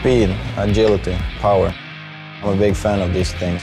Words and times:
Speed, 0.00 0.34
agility, 0.56 1.14
power. 1.40 1.74
I'm 2.42 2.54
a 2.54 2.56
big 2.56 2.74
fan 2.74 3.02
of 3.02 3.12
these 3.12 3.34
things. 3.34 3.62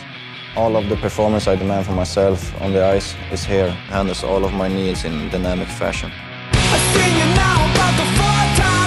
All 0.55 0.77
of 0.77 0.87
the 0.87 0.95
performance 0.95 1.47
I 1.47 1.55
demand 1.55 1.87
for 1.87 1.93
myself 1.93 2.53
on 2.61 2.73
the 2.73 2.85
ice 2.85 3.15
is 3.31 3.43
here, 3.43 3.71
handles 3.89 4.23
all 4.23 4.45
of 4.45 4.53
my 4.53 4.67
needs 4.67 5.03
in 5.03 5.29
dynamic 5.29 5.67
fashion. 5.67 6.11
I 6.53 6.77
sing 6.93 7.13
you 7.17 7.25
now 7.33 7.73
about 7.73 7.97
the 7.97 8.61
time, 8.61 8.77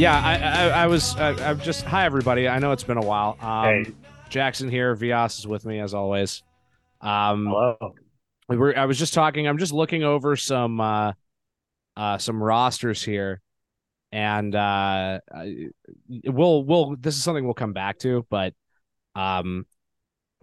Yeah, 0.00 0.18
I, 0.18 0.36
I, 0.36 0.68
I 0.68 0.86
was. 0.86 1.14
I, 1.16 1.32
I'm 1.50 1.60
just. 1.60 1.84
Hi, 1.84 2.06
everybody. 2.06 2.48
I 2.48 2.58
know 2.58 2.72
it's 2.72 2.84
been 2.84 2.96
a 2.96 3.04
while. 3.04 3.36
Um, 3.38 3.84
Hey. 3.84 3.92
Jackson 4.30 4.70
here. 4.70 4.96
Vyas 4.96 5.38
is 5.40 5.46
with 5.46 5.66
me 5.66 5.78
as 5.78 5.92
always. 5.92 6.42
Um, 7.02 7.44
Hello. 7.48 7.76
we 8.48 8.56
were. 8.56 8.78
I 8.78 8.86
was 8.86 8.98
just 8.98 9.12
talking. 9.12 9.46
I'm 9.46 9.58
just 9.58 9.74
looking 9.74 10.02
over 10.02 10.36
some, 10.36 10.80
uh, 10.80 11.12
uh, 11.98 12.16
some 12.16 12.42
rosters 12.42 13.02
here, 13.02 13.42
and 14.10 14.54
uh, 14.54 15.20
we'll 16.24 16.64
we'll. 16.64 16.96
This 16.98 17.16
is 17.16 17.22
something 17.22 17.44
we'll 17.44 17.52
come 17.52 17.74
back 17.74 17.98
to, 17.98 18.24
but, 18.30 18.54
um, 19.14 19.66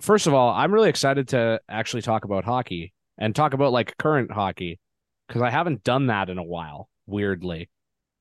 first 0.02 0.28
of 0.28 0.36
all, 0.36 0.54
I'm 0.54 0.72
really 0.72 0.90
excited 0.90 1.30
to 1.30 1.62
actually 1.68 2.04
talk 2.04 2.26
about 2.26 2.44
hockey 2.44 2.94
and 3.18 3.36
talk 3.36 3.56
about 3.56 3.72
like 3.72 3.98
current 3.98 4.31
hockey 4.31 4.80
because 5.28 5.42
I 5.42 5.50
haven't 5.50 5.84
done 5.84 6.06
that 6.08 6.30
in 6.30 6.38
a 6.38 6.44
while. 6.44 6.90
Weirdly, 7.08 7.72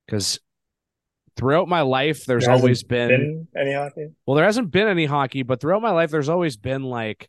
because 0.06 0.40
throughout 1.36 1.68
my 1.68 1.82
life, 1.82 2.24
there's 2.24 2.44
There 2.44 2.54
always 2.54 2.82
been 2.82 3.08
Been 3.08 3.48
any 3.56 3.72
hockey? 3.74 4.08
well, 4.26 4.34
there 4.36 4.44
hasn't 4.44 4.70
been 4.70 4.88
any 4.88 5.06
hockey, 5.06 5.42
but 5.42 5.60
throughout 5.60 5.82
my 5.82 5.90
life, 5.90 6.10
there's 6.10 6.28
always 6.28 6.56
been 6.56 6.82
like 6.82 7.28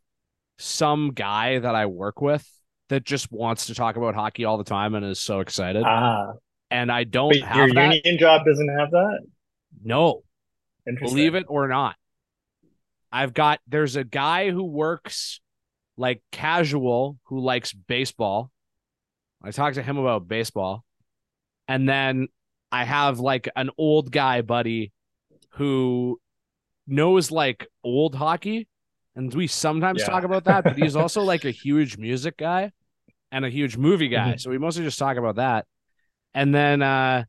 some 0.58 1.12
guy 1.12 1.60
that 1.60 1.76
I 1.76 1.86
work 1.86 2.22
with 2.22 2.48
that 2.90 3.04
just 3.04 3.32
wants 3.32 3.68
to 3.68 3.76
talk 3.76 3.98
about 3.98 4.16
hockey 4.16 4.46
all 4.46 4.58
the 4.58 4.64
time 4.64 4.96
and 4.96 5.06
is 5.06 5.20
so 5.20 5.40
excited. 5.42 5.84
Ah, 5.86 6.34
and 6.72 6.92
I 6.92 7.04
don't 7.04 7.30
but 7.30 7.38
your 7.38 7.46
have 7.68 7.74
that. 7.76 7.94
union 7.96 8.18
job 8.18 8.46
doesn't 8.46 8.70
have 8.70 8.92
that. 8.92 9.20
No, 9.84 10.24
believe 10.86 11.36
it 11.36 11.46
or 11.48 11.68
not. 11.68 11.96
I've 13.12 13.34
got 13.34 13.60
there's 13.68 13.96
a 13.96 14.04
guy 14.04 14.52
who 14.52 14.64
works 14.64 15.40
like 15.98 16.22
casual 16.32 17.18
who 17.26 17.40
likes 17.40 17.74
baseball. 17.74 18.52
I 19.44 19.52
talked 19.52 19.76
to 19.76 19.84
him 19.84 19.98
about 19.98 20.28
baseball. 20.28 20.84
And 21.68 21.88
then 21.88 22.28
I 22.72 22.84
have 22.84 23.20
like 23.20 23.50
an 23.56 23.70
old 23.78 24.12
guy 24.12 24.42
buddy 24.42 24.92
who 25.52 26.20
knows 26.88 27.32
like 27.32 27.68
old 27.84 28.16
hockey. 28.16 28.68
And 29.16 29.34
we 29.34 29.48
sometimes 29.48 30.04
Yeah. 30.04 30.10
talk 30.10 30.24
about 30.24 30.46
that, 30.46 30.68
but 30.68 30.78
he's 30.78 30.96
also 30.96 31.24
like 31.24 31.46
a 31.46 31.52
huge 31.52 31.98
music 31.98 32.38
guy 32.38 32.72
and 33.32 33.46
a 33.46 33.50
huge 33.50 33.78
movie 33.78 34.10
guy. 34.10 34.36
Mhm. 34.36 34.40
So 34.40 34.50
we 34.52 34.58
mostly 34.60 34.84
just 34.84 35.00
talk 35.00 35.18
about 35.18 35.38
that. 35.38 35.66
And 36.34 36.54
then 36.56 36.82
uh 36.82 37.26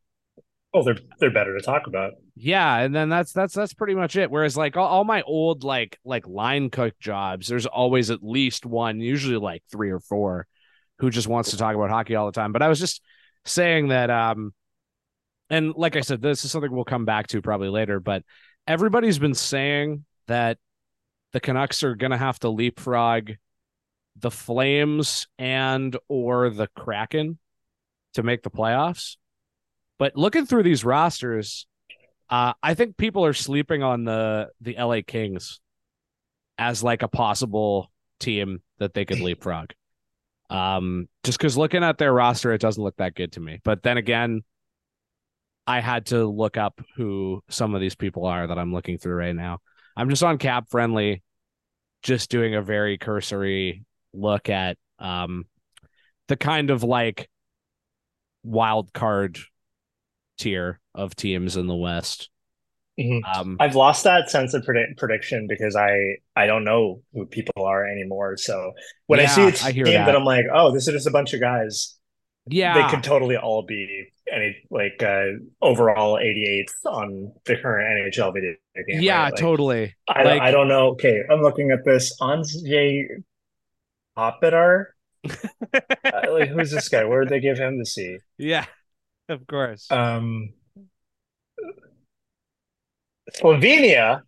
Oh, 0.75 0.83
they're 0.83 0.99
they're 1.19 1.31
better 1.31 1.57
to 1.57 1.63
talk 1.65 1.87
about. 1.87 2.15
yeah, 2.37 2.79
and 2.79 2.95
then 2.95 3.09
that's 3.09 3.33
that's 3.33 3.53
that's 3.55 3.75
pretty 3.75 3.95
much 3.95 4.15
it. 4.17 4.31
Whereas 4.31 4.57
like 4.57 4.77
all, 4.77 4.87
all 4.87 5.05
my 5.05 5.23
old 5.23 5.65
like 5.65 5.99
like 6.05 6.27
line 6.27 6.71
cook 6.71 6.95
jobs, 7.01 7.49
there's 7.49 7.67
always 7.67 8.11
at 8.11 8.23
least 8.23 8.65
one, 8.65 9.01
usually 9.01 9.37
like 9.37 9.63
three 9.73 9.91
or 9.91 9.99
four, 9.99 10.47
who 10.99 11.11
just 11.11 11.27
wants 11.27 11.51
to 11.51 11.57
talk 11.57 11.75
about 11.75 11.91
hockey 11.91 12.15
all 12.15 12.27
the 12.27 12.33
time. 12.33 12.53
But 12.53 12.63
I 12.63 12.69
was 12.69 12.79
just 12.79 13.03
saying 13.45 13.89
that 13.89 14.11
um 14.11 14.53
and 15.51 15.75
like 15.77 15.97
I 15.97 16.01
said, 16.01 16.21
this 16.21 16.45
is 16.45 16.51
something 16.51 16.71
we'll 16.71 16.85
come 16.85 17.05
back 17.05 17.29
to 17.29 17.43
probably 17.43 17.69
later, 17.69 18.01
but 18.01 18.23
everybody's 18.67 19.19
been 19.19 19.35
saying 19.35 20.05
that 20.27 20.59
the 21.33 21.41
Canucks 21.41 21.83
are 21.83 21.95
gonna 21.95 22.19
have 22.19 22.39
to 22.41 22.49
leapfrog 22.49 23.33
the 24.17 24.31
Flames 24.31 25.27
and 25.39 25.97
or 26.09 26.51
the 26.51 26.69
Kraken 26.69 27.39
to 28.15 28.23
make 28.23 28.43
the 28.43 28.51
playoffs. 28.51 29.17
But 29.99 30.17
looking 30.17 30.47
through 30.47 30.63
these 30.63 30.85
rosters, 30.85 31.67
uh, 32.31 32.53
I 32.63 32.75
think 32.75 32.97
people 32.97 33.25
are 33.25 33.33
sleeping 33.33 33.83
on 33.83 34.05
the 34.05 34.51
the 34.61 34.77
LA 34.79 35.01
Kings 35.07 35.61
as 36.59 36.83
like 36.83 37.03
a 37.03 37.09
possible 37.09 37.91
team 38.19 38.63
that 38.79 38.95
they 38.95 39.05
could 39.05 39.21
leapfrog. 39.21 39.71
Um, 40.51 41.09
just 41.25 41.39
because 41.39 41.57
looking 41.57 41.85
at 41.85 41.99
their 41.99 42.13
roster, 42.13 42.53
it 42.53 42.61
doesn't 42.61 42.83
look 42.83 42.97
that 42.97 43.15
good 43.15 43.33
to 43.33 43.41
me. 43.41 43.61
But 43.65 43.83
then 43.83 43.97
again, 43.97 44.43
I 45.69 45.81
had 45.81 46.07
to 46.07 46.27
look 46.27 46.57
up 46.57 46.81
who 46.97 47.43
some 47.51 47.75
of 47.75 47.81
these 47.81 47.95
people 47.95 48.25
are 48.27 48.47
that 48.47 48.59
I'm 48.59 48.73
looking 48.73 48.97
through 48.99 49.15
right 49.15 49.35
now. 49.37 49.59
I'm 49.97 50.09
just 50.09 50.23
on 50.23 50.39
Cap 50.39 50.65
Friendly, 50.71 51.23
just 52.03 52.31
doing 52.31 52.55
a 52.55 52.63
very 52.63 52.97
cursory 52.99 53.85
look 54.15 54.49
at 54.49 54.79
um 54.99 55.45
the 56.29 56.37
kind 56.37 56.71
of 56.71 56.83
like 56.83 57.29
wild 58.43 58.93
card 58.93 59.39
tier 60.39 60.81
of 60.95 61.15
teams 61.15 61.57
in 61.57 61.67
the 61.67 61.75
West. 61.75 62.31
Mhm. 62.99 63.21
Um, 63.33 63.57
I've 63.61 63.77
lost 63.77 64.05
that 64.05 64.31
sense 64.31 64.55
of 64.55 64.65
predict- 64.65 64.99
prediction 64.99 65.47
because 65.49 65.77
I 65.77 66.17
I 66.35 66.47
don't 66.47 66.65
know 66.65 67.03
who 67.13 67.27
people 67.27 67.65
are 67.65 67.87
anymore. 67.87 68.37
So 68.37 68.73
when 69.07 69.21
I 69.21 69.27
see 69.27 69.43
Yeah, 69.43 69.47
a 69.47 69.51
I 69.51 69.53
team 69.53 69.75
hear 69.75 69.85
that. 69.87 70.07
that. 70.07 70.17
I'm 70.17 70.25
like, 70.25 70.47
oh, 70.53 70.73
this 70.73 70.89
is 70.89 70.95
just 70.95 71.07
a 71.07 71.11
bunch 71.11 71.35
of 71.35 71.41
guys. 71.41 71.98
Yeah, 72.51 72.75
They 72.83 72.95
could 72.95 73.03
totally 73.05 73.37
all 73.37 73.63
be 73.63 74.11
any 74.31 74.57
like 74.71 75.03
uh, 75.03 75.25
overall 75.63 76.17
88th 76.19 76.73
on 76.87 77.33
the 77.45 77.57
current 77.57 78.13
NHL 78.15 78.35
video 78.35 78.55
game. 78.87 79.01
yeah, 79.03 79.23
right? 79.25 79.33
Like, 79.33 79.41
totally. 79.41 79.95
I, 80.09 80.23
Like- 80.23 80.43
I 80.43 80.51
don't 80.51 80.69
know. 80.69 80.89
Okay, 80.91 81.23
I'm 81.31 81.41
looking 81.43 81.71
at 81.71 81.85
this. 81.85 82.19
Anze 82.21 83.07
Kopitar. 84.17 84.87
uh, 85.29 86.33
like, 86.33 86.49
who's 86.51 86.71
this 86.71 86.89
guy? 86.89 87.05
Where 87.05 87.21
did 87.23 87.31
they 87.31 87.41
give 87.41 87.59
him 87.59 87.79
to 87.79 87.85
see? 87.87 88.19
Yeah, 88.37 88.67
of 89.29 89.47
course. 89.47 89.91
Um, 89.91 90.53
Slovenia, 93.37 94.23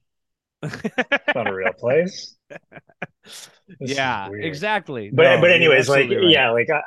not 0.63 1.49
a 1.49 1.55
real 1.55 1.73
place. 1.73 2.37
This 3.79 3.95
yeah, 3.95 4.29
exactly. 4.33 5.11
But 5.13 5.23
No, 5.23 5.41
but 5.41 5.53
anyways, 5.53 5.89
like 5.89 6.11
right. 6.11 6.19
yeah, 6.29 6.51
like 6.51 6.69
I, 6.71 6.81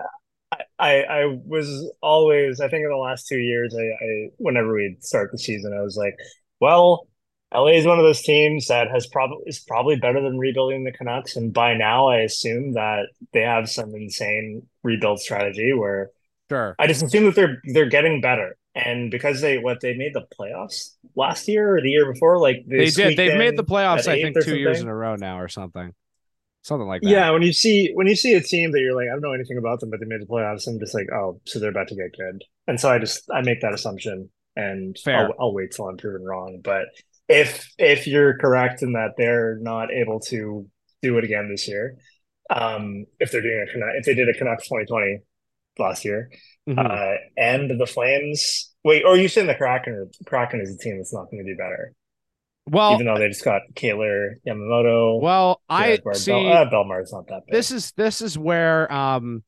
I 0.80 1.03
I 1.03 1.40
was 1.46 1.91
always 2.02 2.59
I 2.59 2.68
think 2.69 2.84
in 2.84 2.90
the 2.90 2.97
last 2.97 3.28
two 3.28 3.40
years, 3.40 3.75
I, 3.75 3.84
I 3.84 4.30
whenever 4.38 4.74
we'd 4.74 5.03
start 5.03 5.31
the 5.31 5.38
season, 5.38 5.74
I 5.74 5.81
was 5.81 5.97
like, 5.97 6.16
well, 6.59 7.08
LA 7.53 7.68
is 7.68 7.86
one 7.86 8.00
of 8.00 8.03
those 8.03 8.22
teams 8.22 8.68
that 8.68 8.90
has 8.90 9.08
probably 9.08 9.44
is 9.46 9.59
probably 9.59 9.96
better 9.96 10.22
than 10.22 10.38
rebuilding 10.38 10.84
the 10.84 10.91
Canucks, 10.91 11.36
and 11.36 11.53
by 11.53 11.75
now 11.75 12.08
I 12.08 12.18
assume 12.18 12.74
that 12.74 13.08
they 13.31 13.41
have 13.41 13.69
some 13.69 13.94
insane 13.94 14.68
rebuild 14.81 15.19
strategy 15.19 15.74
where 15.74 16.09
sure. 16.50 16.75
I 16.80 16.88
just 16.88 17.03
assume 17.03 17.25
that 17.25 17.35
they're 17.35 17.62
they're 17.66 17.90
getting 17.90 18.22
better. 18.22 18.58
And 18.75 19.12
because 19.12 19.40
they 19.40 19.59
what 19.59 19.81
they 19.81 19.96
made 19.96 20.16
the 20.16 20.25
playoffs 20.40 20.96
last 21.16 21.47
year 21.47 21.75
or 21.75 21.81
the 21.81 21.90
year 21.90 22.12
before, 22.12 22.40
like 22.40 22.64
They 22.68 22.90
did. 22.90 23.16
They've 23.18 23.38
made 23.38 23.56
the 23.56 23.64
playoffs. 23.64 24.08
I 24.08 24.20
think 24.20 24.44
two 24.44 24.58
years 24.58 24.81
in 24.81 24.88
a 24.88 24.96
row 24.96 25.16
now, 25.16 25.40
or 25.40 25.47
something, 25.47 25.94
something 26.63 26.88
like 26.88 27.01
that. 27.03 27.09
Yeah, 27.09 27.29
when 27.31 27.44
you 27.44 27.53
see 27.53 27.91
when 27.94 28.07
you 28.07 28.16
see 28.16 28.34
a 28.34 28.41
team 28.41 28.72
that 28.72 28.79
you're 28.79 28.96
like, 28.96 29.07
I 29.07 29.12
don't 29.12 29.22
know 29.22 29.34
anything 29.34 29.57
about 29.57 29.79
them, 29.79 29.90
but 29.91 30.00
they 30.00 30.06
made 30.07 30.22
the 30.22 30.25
playoffs, 30.25 30.68
I'm 30.68 30.79
just 30.79 30.94
like, 30.96 31.07
oh, 31.13 31.40
so 31.46 31.59
they're 31.59 31.69
about 31.69 31.90
to 31.90 31.96
get 31.96 32.18
good. 32.18 32.44
And 32.68 32.79
so 32.79 32.90
I 32.90 32.97
just 33.00 33.24
I 33.31 33.41
make 33.41 33.62
that 33.62 33.74
assumption, 33.74 34.29
and 34.56 34.97
Fair. 35.03 35.18
I'll, 35.28 35.34
I'll 35.40 35.53
wait 35.53 35.72
till 35.72 35.88
I'm 35.88 35.97
proven 35.97 36.23
wrong. 36.23 36.62
But 36.63 36.85
if 37.29 37.72
if 37.78 38.07
you're 38.07 38.38
correct 38.38 38.81
in 38.81 38.94
that 38.94 39.12
they're 39.18 39.57
not 39.59 39.91
able 39.91 40.19
to 40.22 40.68
do 41.02 41.17
it 41.17 41.23
again 41.23 41.49
this 41.49 41.67
year, 41.67 41.97
um, 42.49 43.05
if 43.20 43.32
they're 43.32 43.41
doing 43.41 43.66
a 43.67 43.72
Canuck, 43.72 43.90
if 43.96 44.05
they 44.05 44.16
did 44.16 44.29
a 44.29 44.34
Canucks 44.34 44.67
2020 44.67 45.20
last 45.79 46.05
year, 46.05 46.29
Mhm. 46.67 46.78
uh, 46.79 47.17
and 47.38 47.79
the 47.79 47.85
Flames. 47.85 48.73
Wait, 48.85 49.03
or 49.05 49.14
are 49.14 49.17
you 49.17 49.28
saying 49.29 49.47
the 49.47 49.55
Kraken? 49.55 50.09
Kraken 50.26 50.59
is 50.61 50.73
a 50.76 50.78
team 50.78 50.97
that's 50.97 51.14
not 51.14 51.32
going 51.32 51.46
to 51.46 51.52
do 51.52 51.58
better, 51.58 51.93
well, 52.66 52.94
even 52.94 53.06
though 53.06 53.18
they 53.18 53.28
just 53.28 53.44
got 53.44 53.62
Kailer 53.76 54.38
Yamamoto. 54.48 55.22
well, 55.22 55.62
I 55.70 56.00
see. 56.14 56.32
Bel- 56.32 56.48
uh, 56.52 56.70
Belmar's 56.70 57.12
not 57.12 57.28
that 57.28 57.46
big. 57.46 57.54
this 57.54 57.72
is 57.72 57.92
this 57.94 58.22
is 58.22 58.38
where 58.38 58.92
um 58.92 59.44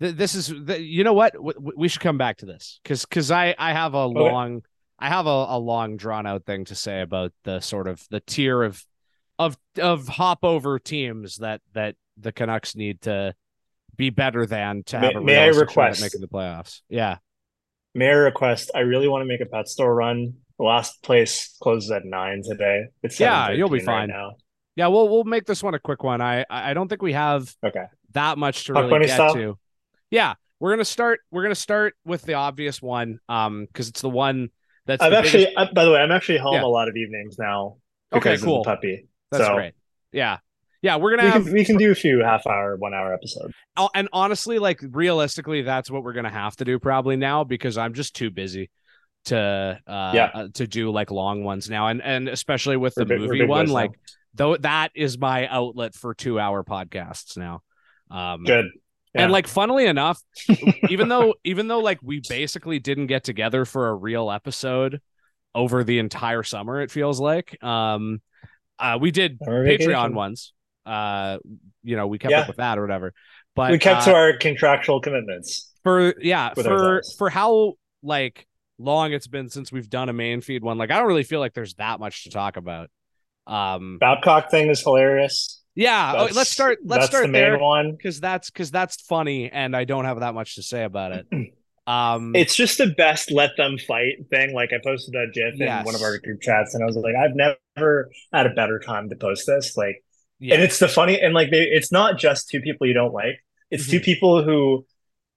th- 0.00 0.14
this 0.16 0.34
is 0.34 0.48
the, 0.48 0.80
you 0.80 1.04
know 1.04 1.12
what 1.12 1.34
w- 1.34 1.52
w- 1.54 1.74
we 1.76 1.88
should 1.88 2.00
come 2.02 2.18
back 2.18 2.38
to 2.38 2.46
this 2.46 2.80
because 2.82 3.04
because 3.04 3.30
i 3.30 3.54
i 3.58 3.72
have 3.72 3.94
a 3.94 4.06
long 4.06 4.62
i 4.98 5.08
have 5.08 5.26
a, 5.26 5.30
a 5.30 5.58
long 5.58 5.96
drawn 5.96 6.26
out 6.26 6.44
thing 6.44 6.64
to 6.64 6.74
say 6.74 7.00
about 7.00 7.32
the 7.44 7.60
sort 7.60 7.86
of 7.86 8.04
the 8.10 8.20
tier 8.20 8.62
of 8.62 8.84
of 9.38 9.56
of 9.80 10.08
hop 10.08 10.40
over 10.44 10.78
teams 10.78 11.36
that 11.36 11.60
that 11.74 11.94
the 12.18 12.32
canucks 12.32 12.74
need 12.76 13.00
to 13.02 13.34
be 13.96 14.10
better 14.10 14.46
than 14.46 14.82
to 14.84 14.98
May- 14.98 15.06
have 15.06 15.16
a 15.16 15.20
may 15.24 15.38
I 15.38 15.46
request- 15.48 16.02
making 16.02 16.20
the 16.20 16.28
playoffs 16.28 16.80
yeah 16.88 17.18
May 17.94 18.08
I 18.08 18.12
request? 18.12 18.70
I 18.74 18.78
really 18.80 19.06
want 19.06 19.20
to 19.20 19.26
make 19.26 19.42
a 19.42 19.44
pet 19.46 19.68
store 19.68 19.94
run. 19.94 20.32
Last 20.58 21.02
place 21.02 21.56
closes 21.62 21.90
at 21.90 22.04
nine 22.04 22.42
today. 22.44 22.86
It's 23.02 23.18
Yeah, 23.18 23.50
you'll 23.50 23.68
be 23.68 23.80
fine. 23.80 24.08
right 24.08 24.08
now. 24.08 24.32
yeah 24.76 24.86
we'll 24.86 25.08
we'll 25.08 25.24
make 25.24 25.44
this 25.44 25.62
one 25.62 25.74
a 25.74 25.78
quick 25.78 26.02
one 26.02 26.20
i 26.22 26.40
i 26.48 26.70
I 26.70 26.74
don't 26.74 26.88
think 26.88 27.02
we 27.02 27.12
have 27.12 27.52
Okay. 27.64 27.84
that 28.12 28.38
much 28.38 28.64
to 28.64 28.72
Puck 28.74 28.90
really 28.90 29.06
get 29.06 29.14
style? 29.14 29.34
to. 29.34 29.58
Yeah, 30.10 30.34
we're 30.60 30.72
gonna 30.72 30.84
start. 30.84 31.20
We're 31.30 31.42
gonna 31.42 31.54
start 31.54 31.94
with 32.04 32.22
the 32.22 32.34
obvious 32.34 32.80
one, 32.82 33.18
um, 33.28 33.64
because 33.66 33.88
it's 33.88 34.00
the 34.02 34.10
one 34.10 34.50
that's. 34.86 35.02
The 35.02 35.16
actually, 35.18 35.44
biggest- 35.46 35.58
uh, 35.58 35.72
by 35.74 35.84
the 35.84 35.90
way, 35.92 35.98
I'm 36.00 36.12
actually 36.12 36.38
home 36.38 36.54
Yeah. 36.54 36.64
a 36.64 36.66
lot 36.78 36.88
of 36.88 36.96
evenings 36.96 37.38
now. 37.38 37.76
Okay, 38.12 38.30
because 38.30 38.40
of 38.42 38.46
the 38.46 38.46
cool. 38.46 38.64
puppy. 38.64 39.06
That's 39.30 39.44
so 39.46 39.54
great. 39.54 39.72
Yeah, 40.12 40.38
yeah, 40.82 40.96
we're 40.96 41.10
gonna 41.16 41.24
we 41.24 41.30
have 41.30 41.44
can, 41.44 41.52
we 41.54 41.64
can 41.64 41.76
do 41.78 41.90
a 41.90 41.94
few 41.94 42.22
half 42.22 42.46
hour, 42.46 42.76
one 42.76 42.92
hour 42.94 43.12
episodes. 43.14 43.54
Oh, 43.78 43.88
and 43.94 44.08
honestly, 44.12 44.58
like 44.58 44.80
realistically, 44.90 45.62
that's 45.62 45.90
what 45.90 46.02
we're 46.04 46.12
gonna 46.12 46.30
have 46.30 46.56
to 46.56 46.64
do 46.66 46.78
probably 46.78 47.16
now 47.16 47.42
because 47.44 47.78
I'm 47.78 47.94
just 47.94 48.14
too 48.14 48.30
busy 48.30 48.70
to 49.26 49.78
uh, 49.86 50.12
Yeah. 50.14 50.30
uh, 50.34 50.48
to 50.54 50.66
do 50.66 50.90
like 50.90 51.10
long 51.10 51.44
ones 51.44 51.68
now, 51.70 51.88
and 51.88 52.02
and 52.02 52.28
especially 52.28 52.76
with 52.76 52.94
the 52.94 53.04
big- 53.04 53.20
movie 53.20 53.44
one, 53.44 53.66
like 53.68 53.90
though 54.34 54.56
that 54.58 54.90
is 54.94 55.18
my 55.18 55.46
outlet 55.48 55.94
for 55.94 56.14
two 56.14 56.38
hour 56.40 56.64
podcasts 56.64 57.36
now. 57.36 57.62
Um, 58.10 58.44
Good. 58.44 58.66
Yeah. 59.14 59.24
and 59.24 59.32
like 59.32 59.46
funnily 59.46 59.86
enough, 59.86 60.20
even 60.88 61.08
though 61.08 61.34
even 61.44 61.68
though 61.68 61.80
like 61.80 61.98
we 62.02 62.20
basically 62.28 62.78
didn't 62.78 63.06
get 63.08 63.24
together 63.24 63.64
for 63.64 63.88
a 63.88 63.94
real 63.94 64.30
episode 64.30 65.00
over 65.54 65.84
the 65.84 65.98
entire 65.98 66.42
summer, 66.42 66.80
it 66.80 66.90
feels 66.90 67.20
like 67.20 67.62
um, 67.62 68.22
uh, 68.78 68.98
we 69.00 69.10
did 69.10 69.38
Summer 69.44 69.64
Patreon 69.66 69.78
vacation. 69.86 70.14
ones. 70.14 70.52
Uh, 70.86 71.38
you 71.84 71.94
know, 71.96 72.06
we 72.06 72.18
kept 72.18 72.32
Yeah. 72.32 72.40
up 72.40 72.48
with 72.48 72.56
that 72.56 72.78
or 72.78 72.80
whatever. 72.82 73.12
But 73.54 73.70
we 73.72 73.78
kept 73.78 74.02
uh, 74.02 74.04
to 74.06 74.14
our 74.14 74.32
contractual 74.38 75.00
commitments. 75.00 75.70
for 75.84 76.14
yeah 76.20 76.54
for 76.54 77.02
for 77.18 77.28
how 77.28 77.74
like 78.02 78.46
long 78.82 79.12
it's 79.12 79.26
been 79.26 79.48
since 79.48 79.70
we've 79.72 79.88
done 79.90 80.08
a 80.08 80.12
main 80.12 80.40
feed 80.40 80.62
one 80.62 80.78
like 80.78 80.90
i 80.90 80.98
don't 80.98 81.06
really 81.08 81.22
feel 81.22 81.40
like 81.40 81.54
there's 81.54 81.74
that 81.74 82.00
much 82.00 82.24
to 82.24 82.30
talk 82.30 82.56
about 82.56 82.90
um 83.46 83.98
Babcock 84.00 84.50
thing 84.50 84.68
is 84.70 84.82
hilarious. 84.82 85.62
yeah 85.74 86.14
oh, 86.16 86.28
let's 86.34 86.50
start 86.50 86.78
let's 86.84 87.06
start 87.06 87.26
the 87.26 87.32
there 87.32 87.58
one. 87.58 87.92
because 87.92 88.20
that's 88.20 88.50
because 88.50 88.70
that's 88.70 89.00
funny 89.02 89.50
and 89.50 89.74
i 89.76 89.84
don't 89.84 90.04
have 90.04 90.20
that 90.20 90.34
much 90.34 90.54
to 90.56 90.62
say 90.62 90.84
about 90.84 91.12
it 91.12 91.26
um 91.88 92.36
It's 92.36 92.54
just 92.54 92.78
the 92.78 92.86
best 92.96 93.32
let 93.32 93.56
them 93.56 93.76
fight 93.76 94.14
thing. 94.30 94.54
Like 94.54 94.70
I 94.72 94.78
posted 94.84 95.14
that 95.14 95.32
GIF 95.34 95.54
Yes. 95.58 95.80
in 95.80 95.84
one 95.84 95.96
of 95.96 96.02
our 96.02 96.16
group 96.18 96.40
chats, 96.40 96.74
and 96.74 96.82
I 96.84 96.86
was 96.86 96.94
like, 96.94 97.16
I've 97.16 97.34
never 97.34 98.08
had 98.32 98.46
a 98.46 98.50
better 98.50 98.78
time 98.78 99.08
to 99.08 99.16
post 99.16 99.48
this. 99.48 99.76
Like, 99.76 99.96
yeah 100.38 100.54
and 100.54 100.62
it's 100.62 100.78
the 100.78 100.86
funny 100.86 101.20
and 101.20 101.34
like 101.34 101.50
they, 101.50 101.62
it's 101.64 101.90
not 101.90 102.18
just 102.18 102.48
two 102.48 102.60
people 102.60 102.86
you 102.86 102.94
don't 102.94 103.12
like. 103.12 103.42
It's 103.72 103.88
two 103.88 103.98
Mhm. 103.98 104.04
people 104.04 104.44
who 104.44 104.86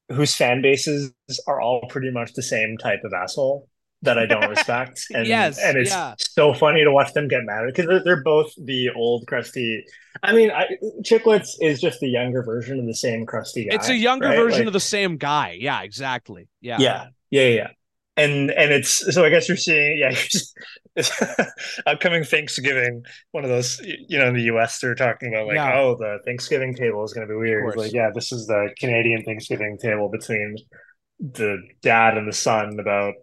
whose 0.09 0.35
fan 0.35 0.61
bases 0.61 1.11
are 1.47 1.59
all 1.61 1.81
pretty 1.89 2.11
much 2.11 2.33
the 2.33 2.43
same 2.43 2.77
type 2.77 2.99
of 3.03 3.13
asshole 3.13 3.67
that 4.01 4.19
I 4.19 4.25
don't 4.27 4.49
respect. 4.49 5.05
And 5.15 5.25
Yes, 5.25 5.57
and 5.59 5.77
it's 5.77 5.89
yeah. 5.89 6.13
so 6.19 6.53
funny 6.53 6.83
to 6.83 6.91
watch 6.91 7.13
them 7.13 7.27
get 7.27 7.41
mad 7.43 7.63
because 7.65 7.87
they're, 7.87 8.03
they're 8.03 8.23
both 8.23 8.51
the 8.63 8.89
old 8.95 9.25
crusty. 9.27 9.83
I 10.21 10.31
mean, 10.33 10.51
I, 10.51 10.67
Chicklets 11.01 11.49
is 11.59 11.81
just 11.81 11.99
the 12.01 12.07
younger 12.09 12.43
version 12.43 12.79
of 12.79 12.85
the 12.85 12.93
same 12.93 13.25
crusty 13.25 13.65
guy. 13.67 13.75
it's 13.75 13.89
a 13.89 13.95
younger 13.95 14.27
right? 14.27 14.37
version 14.37 14.59
Like- 14.61 14.67
of 14.67 14.73
the 14.73 14.79
same 14.79 15.17
guy 15.17 15.57
yeah 15.59 15.81
exactly 15.81 16.47
yeah 16.61 16.77
yeah 16.79 17.07
yeah 17.31 17.47
yeah 17.47 17.67
and 18.15 18.49
and 18.51 18.71
it's 18.71 19.13
so 19.13 19.25
i 19.25 19.29
guess 19.29 19.47
you're 19.49 19.57
seeing 19.57 19.97
yeah 19.99 20.11
upcoming 21.85 22.23
thanksgiving 22.23 23.03
one 23.31 23.43
of 23.43 23.49
those 23.49 23.81
you 23.83 24.17
know 24.17 24.27
in 24.27 24.33
the 24.35 24.41
us 24.43 24.79
they're 24.79 24.95
talking 24.95 25.33
about 25.33 25.47
like 25.47 25.55
Yeah. 25.55 25.77
oh 25.77 25.95
the 25.97 26.19
thanksgiving 26.25 26.73
table 26.73 27.03
is 27.03 27.13
going 27.13 27.27
to 27.27 27.33
be 27.33 27.37
weird. 27.37 27.67
It's 27.67 27.77
like 27.77 27.93
yeah 27.93 28.09
this 28.13 28.31
is 28.31 28.47
the 28.47 28.69
canadian 28.79 29.23
thanksgiving 29.23 29.77
table 29.77 30.09
between 30.09 30.55
the 31.19 31.57
dad 31.81 32.17
and 32.17 32.27
the 32.27 32.33
son 32.33 32.77
about 32.79 33.13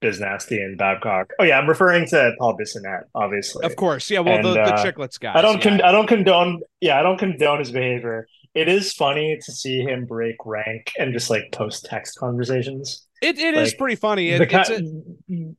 biz 0.00 0.20
nasty 0.20 0.60
and 0.60 0.76
babcock. 0.76 1.30
Oh 1.38 1.44
yeah 1.44 1.58
i'm 1.58 1.68
referring 1.68 2.06
to 2.08 2.32
paul 2.38 2.56
bissonnette 2.56 3.04
obviously. 3.14 3.64
Of 3.64 3.76
course. 3.76 4.10
Yeah 4.10 4.20
well 4.20 4.42
the, 4.42 4.48
And, 4.48 4.56
the 4.56 4.74
uh, 4.74 4.84
chicklets 4.84 5.18
guy 5.18 5.32
I 5.34 5.42
don't 5.42 5.62
con- 5.62 5.82
I 5.82 5.92
don't 5.92 6.06
condone 6.06 6.60
yeah, 6.80 6.98
I 6.98 7.02
don't 7.02 7.18
condone 7.18 7.60
his 7.60 7.70
behavior. 7.70 8.26
It 8.54 8.68
is 8.68 8.92
funny 8.94 9.38
to 9.44 9.52
see 9.52 9.80
him 9.80 10.06
break 10.06 10.36
rank 10.46 10.92
and 10.98 11.12
just 11.12 11.28
like 11.30 11.52
post 11.52 11.84
text 11.84 12.18
conversations. 12.18 13.06
it, 13.20 13.38
it 13.38 13.54
is 13.54 13.72
like, 13.72 13.78
pretty 13.78 13.96
funny. 13.96 14.30
it, 14.30 14.38
The 14.38 14.60
it's 14.60 14.70
a, 14.70 15.54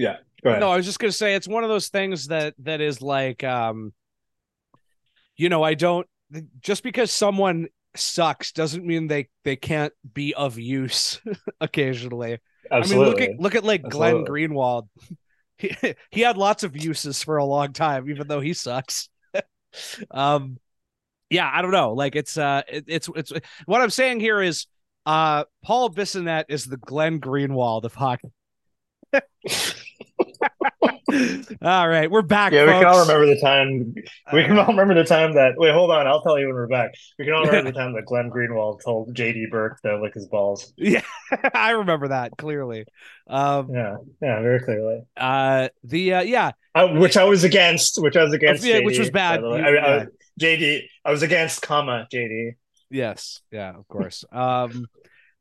yeah, 0.00 0.16
go 0.42 0.50
ahead. 0.50 0.60
No, 0.60 0.70
I 0.70 0.76
was 0.76 0.86
just 0.86 0.98
gonna 0.98 1.12
say 1.12 1.34
it's 1.34 1.48
one 1.48 1.64
of 1.64 1.70
those 1.70 1.88
things 1.88 2.28
that 2.28 2.54
that 2.60 2.80
is 2.80 3.02
like 3.02 3.44
um 3.44 3.92
you 5.36 5.48
know, 5.48 5.62
I 5.62 5.74
don't 5.74 6.06
just 6.60 6.82
because 6.82 7.10
someone 7.10 7.68
sucks 7.96 8.52
doesn't 8.52 8.84
mean 8.84 9.08
they 9.08 9.28
they 9.44 9.56
can't 9.56 9.92
be 10.12 10.34
of 10.34 10.58
use 10.58 11.20
occasionally. 11.60 12.38
Absolutely. 12.70 13.06
I 13.06 13.06
mean, 13.06 13.10
look 13.10 13.20
at 13.20 13.40
look 13.40 13.54
at 13.54 13.64
like 13.64 13.82
Glenn 13.82 14.24
Greenwald. 14.24 14.88
He, 15.60 15.76
he 16.10 16.22
had 16.22 16.38
lots 16.38 16.62
of 16.62 16.74
uses 16.74 17.22
for 17.22 17.36
a 17.36 17.44
long 17.44 17.74
time, 17.74 18.08
even 18.08 18.26
though 18.26 18.40
he 18.40 18.54
sucks. 18.54 19.10
um, 20.10 20.58
yeah, 21.28 21.50
I 21.52 21.60
don't 21.60 21.70
know. 21.70 21.92
Like 21.92 22.16
it's 22.16 22.38
uh, 22.38 22.62
it, 22.66 22.84
it's 22.86 23.10
it's 23.14 23.30
what 23.66 23.82
I'm 23.82 23.90
saying 23.90 24.20
here 24.20 24.40
is 24.40 24.66
uh, 25.04 25.44
Paul 25.62 25.90
Bissonnette 25.90 26.46
is 26.48 26.64
the 26.64 26.78
Glenn 26.78 27.20
Greenwald 27.20 27.84
of 27.84 27.92
hockey. 27.92 28.32
all 31.62 31.88
right, 31.88 32.10
we're 32.10 32.22
back. 32.22 32.52
yeah, 32.52 32.64
we 32.64 32.72
can 32.72 32.84
all 32.86 33.00
remember 33.00 33.26
the 33.26 33.40
time. 33.40 33.94
We 34.32 34.44
can 34.44 34.58
Uh, 34.58 34.62
all 34.62 34.68
remember 34.68 34.94
the 34.94 35.04
time 35.04 35.34
that. 35.34 35.54
Wait, 35.56 35.72
hold 35.72 35.90
on. 35.90 36.06
I'll 36.06 36.22
tell 36.22 36.38
you 36.38 36.46
when 36.46 36.54
we're 36.54 36.66
back. 36.66 36.92
We 37.18 37.24
can 37.24 37.34
all 37.34 37.44
remember 37.44 37.70
the 37.70 37.78
time 37.78 37.94
that 37.94 38.04
Glenn 38.06 38.30
Greenwald 38.30 38.82
told 38.84 39.14
JD 39.14 39.50
Burke 39.50 39.80
to 39.82 40.00
lick 40.00 40.14
his 40.14 40.26
balls. 40.28 40.72
Yeah, 40.76 41.02
I 41.54 41.70
remember 41.72 42.08
that 42.08 42.36
clearly. 42.36 42.84
Um, 43.26 43.70
Yeah, 43.72 43.96
yeah, 44.22 44.40
very 44.40 44.60
clearly. 44.60 45.00
uh, 45.16 45.68
the 45.84 46.14
uh, 46.14 46.22
yeah, 46.22 46.52
Uh, 46.74 46.88
which 46.88 47.16
I 47.16 47.24
was 47.24 47.44
against. 47.44 48.00
Which 48.02 48.16
I 48.16 48.24
was 48.24 48.32
against. 48.32 48.64
yeah, 48.64 48.80
which 48.80 48.98
was 48.98 49.10
bad. 49.10 49.40
by 49.40 49.42
the 49.42 49.50
way. 49.50 49.58
You- 49.60 49.64
I 49.66 49.70
mean, 49.72 49.84
I 49.84 49.96
was- 49.98 50.06
JD. 50.40 50.82
I 51.04 51.10
was 51.10 51.22
against, 51.22 51.60
comma 51.62 52.06
JD. 52.12 52.52
Yes, 52.90 53.40
yeah, 53.52 53.76
of 53.76 53.86
course. 53.88 54.24
Um 54.32 54.86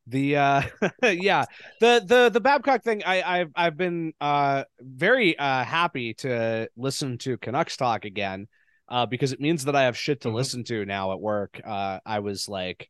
the 0.09 0.37
uh 0.37 0.61
yeah, 1.03 1.45
the 1.79 2.03
the 2.05 2.29
the 2.29 2.39
Babcock 2.41 2.83
thing 2.83 3.03
I 3.05 3.21
I've 3.21 3.51
I've 3.55 3.77
been 3.77 4.13
uh 4.21 4.63
very 4.79 5.37
uh 5.37 5.63
happy 5.63 6.13
to 6.15 6.69
listen 6.77 7.17
to 7.19 7.37
Canucks 7.37 7.77
talk 7.77 8.05
again 8.05 8.47
uh 8.89 9.05
because 9.05 9.31
it 9.33 9.39
means 9.41 9.65
that 9.65 9.75
I 9.75 9.83
have 9.83 9.97
shit 9.97 10.21
to 10.21 10.29
Mhm. 10.29 10.33
listen 10.33 10.63
to 10.65 10.85
now 10.85 11.11
at 11.13 11.19
work. 11.21 11.61
Uh 11.65 11.99
I 12.05 12.19
was 12.19 12.49
like 12.49 12.89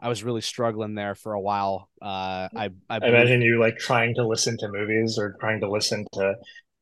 I 0.00 0.08
was 0.08 0.24
really 0.24 0.40
struggling 0.42 0.94
there 0.94 1.14
for 1.14 1.32
a 1.34 1.40
while. 1.40 1.88
Uh 2.02 2.48
I 2.56 2.70
I, 2.88 3.00
I 3.02 3.08
imagine 3.08 3.42
you 3.42 3.58
like 3.60 3.78
trying 3.78 4.14
to 4.16 4.26
listen 4.26 4.56
to 4.58 4.68
movies 4.68 5.18
or 5.18 5.36
trying 5.40 5.60
to 5.60 5.70
listen 5.70 6.06
to 6.14 6.34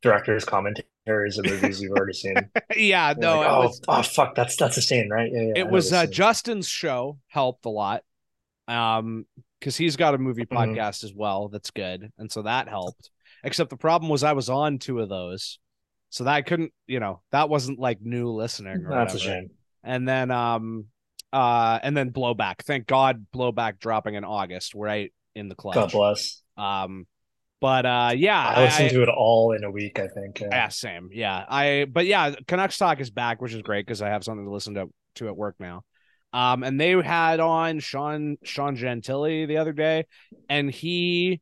directors' 0.03 0.45
commentaries 0.45 1.39
of 1.39 1.47
movies 1.47 1.81
you've 1.81 1.93
already 1.93 2.13
seen. 2.13 2.51
yeah, 2.77 3.15
You're 3.17 3.17
no, 3.21 3.39
like, 3.39 3.49
oh, 3.51 3.61
was 3.61 3.81
oh, 3.89 4.03
fuck, 4.03 4.35
that's 4.35 4.57
that's 4.57 4.77
a 4.77 4.83
scene, 4.83 5.09
right? 5.11 5.31
Yeah, 5.33 5.43
yeah. 5.43 5.53
It 5.57 5.65
know 5.65 5.71
was 5.73 5.93
uh. 5.93 6.07
Justin's 6.07 6.69
show 6.69 7.19
helped 7.29 7.65
a 7.67 7.71
lot. 7.71 8.03
Um 8.69 9.27
because 9.59 9.77
he's 9.77 9.97
got 9.97 10.15
a 10.15 10.19
movie 10.19 10.47
Mhm. 10.47 10.57
podcast 10.77 11.03
as 11.03 11.13
well 11.13 11.49
that's 11.49 11.71
good. 11.73 12.13
And 12.19 12.31
so 12.31 12.43
that 12.43 12.69
helped. 12.69 13.11
Except 13.43 13.71
the 13.71 13.77
problem 13.77 14.09
was 14.11 14.23
I 14.23 14.33
was 14.33 14.49
on 14.49 14.79
two 14.79 15.01
of 15.01 15.09
those. 15.09 15.59
So 16.11 16.25
that 16.25 16.35
I 16.35 16.43
couldn't, 16.43 16.73
you 16.87 17.01
know, 17.01 17.21
that 17.33 17.49
wasn't 17.49 17.79
like 17.79 18.01
new 18.01 18.31
listening 18.31 18.85
or 18.87 18.91
That's 18.91 19.15
a 19.15 19.19
shame. 19.19 19.51
And 19.83 20.09
then 20.09 20.31
um 20.31 20.87
uh 21.33 21.79
and 21.83 21.97
then 21.97 22.11
blowback. 22.13 22.63
Thank 22.63 22.87
God 22.87 23.27
blowback 23.35 23.79
dropping 23.81 24.15
in 24.15 24.25
August, 24.25 24.75
right 24.75 25.13
in 25.35 25.49
the 25.49 25.55
clutch. 25.55 25.75
God 25.75 25.93
bless. 25.93 26.43
Um 26.57 27.07
but 27.61 27.85
uh 27.85 28.13
yeah, 28.15 28.41
I 28.49 28.65
listened 28.65 28.91
to 28.91 29.03
it 29.03 29.09
all 29.09 29.53
in 29.53 29.65
a 29.65 29.71
week. 29.71 29.99
I 29.99 30.07
think. 30.07 30.41
Yeah. 30.41 30.49
yeah, 30.53 30.69
same. 30.69 31.11
Yeah. 31.13 31.45
I 31.49 31.87
but 31.91 32.07
yeah, 32.07 32.35
Canucks 32.47 32.79
talk 32.79 33.01
is 33.01 33.11
back, 33.11 33.43
which 33.43 33.53
is 33.53 33.63
great 33.63 33.85
because 33.85 34.01
I 34.03 34.09
have 34.11 34.23
something 34.25 34.45
to 34.47 34.53
listen 34.53 34.75
to 34.75 34.89
to 35.17 35.27
at 35.27 35.37
work 35.37 35.57
now. 35.59 35.83
Um, 36.33 36.63
and 36.63 36.81
they 36.81 36.91
had 36.91 37.41
on 37.41 37.81
Sean 37.81 38.37
Sean 38.43 38.77
Gentille 38.77 39.47
the 39.47 39.57
other 39.57 39.73
day, 39.73 40.05
and 40.49 40.71
he, 40.71 41.41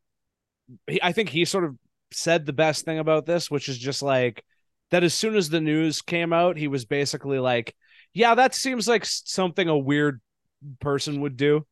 he 0.87 1.01
I 1.01 1.11
think 1.11 1.29
he 1.29 1.45
sort 1.45 1.65
of 1.65 1.75
said 2.11 2.45
the 2.45 2.53
best 2.53 2.85
thing 2.85 2.99
about 2.99 3.25
this, 3.25 3.51
which 3.51 3.67
is 3.69 3.77
just 3.77 4.01
like 4.01 4.43
that 4.91 5.03
as 5.03 5.13
soon 5.13 5.35
as 5.35 5.49
the 5.49 5.59
news 5.59 6.01
came 6.01 6.31
out, 6.31 6.57
he 6.57 6.67
was 6.67 6.85
basically 6.85 7.39
like, 7.39 7.75
Yeah, 8.13 8.35
that 8.35 8.55
seems 8.55 8.87
like 8.87 9.03
something 9.05 9.67
a 9.67 9.77
weird 9.77 10.21
person 10.79 11.21
would 11.21 11.35
do. 11.35 11.65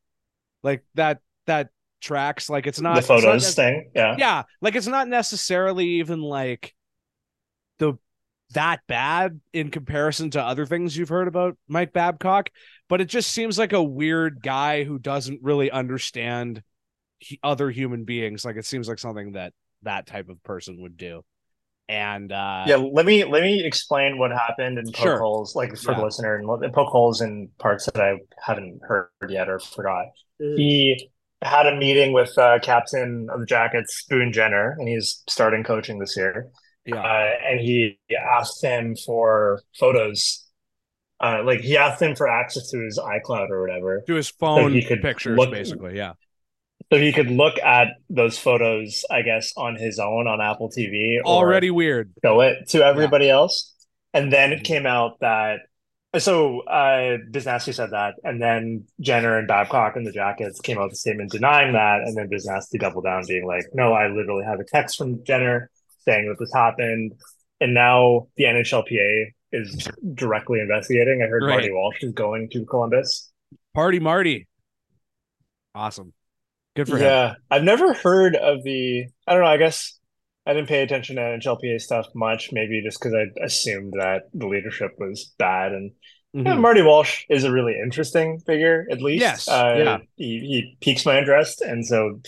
Like 0.63 0.83
that 0.95 1.19
that 1.45 1.69
tracks. 2.01 2.49
Like 2.49 2.67
it's 2.67 2.81
not 2.81 2.95
the 2.95 2.99
it's 2.99 3.09
not 3.09 3.21
photos 3.21 3.55
thing. 3.55 3.91
Yeah. 3.95 4.15
yeah 4.17 4.43
like 4.61 4.75
it's 4.75 4.87
not 4.87 5.07
necessarily 5.07 5.85
even 5.85 6.21
like 6.21 6.73
that 8.53 8.81
bad 8.87 9.39
in 9.53 9.69
comparison 9.69 10.29
to 10.29 10.41
other 10.41 10.65
things 10.65 10.95
you've 10.95 11.09
heard 11.09 11.27
about 11.27 11.57
mike 11.67 11.93
babcock 11.93 12.49
but 12.87 13.01
it 13.01 13.05
just 13.05 13.31
seems 13.31 13.57
like 13.57 13.73
a 13.73 13.83
weird 13.83 14.41
guy 14.41 14.83
who 14.83 14.99
doesn't 14.99 15.39
really 15.41 15.71
understand 15.71 16.61
he, 17.19 17.39
other 17.43 17.69
human 17.69 18.03
beings 18.03 18.45
like 18.45 18.55
it 18.55 18.65
seems 18.65 18.87
like 18.87 18.99
something 18.99 19.33
that 19.33 19.53
that 19.83 20.05
type 20.05 20.29
of 20.29 20.41
person 20.43 20.81
would 20.81 20.97
do 20.97 21.23
and 21.87 22.31
uh 22.31 22.65
Yeah, 22.67 22.77
let 22.77 23.05
me 23.05 23.23
let 23.23 23.43
me 23.43 23.63
explain 23.63 24.17
what 24.17 24.31
happened 24.31 24.79
and 24.79 24.87
poke 24.87 25.03
Sure. 25.03 25.19
holes, 25.19 25.55
like 25.55 25.75
for 25.77 25.91
Yeah. 25.91 25.99
the 25.99 26.05
listener, 26.05 26.35
and 26.37 26.73
poke 26.73 26.89
holes 26.89 27.21
in 27.21 27.49
parts 27.59 27.85
that 27.85 28.01
I 28.01 28.17
haven't 28.43 28.79
heard 28.83 29.09
yet 29.29 29.49
or 29.49 29.59
forgot. 29.59 30.07
He 30.39 31.09
had 31.43 31.67
a 31.67 31.75
meeting 31.75 32.11
with 32.11 32.35
uh, 32.39 32.57
captain 32.59 33.27
of 33.31 33.39
the 33.41 33.45
Jackets, 33.45 34.03
Boone 34.09 34.33
Jenner, 34.33 34.75
and 34.79 34.87
he's 34.87 35.21
starting 35.29 35.63
coaching 35.63 35.99
this 35.99 36.17
year. 36.17 36.49
Yeah 36.85 37.01
Uh, 37.01 37.31
and 37.49 37.59
he 37.59 37.99
asked 38.37 38.61
them 38.61 38.95
for 39.05 39.61
photos 39.79 40.41
uh, 41.21 41.41
like 41.43 41.61
he 41.61 41.77
asked 41.77 41.99
them 41.99 42.15
for 42.15 42.27
access 42.27 42.69
to 42.71 42.79
his 42.83 42.99
iCloud 42.99 43.49
or 43.49 43.61
whatever, 43.61 44.01
to 44.05 44.15
his 44.15 44.29
phone 44.29 44.73
he 44.73 44.83
could 44.83 45.01
pictures, 45.01 45.37
look- 45.37 45.49
basically. 45.51 45.95
Yeah. 45.95 46.13
so 46.91 46.99
he 46.99 47.13
could 47.13 47.31
look 47.31 47.57
at 47.59 47.87
those 48.09 48.37
photos, 48.37 49.05
I 49.09 49.21
guess, 49.21 49.53
on 49.55 49.75
his 49.77 49.97
own 49.97 50.27
on 50.27 50.41
Apple 50.41 50.69
TV. 50.69 51.17
or 51.23 51.25
Already 51.25 51.71
weird. 51.71 52.11
show 52.23 52.41
it 52.41 52.67
to 52.69 52.83
everybody 52.83 53.29
else. 53.29 53.73
And 54.13 54.31
then 54.31 54.51
it 54.53 54.63
came 54.65 54.85
out 54.85 55.19
that 55.21 55.59
so 56.17 56.61
uh 56.61 57.17
Biznasty 57.31 57.73
said 57.73 57.91
that, 57.91 58.15
and 58.23 58.41
then 58.41 58.85
Jenner 59.01 59.37
and 59.37 59.47
Babcock 59.47 59.95
and 59.95 60.05
the 60.05 60.11
Jackets 60.13 60.59
came 60.61 60.77
out 60.77 60.85
with 60.85 60.93
a 60.93 60.97
statement 60.97 61.31
denying 61.31 61.73
that, 61.73 62.01
and 62.05 62.15
then 62.15 62.29
Biznasty 62.29 62.77
doubled 62.79 63.03
down, 63.05 63.23
being 63.27 63.45
like, 63.47 63.65
"No, 63.73 63.91
I 63.93 64.07
literally 64.07 64.45
have 64.45 64.59
a 64.59 64.63
text 64.65 64.97
from 64.97 65.23
Jenner 65.25 65.69
saying 66.07 66.27
that 66.29 66.37
this 66.39 66.51
happened." 66.53 67.13
And 67.61 67.73
now 67.73 68.27
the 68.37 68.43
NHLPA 68.45 69.27
is 69.53 69.87
directly 70.13 70.59
investigating. 70.59 71.21
I 71.23 71.27
heard 71.27 71.43
Right. 71.43 71.51
Marty 71.53 71.71
Walsh 71.71 72.03
is 72.03 72.11
going 72.13 72.49
to 72.51 72.65
Columbus. 72.65 73.31
Party 73.73 73.99
Marty. 73.99 74.47
Awesome. 75.73 76.13
Good 76.75 76.87
for 76.89 76.97
him. 76.97 77.03
Yeah, 77.03 77.33
I've 77.49 77.63
never 77.63 77.93
heard 77.93 78.35
of 78.35 78.63
the. 78.63 79.05
I 79.27 79.33
don't 79.33 79.41
know. 79.43 79.47
I 79.49 79.57
guess 79.57 79.97
I 80.45 80.53
didn't 80.53 80.67
pay 80.67 80.81
attention 80.83 81.15
to 81.15 81.21
NHLPA 81.21 81.79
stuff 81.79 82.07
much. 82.13 82.49
Maybe 82.51 82.81
just 82.83 82.99
because 82.99 83.13
I 83.13 83.25
assumed 83.43 83.93
that 83.97 84.23
the 84.33 84.47
leadership 84.47 84.91
was 84.97 85.33
bad. 85.39 85.71
And 85.71 85.91
yeah, 86.33 86.53
Mhm. 86.55 86.59
Marty 86.59 86.81
Walsh 86.81 87.23
is 87.29 87.45
a 87.45 87.51
really 87.51 87.75
interesting 87.81 88.39
figure. 88.39 88.85
At 88.91 89.01
least, 89.01 89.21
Yes, 89.21 89.47
uh, 89.47 89.75
yeah. 89.77 89.97
he 90.17 90.39
he 90.39 90.77
piques 90.81 91.05
my 91.05 91.17
interest, 91.17 91.61
and 91.61 91.85
so 91.85 92.19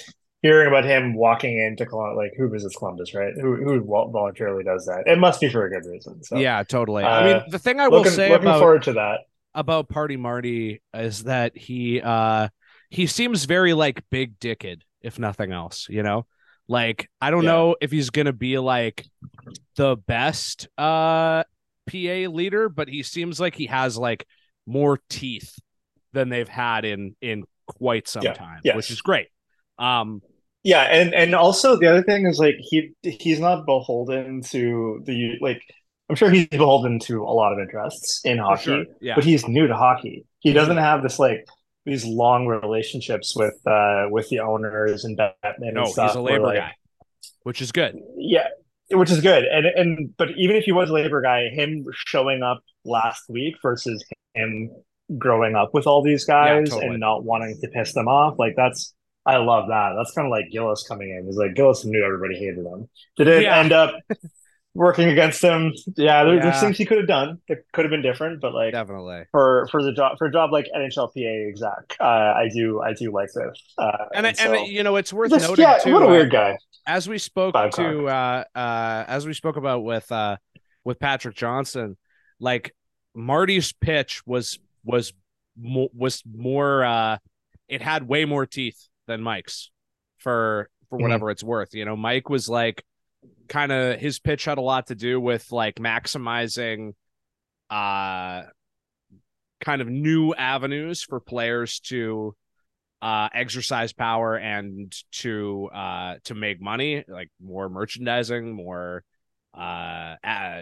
hearing 0.41 0.67
about 0.67 0.85
him 0.85 1.15
walking 1.15 1.57
into 1.57 1.85
Columbus, 1.85 2.17
like 2.17 2.33
who 2.37 2.49
visits 2.49 2.75
Columbus, 2.75 3.13
right? 3.13 3.33
Who 3.39 3.55
who 3.55 3.83
voluntarily 3.83 4.63
does 4.63 4.85
that? 4.85 5.03
It 5.05 5.17
must 5.19 5.41
be 5.41 5.49
for 5.49 5.65
a 5.65 5.69
good 5.69 5.89
reason. 5.89 6.23
So 6.23 6.37
Yeah, 6.37 6.63
totally. 6.63 7.03
I 7.03 7.23
mean, 7.25 7.35
Uh, 7.37 7.43
the 7.49 7.59
thing 7.59 7.79
I 7.79 7.87
will 7.87 7.99
looking 7.99 8.11
say 8.13 8.29
looking 8.29 8.47
about 8.47 8.59
forward 8.59 8.83
to 8.83 8.93
that. 8.93 9.21
about 9.55 9.89
Party 9.89 10.17
Marty 10.17 10.81
is 10.93 11.23
that 11.23 11.57
he 11.57 12.01
uh 12.01 12.49
he 12.89 13.07
seems 13.07 13.45
very 13.45 13.73
like 13.73 14.03
big 14.09 14.39
dicked, 14.39 14.85
if 15.01 15.19
nothing 15.19 15.51
else, 15.51 15.87
you 15.89 16.03
know? 16.03 16.25
Like 16.67 17.09
I 17.21 17.31
don't 17.31 17.43
Yeah. 17.43 17.51
know 17.51 17.75
if 17.81 17.91
he's 17.91 18.09
gonna 18.09 18.33
be 18.33 18.57
like 18.59 19.05
the 19.75 19.95
best 19.95 20.67
uh 20.77 21.43
PA 21.89 22.27
leader, 22.27 22.69
but 22.69 22.89
he 22.89 23.01
seems 23.03 23.39
like 23.39 23.55
he 23.55 23.67
has 23.67 23.97
like 23.97 24.25
more 24.65 24.99
teeth 25.09 25.57
than 26.13 26.29
they've 26.29 26.47
had 26.47 26.85
in 26.85 27.15
in 27.21 27.43
quite 27.65 28.07
some 28.07 28.23
Yeah. 28.23 28.33
time, 28.33 28.59
Yes. 28.63 28.75
which 28.75 28.91
is 28.91 29.01
great. 29.01 29.27
Um 29.79 30.21
Yeah, 30.63 30.83
and 30.83 31.13
and 31.13 31.35
also 31.35 31.77
the 31.77 31.87
other 31.87 32.03
thing 32.03 32.25
is 32.25 32.39
like 32.39 32.55
he 32.59 32.91
he's 33.01 33.39
not 33.39 33.65
beholden 33.65 34.41
to 34.43 35.01
the 35.05 35.33
like 35.41 35.61
I'm 36.09 36.15
sure 36.15 36.29
he's 36.29 36.47
beholden 36.47 36.99
to 36.99 37.23
a 37.23 37.33
lot 37.33 37.51
of 37.51 37.59
interests 37.59 38.21
in 38.23 38.37
hockey, 38.37 38.63
sure. 38.63 38.85
Yeah. 39.01 39.15
but 39.15 39.23
he's 39.23 39.47
new 39.47 39.67
to 39.67 39.75
hockey. 39.75 40.25
He 40.39 40.53
doesn't 40.53 40.77
have 40.77 41.03
this 41.03 41.19
like 41.19 41.45
these 41.85 42.05
long 42.05 42.47
relationships 42.47 43.35
with 43.35 43.55
uh 43.65 44.07
with 44.09 44.29
the 44.29 44.39
owners 44.39 45.05
and 45.05 45.17
Batman 45.17 45.73
no, 45.73 45.81
and 45.83 45.89
stuff. 45.89 46.11
he's 46.11 46.15
a 46.15 46.21
where, 46.21 46.33
labor 46.33 46.45
like, 46.45 46.57
guy, 46.57 46.71
which 47.43 47.61
is 47.61 47.71
good. 47.71 47.97
Yeah, 48.17 48.47
which 48.91 49.11
is 49.11 49.21
good. 49.21 49.43
And 49.45 49.65
and 49.65 50.17
but 50.17 50.29
even 50.37 50.55
if 50.55 50.63
he 50.63 50.71
was 50.71 50.89
a 50.89 50.93
labor 50.93 51.21
guy, 51.21 51.49
him 51.49 51.85
showing 51.93 52.43
up 52.43 52.61
last 52.85 53.23
week 53.29 53.55
versus 53.61 54.03
him 54.33 54.69
growing 55.17 55.55
up 55.55 55.73
with 55.73 55.87
all 55.87 56.03
these 56.03 56.25
guys 56.25 56.69
totally. 56.69 56.87
and 56.87 56.99
not 56.99 57.23
wanting 57.23 57.57
to 57.61 57.67
piss 57.69 57.93
them 57.93 58.07
off, 58.07 58.37
like 58.37 58.53
that's 58.55 58.93
I 59.27 59.37
love 59.37 59.67
that. 59.67 59.93
That's 59.97 60.11
kind 60.13 60.25
of 60.25 60.31
like 60.31 60.45
Gillis 60.51 60.85
coming 60.87 61.09
in. 61.09 61.25
He's 61.25 61.35
like 61.37 61.53
Gillis 61.53 61.83
knew 61.85 62.03
everybody 62.03 62.35
hated 62.39 62.65
him. 62.65 62.87
Did 63.17 63.27
it 63.27 63.43
Yeah. 63.43 63.59
end 63.59 63.73
up 63.73 63.93
working 64.73 65.09
against 65.09 65.43
him? 65.43 65.73
Yeah, 65.97 66.23
there, 66.23 66.35
Yeah. 66.35 66.41
there's 66.43 66.59
things 66.61 66.77
he 66.77 66.85
could 66.85 66.97
have 66.99 67.07
done 67.07 67.39
that 67.49 67.59
could 67.73 67.83
have 67.83 67.89
been 67.91 68.01
different, 68.01 68.39
but 68.41 68.53
like 68.53 68.71
Definitely. 68.71 69.25
for 69.31 69.67
for 69.71 69.83
the 69.83 69.91
job 69.91 70.17
for 70.17 70.27
a 70.27 70.31
job 70.31 70.51
like 70.51 70.67
NHLPA 70.73 71.49
exec, 71.49 71.97
uh, 71.99 72.03
I 72.03 72.47
do 72.53 72.81
I 72.81 72.93
do 72.93 73.11
like 73.11 73.29
this. 73.35 73.73
Uh, 73.77 74.05
And, 74.13 74.25
I 74.27 74.31
so- 74.33 74.53
and 74.53 74.67
you 74.71 74.83
know, 74.83 74.95
it's 74.95 75.11
worth 75.11 75.31
This- 75.31 75.43
noting 75.47 75.63
yeah, 75.63 75.77
too. 75.79 75.93
what 75.93 76.03
a 76.03 76.05
uh, 76.05 76.09
weird 76.09 76.31
guy. 76.31 76.57
as 76.85 77.09
we 77.09 77.17
spoke 77.17 77.53
Babcock. 77.53 77.75
to 77.85 78.07
uh 78.07 78.43
uh 78.55 79.03
as 79.07 79.27
we 79.27 79.33
spoke 79.33 79.57
about 79.57 79.83
with 79.83 80.09
uh 80.11 80.37
with 80.85 80.99
Patrick 80.99 81.35
Johnson 81.35 81.97
like 82.39 82.73
Marty's 83.13 83.73
pitch 83.73 84.21
was 84.25 84.57
was 84.85 85.11
mo- 85.59 85.89
was 85.93 86.23
more 86.25 86.85
uh 86.85 87.17
it 87.67 87.81
had 87.81 88.07
way 88.07 88.23
more 88.23 88.45
teeth 88.45 88.87
than 89.07 89.21
Mike's 89.21 89.71
for 90.17 90.69
for 90.89 90.97
Mhm. 90.97 91.01
whatever 91.01 91.29
it's 91.31 91.43
worth 91.43 91.73
you 91.73 91.85
know 91.85 91.95
Mike 91.95 92.29
was 92.29 92.47
like 92.49 92.83
kind 93.49 93.71
of 93.71 93.99
his 93.99 94.19
pitch 94.19 94.45
had 94.45 94.57
a 94.57 94.61
lot 94.61 94.87
to 94.87 94.95
do 94.95 95.19
with 95.19 95.51
like 95.51 95.75
maximizing 95.75 96.93
uh 97.69 98.43
kind 99.59 99.81
of 99.81 99.87
new 99.87 100.33
avenues 100.33 101.01
for 101.03 101.19
players 101.19 101.79
to 101.79 102.35
uh 103.01 103.29
exercise 103.33 103.93
power 103.93 104.35
and 104.35 104.93
to 105.11 105.69
uh 105.73 106.15
to 106.23 106.35
make 106.35 106.61
money 106.61 107.03
like 107.07 107.29
more 107.41 107.69
merchandising 107.69 108.53
more 108.53 109.03
uh, 109.57 110.15
uh 110.23 110.61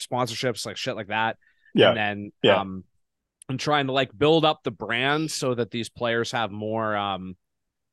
sponsorships 0.00 0.64
like 0.66 0.76
shit 0.76 0.96
like 0.96 1.08
that 1.08 1.36
Yeah. 1.74 1.88
and 1.88 1.96
then 1.96 2.32
Yeah. 2.42 2.60
um 2.60 2.84
and 3.48 3.58
trying 3.60 3.86
to 3.86 3.92
like 3.92 4.16
build 4.16 4.44
up 4.44 4.62
the 4.62 4.70
brand 4.70 5.30
so 5.30 5.54
that 5.54 5.70
these 5.70 5.88
players 5.88 6.32
have 6.32 6.50
more 6.50 6.96
um 6.96 7.36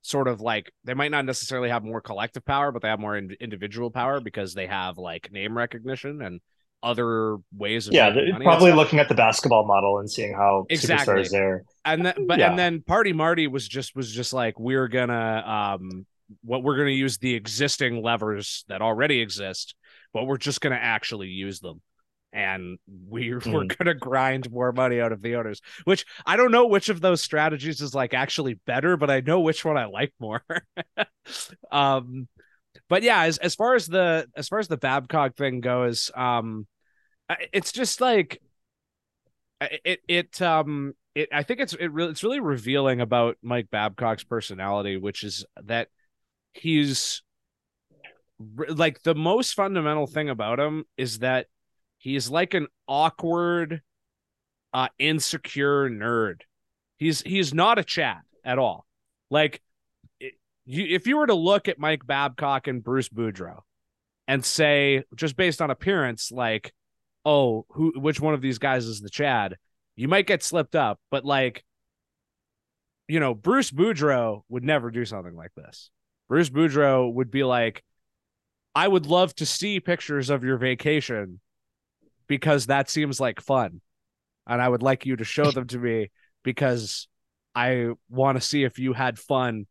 sort 0.03 0.27
of 0.27 0.41
like 0.41 0.71
they 0.83 0.93
might 0.93 1.09
not 1.11 1.25
necessarily 1.25 1.69
have 1.69 1.83
more 1.83 2.01
collective 2.01 2.45
power 2.45 2.71
but 2.71 2.81
they 2.83 2.89
have 2.89 2.99
more 2.99 3.17
in- 3.17 3.35
individual 3.39 3.89
power 3.89 4.19
because 4.19 4.53
they 4.53 4.67
have 4.67 4.97
like 4.97 5.31
name 5.31 5.57
recognition 5.57 6.21
and 6.21 6.39
other 6.83 7.37
ways 7.57 7.87
of 7.87 7.93
Yeah, 7.93 8.13
probably 8.43 8.73
looking 8.73 8.99
at 8.99 9.07
the 9.07 9.15
basketball 9.15 9.65
model 9.65 9.99
and 9.99 10.11
seeing 10.11 10.33
how 10.33 10.65
Exactly. 10.69 11.13
superstars 11.15 11.29
there. 11.31 11.63
and 11.85 12.05
then 12.05 12.27
but 12.27 12.37
Yeah. 12.39 12.49
and 12.49 12.59
then 12.59 12.81
party 12.81 13.13
marty 13.13 13.47
was 13.47 13.65
just 13.67 13.95
was 13.95 14.11
just 14.11 14.33
like 14.33 14.59
we're 14.59 14.89
gonna 14.89 15.79
um 15.79 16.05
what 16.43 16.61
we're 16.63 16.75
gonna 16.77 16.89
use 16.89 17.17
the 17.19 17.33
existing 17.35 18.01
levers 18.03 18.65
that 18.67 18.81
already 18.81 19.21
exist 19.21 19.75
but 20.13 20.25
we're 20.25 20.37
just 20.37 20.59
gonna 20.59 20.75
actually 20.79 21.29
use 21.29 21.61
them 21.61 21.81
and 22.33 22.77
we, 23.07 23.29
we're 23.33 23.39
Mm. 23.41 23.77
gonna 23.77 23.93
grind 23.93 24.51
more 24.51 24.71
money 24.71 24.99
out 24.99 25.11
of 25.11 25.21
the 25.21 25.35
owners 25.35 25.61
which 25.85 26.05
i 26.25 26.35
don't 26.35 26.51
know 26.51 26.65
which 26.67 26.89
of 26.89 26.99
those 27.01 27.21
strategies 27.21 27.79
is 27.81 27.93
like 27.95 28.13
actually 28.13 28.55
better 28.65 28.97
but 28.97 29.09
i 29.09 29.19
know 29.21 29.39
which 29.39 29.63
one 29.63 29.77
i 29.77 29.85
like 29.85 30.13
more 30.19 30.43
um 31.71 32.27
but 32.89 33.03
yeah 33.03 33.23
as, 33.23 33.37
as 33.37 33.55
far 33.55 33.75
as 33.75 33.87
the 33.87 34.27
as 34.35 34.47
far 34.47 34.59
as 34.59 34.67
the 34.67 34.77
babcock 34.77 35.35
thing 35.35 35.61
goes 35.61 36.09
um 36.15 36.65
it's 37.53 37.71
just 37.71 38.01
like 38.01 38.41
I- 39.61 39.79
it 39.85 39.99
it 40.07 40.41
um 40.41 40.93
it 41.15 41.29
I 41.31 41.43
think 41.43 41.59
it's 41.59 41.73
it 41.73 41.87
really 41.91 42.11
it's 42.11 42.23
really 42.23 42.39
revealing 42.39 42.99
about 42.99 43.37
Mike 43.43 43.69
Babcock's 43.71 44.23
personality, 44.23 44.97
which 44.97 45.23
is 45.23 45.45
that 45.63 45.87
he's 46.53 47.21
like 48.67 49.01
the 49.03 49.15
most 49.15 49.53
fundamental 49.53 50.07
thing 50.07 50.29
about 50.29 50.59
him 50.59 50.85
is 50.97 51.19
that 51.19 51.47
he's 52.03 52.29
like 52.29 52.53
an 52.53 52.67
awkward, 52.85 53.81
uh, 54.73 54.89
insecure 54.99 55.89
nerd. 55.89 56.41
He's 56.97 57.21
he's 57.21 57.53
not 57.53 57.79
a 57.79 57.83
Chad 57.83 58.19
at 58.43 58.59
all. 58.59 58.85
Like, 59.31 59.61
you 60.19 60.29
if 60.65 61.07
you 61.07 61.17
were 61.17 61.27
to 61.27 61.33
look 61.33 61.67
at 61.67 61.79
Mike 61.79 62.05
Babcock 62.05 62.67
and 62.67 62.83
Bruce 62.83 63.09
Boudreau, 63.09 63.61
and 64.27 64.43
say 64.43 65.03
just 65.15 65.37
based 65.37 65.61
on 65.61 65.71
appearance, 65.71 66.31
like, 66.31 66.73
oh, 67.25 67.65
who 67.69 67.93
which 67.95 68.19
one 68.19 68.33
of 68.33 68.41
these 68.41 68.59
guys 68.59 68.85
is 68.85 68.99
the 68.99 69.09
Chad? 69.09 69.55
You 69.95 70.07
might 70.07 70.27
get 70.27 70.43
slipped 70.43 70.75
up, 70.75 70.99
but 71.09 71.23
like, 71.23 71.63
you 73.07 73.19
know, 73.19 73.33
Bruce 73.33 73.71
Boudreau 73.71 74.41
would 74.49 74.63
never 74.63 74.91
do 74.91 75.05
something 75.05 75.35
like 75.35 75.53
this. 75.55 75.89
Bruce 76.27 76.49
Boudreau 76.49 77.13
would 77.13 77.31
be 77.31 77.43
like, 77.43 77.83
I 78.75 78.87
would 78.87 79.05
love 79.05 79.33
to 79.35 79.45
see 79.45 79.79
pictures 79.79 80.29
of 80.29 80.43
your 80.43 80.57
vacation 80.57 81.39
because 82.37 82.65
that 82.65 82.89
seems 82.89 83.19
like 83.19 83.39
fun. 83.39 83.79
And 84.47 84.59
I 84.59 84.67
would 84.67 84.81
like 84.81 85.05
you 85.05 85.15
to 85.17 85.23
show 85.23 85.51
them 85.51 85.67
to 85.67 85.77
me 85.77 86.09
because 86.43 87.07
I 87.53 87.89
want 88.09 88.39
to 88.39 88.41
see 88.41 88.63
if 88.63 88.79
you 88.79 88.93
had 88.93 89.19
fun 89.19 89.67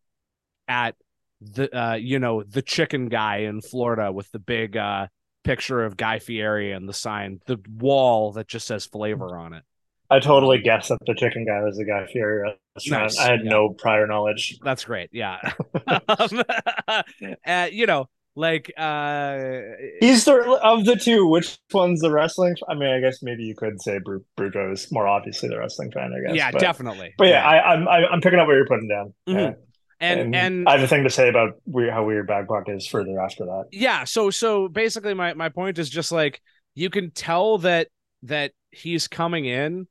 at 0.69 0.95
the 1.41 1.77
uh 1.77 1.95
you 1.95 2.21
know 2.21 2.45
the 2.45 2.63
chicken 2.63 3.09
guy 3.09 3.39
in 3.39 3.61
Florida 3.61 4.13
with 4.13 4.31
the 4.31 4.39
big 4.39 4.77
uh 4.77 5.09
picture 5.43 5.85
of 5.85 5.97
Guy 5.97 6.21
Fieri 6.21 6.71
and 6.71 6.89
the 6.89 6.93
sign 6.93 7.41
the 7.47 7.59
wall 7.69 8.31
that 8.33 8.47
just 8.47 8.69
says 8.69 8.87
flavor 8.87 9.37
on 9.37 9.53
it. 9.55 9.65
I 10.09 10.21
totally 10.21 10.59
guessed 10.59 10.91
that 10.91 10.99
the 11.05 11.15
chicken 11.15 11.45
guy 11.45 11.61
was 11.63 11.77
the 11.77 11.85
guy 11.85 12.07
Fieri 12.07 12.55
restaurant. 12.77 13.03
Nice, 13.03 13.19
I 13.19 13.33
had 13.33 13.41
yeah. 13.43 13.51
no 13.51 13.71
prior 13.71 14.07
knowledge. 14.07 14.57
That's 14.63 14.85
great. 14.85 15.11
Yeah. 15.13 15.41
um, 16.09 16.43
uh, 17.45 17.69
you 17.73 17.87
know, 17.87 18.09
like 18.35 18.73
uh 18.77 19.61
He's 20.01 20.25
the 20.25 20.59
of 20.63 20.85
the 20.85 20.97
two. 20.97 21.27
Which 21.27 21.59
one's 21.73 22.01
the 22.01 22.11
wrestling? 22.11 22.55
I 22.69 22.75
mean, 22.75 22.89
I 22.89 23.01
guess 23.01 23.23
maybe 23.23 23.45
you 23.45 23.55
could 23.55 23.81
say 23.81 23.99
Bru- 23.99 24.25
Boudreau 24.39 24.73
is 24.73 24.91
more 24.91 25.07
obviously 25.07 25.49
the 25.49 25.59
wrestling 25.59 25.91
fan. 25.91 26.13
I 26.13 26.27
guess. 26.29 26.37
yeah, 26.37 26.51
but, 26.51 26.61
definitely. 26.61 27.15
But 27.19 27.29
yeah, 27.29 27.47
I, 27.47 27.73
I'm 27.73 27.89
I, 27.89 28.07
I'm 28.07 28.21
picking 28.21 28.39
up 28.39 28.47
what 28.47 28.55
you're 28.55 28.67
putting 28.67 28.89
down. 28.89 29.15
Mhm. 29.29 29.35
Yeah. 29.35 29.53
and 30.01 30.35
and 30.35 30.69
I 30.69 30.73
have 30.73 30.83
a 30.83 30.89
thing 30.89 31.05
to 31.05 31.11
say 31.11 31.29
about 31.29 31.55
weird, 31.67 31.93
how 31.93 32.05
weird 32.05 32.27
Babcock 32.27 32.69
is 32.69 32.87
further 32.87 33.21
after 33.21 33.45
that. 33.45 33.65
yeah 33.71 34.05
so 34.05 34.31
so 34.31 34.69
basically 34.69 35.15
my 35.15 35.35
my 35.35 35.49
point 35.49 35.79
is 35.79 35.89
just 35.89 36.11
like 36.11 36.41
you 36.75 36.91
can 36.91 37.11
tell 37.11 37.59
that 37.59 37.89
that 38.23 38.53
he's 38.71 39.07
coming 39.09 39.45
in 39.45 39.87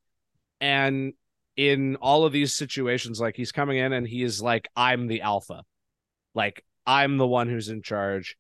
and 0.59 1.13
in 1.57 1.95
all 1.97 2.25
of 2.25 2.31
these 2.31 2.53
situations, 2.53 3.19
like 3.19 3.35
he's 3.35 3.51
coming 3.51 3.77
in 3.77 3.93
and 3.93 4.07
he 4.07 4.23
is 4.23 4.41
like, 4.41 4.69
I'm 4.75 5.07
the 5.07 5.21
alpha. 5.21 5.63
Like 6.33 6.63
I'm 6.85 7.17
the 7.17 7.27
one 7.27 7.49
who's 7.49 7.69
in 7.69 7.81
charge. 7.81 8.35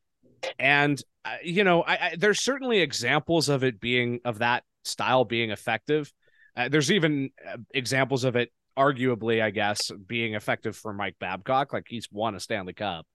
And 0.57 1.01
uh, 1.23 1.37
you 1.43 1.63
know, 1.63 1.83
I, 1.83 1.93
I, 1.93 2.15
there's 2.17 2.41
certainly 2.41 2.79
examples 2.79 3.49
of 3.49 3.63
it 3.63 3.79
being 3.79 4.21
of 4.25 4.39
that 4.39 4.63
style 4.83 5.25
being 5.25 5.51
effective. 5.51 6.11
Uh, 6.55 6.69
there's 6.69 6.91
even 6.91 7.29
uh, 7.47 7.57
examples 7.73 8.23
of 8.23 8.35
it, 8.35 8.51
arguably, 8.77 9.41
I 9.41 9.51
guess, 9.51 9.91
being 10.07 10.33
effective 10.33 10.75
for 10.75 10.93
Mike 10.93 11.15
Babcock. 11.19 11.73
Like 11.73 11.85
he's 11.87 12.07
won 12.11 12.35
a 12.35 12.39
Stanley 12.39 12.73
Cup. 12.73 13.05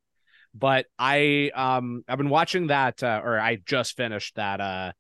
But 0.55 0.87
I, 0.99 1.51
um, 1.55 2.03
I've 2.09 2.17
been 2.17 2.31
watching 2.31 2.69
that, 2.69 3.03
uh, 3.03 3.21
or 3.23 3.39
I 3.39 3.57
just 3.57 3.97
finished 3.97 4.37
that, 4.37 4.61
uh, 4.61 4.93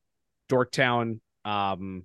Dorktown, 0.50 1.20
um, 1.44 2.04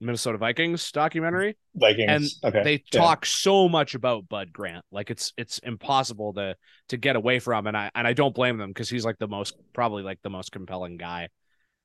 Minnesota 0.00 0.38
Vikings 0.38 0.90
documentary 0.92 1.56
Vikings. 1.74 2.40
and 2.42 2.54
okay. 2.54 2.62
they 2.64 2.72
Yeah. 2.92 3.00
talk 3.00 3.26
so 3.26 3.68
much 3.68 3.94
about 3.94 4.28
Bud 4.28 4.52
Grant. 4.52 4.84
Like 4.90 5.10
it's 5.10 5.32
it's 5.36 5.58
impossible 5.58 6.32
to 6.34 6.56
to 6.88 6.96
get 6.96 7.16
away 7.16 7.38
from 7.38 7.66
and 7.66 7.76
I 7.76 7.90
and 7.94 8.06
I 8.06 8.12
don't 8.12 8.34
blame 8.34 8.56
them 8.58 8.70
because 8.70 8.88
he's 8.88 9.04
like 9.04 9.18
the 9.18 9.28
most 9.28 9.54
probably 9.74 10.02
like 10.02 10.18
the 10.22 10.30
most 10.30 10.52
compelling 10.52 10.96
guy 10.96 11.28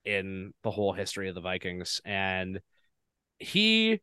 in 0.05 0.53
the 0.63 0.71
whole 0.71 0.93
history 0.93 1.29
of 1.29 1.35
the 1.35 1.41
Vikings 1.41 1.99
and 2.05 2.59
he 3.39 3.99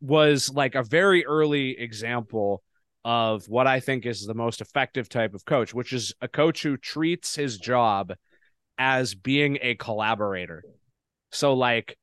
was 0.00 0.50
like 0.52 0.74
a 0.74 0.82
very 0.82 1.26
early 1.26 1.78
example 1.78 2.62
of 3.04 3.48
what 3.48 3.66
I 3.66 3.80
think 3.80 4.06
is 4.06 4.26
the 4.26 4.34
most 4.34 4.60
effective 4.60 5.08
type 5.08 5.34
of 5.34 5.44
coach, 5.44 5.72
which 5.74 5.92
is 5.92 6.14
a 6.20 6.28
coach 6.28 6.62
who 6.62 6.76
treats 6.76 7.34
his 7.34 7.58
job 7.58 8.12
as 8.76 9.14
being 9.14 9.58
a 9.62 9.74
collaborator. 9.74 10.62
So 11.32 11.54
like 11.54 11.96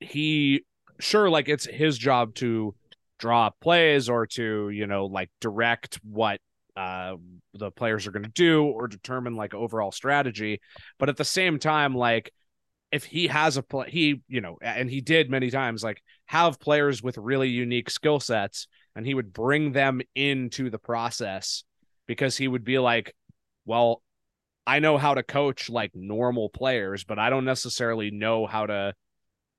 he 0.00 0.64
sure 0.98 1.28
like 1.28 1.48
it's 1.48 1.66
his 1.66 1.98
job 1.98 2.34
to 2.34 2.74
draw 3.18 3.50
plays 3.60 4.08
or 4.08 4.26
to 4.26 4.70
you 4.70 4.86
know 4.86 5.06
like 5.06 5.30
direct 5.40 5.98
what 6.02 6.40
uh 6.76 7.14
the 7.54 7.70
players 7.70 8.06
are 8.06 8.10
going 8.10 8.22
to 8.22 8.28
do 8.28 8.64
or 8.64 8.86
determine 8.88 9.36
like 9.36 9.54
overall 9.54 9.92
strategy. 9.92 10.60
But 10.98 11.08
at 11.08 11.16
the 11.16 11.24
same 11.24 11.58
time 11.58 11.94
like 11.94 12.32
if 12.92 13.04
he 13.04 13.26
has 13.26 13.56
a 13.56 13.62
play 13.62 13.90
he 13.90 14.22
you 14.28 14.40
know 14.40 14.58
and 14.62 14.88
he 14.90 15.00
did 15.00 15.30
many 15.30 15.50
times 15.50 15.82
like 15.82 16.02
have 16.26 16.60
players 16.60 17.02
with 17.02 17.18
really 17.18 17.48
unique 17.48 17.90
skill 17.90 18.20
sets 18.20 18.68
and 18.94 19.06
he 19.06 19.14
would 19.14 19.32
bring 19.32 19.72
them 19.72 20.00
into 20.14 20.70
the 20.70 20.78
process 20.78 21.64
because 22.06 22.36
he 22.36 22.46
would 22.46 22.64
be 22.64 22.78
like 22.78 23.14
well 23.64 24.02
i 24.66 24.78
know 24.78 24.98
how 24.98 25.14
to 25.14 25.22
coach 25.22 25.68
like 25.68 25.90
normal 25.94 26.48
players 26.48 27.04
but 27.04 27.18
i 27.18 27.28
don't 27.28 27.44
necessarily 27.44 28.10
know 28.10 28.46
how 28.46 28.66
to 28.66 28.94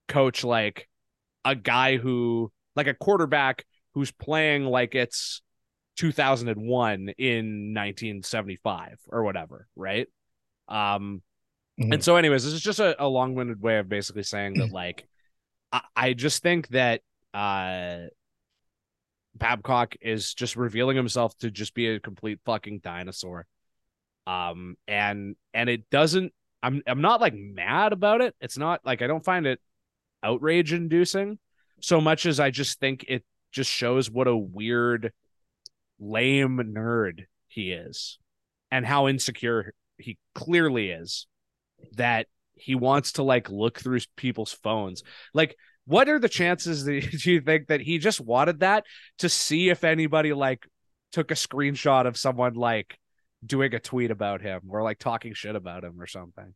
coach 0.07 0.43
like 0.43 0.87
a 1.45 1.55
guy 1.55 1.97
who 1.97 2.51
like 2.75 2.87
a 2.87 2.93
quarterback 2.93 3.65
who's 3.93 4.11
playing 4.11 4.65
like 4.65 4.95
it's 4.95 5.41
2001 5.97 7.09
in 7.17 7.73
1975 7.73 8.99
or 9.09 9.23
whatever 9.23 9.67
right? 9.75 10.07
Um 10.67 11.21
Mhm. 11.79 11.93
and 11.93 12.03
so 12.03 12.15
anyways 12.17 12.43
this 12.43 12.53
is 12.53 12.61
just 12.61 12.79
a, 12.79 13.01
a 13.03 13.07
long-winded 13.07 13.61
way 13.61 13.77
of 13.79 13.89
basically 13.89 14.23
saying 14.23 14.57
that 14.57 14.71
like 14.71 15.07
I, 15.71 15.81
I 15.95 16.13
just 16.13 16.43
think 16.43 16.69
that 16.69 17.01
uh 17.33 18.07
babcock 19.35 19.95
is 20.01 20.33
just 20.33 20.55
revealing 20.55 20.97
himself 20.97 21.37
to 21.39 21.51
just 21.51 21.73
be 21.73 21.87
a 21.87 21.99
complete 21.99 22.39
fucking 22.45 22.79
dinosaur. 22.79 23.45
Um 24.25 24.75
and 24.87 25.35
and 25.53 25.69
it 25.69 25.89
doesn't 25.89 26.33
i'm 26.63 26.81
i'm 26.87 27.01
not 27.01 27.21
like 27.21 27.33
mad 27.35 27.93
about 27.93 28.21
it. 28.21 28.35
It's 28.41 28.57
not 28.57 28.81
like 28.85 29.01
i 29.01 29.07
don't 29.07 29.23
find 29.23 29.45
it 29.45 29.59
outrage 30.23 30.73
inducing 30.73 31.39
so 31.81 32.01
much 32.01 32.25
as 32.25 32.39
I 32.39 32.49
just 32.49 32.79
think 32.79 33.05
it 33.07 33.23
just 33.51 33.71
shows 33.71 34.09
what 34.09 34.27
a 34.27 34.35
weird, 34.35 35.13
lame 35.99 36.57
nerd 36.57 37.25
he 37.47 37.71
is 37.71 38.19
and 38.71 38.85
how 38.85 39.07
insecure 39.07 39.73
he 39.97 40.17
clearly 40.35 40.91
is 40.91 41.27
that 41.93 42.27
he 42.55 42.75
wants 42.75 43.13
to 43.13 43.23
like 43.23 43.49
look 43.49 43.79
through 43.79 43.99
people's 44.15 44.51
phones. 44.51 45.03
Like, 45.33 45.55
what 45.85 46.09
are 46.09 46.19
the 46.19 46.29
chances 46.29 46.83
that 46.85 47.13
you 47.25 47.41
think 47.41 47.67
that 47.67 47.81
he 47.81 47.97
just 47.97 48.19
wanted 48.19 48.59
that 48.59 48.83
to 49.19 49.29
see 49.29 49.69
if 49.69 49.83
anybody 49.83 50.33
like 50.33 50.67
took 51.11 51.31
a 51.31 51.35
screenshot 51.35 52.05
of 52.05 52.17
someone 52.17 52.55
like 52.55 52.97
doing 53.45 53.73
a 53.73 53.79
tweet 53.79 54.11
about 54.11 54.41
him 54.41 54.61
or 54.69 54.83
like 54.83 54.99
talking 54.99 55.33
shit 55.33 55.55
about 55.55 55.83
him 55.83 55.99
or 55.99 56.07
something? 56.07 56.53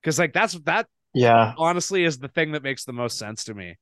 Because 0.00 0.18
like 0.18 0.32
that's 0.32 0.54
that 0.60 0.86
yeah. 1.14 1.54
honestly 1.56 2.04
is 2.04 2.18
the 2.18 2.28
thing 2.28 2.52
that 2.52 2.62
makes 2.62 2.84
the 2.84 2.92
most 2.92 3.18
sense 3.18 3.44
to 3.44 3.54
me. 3.54 3.76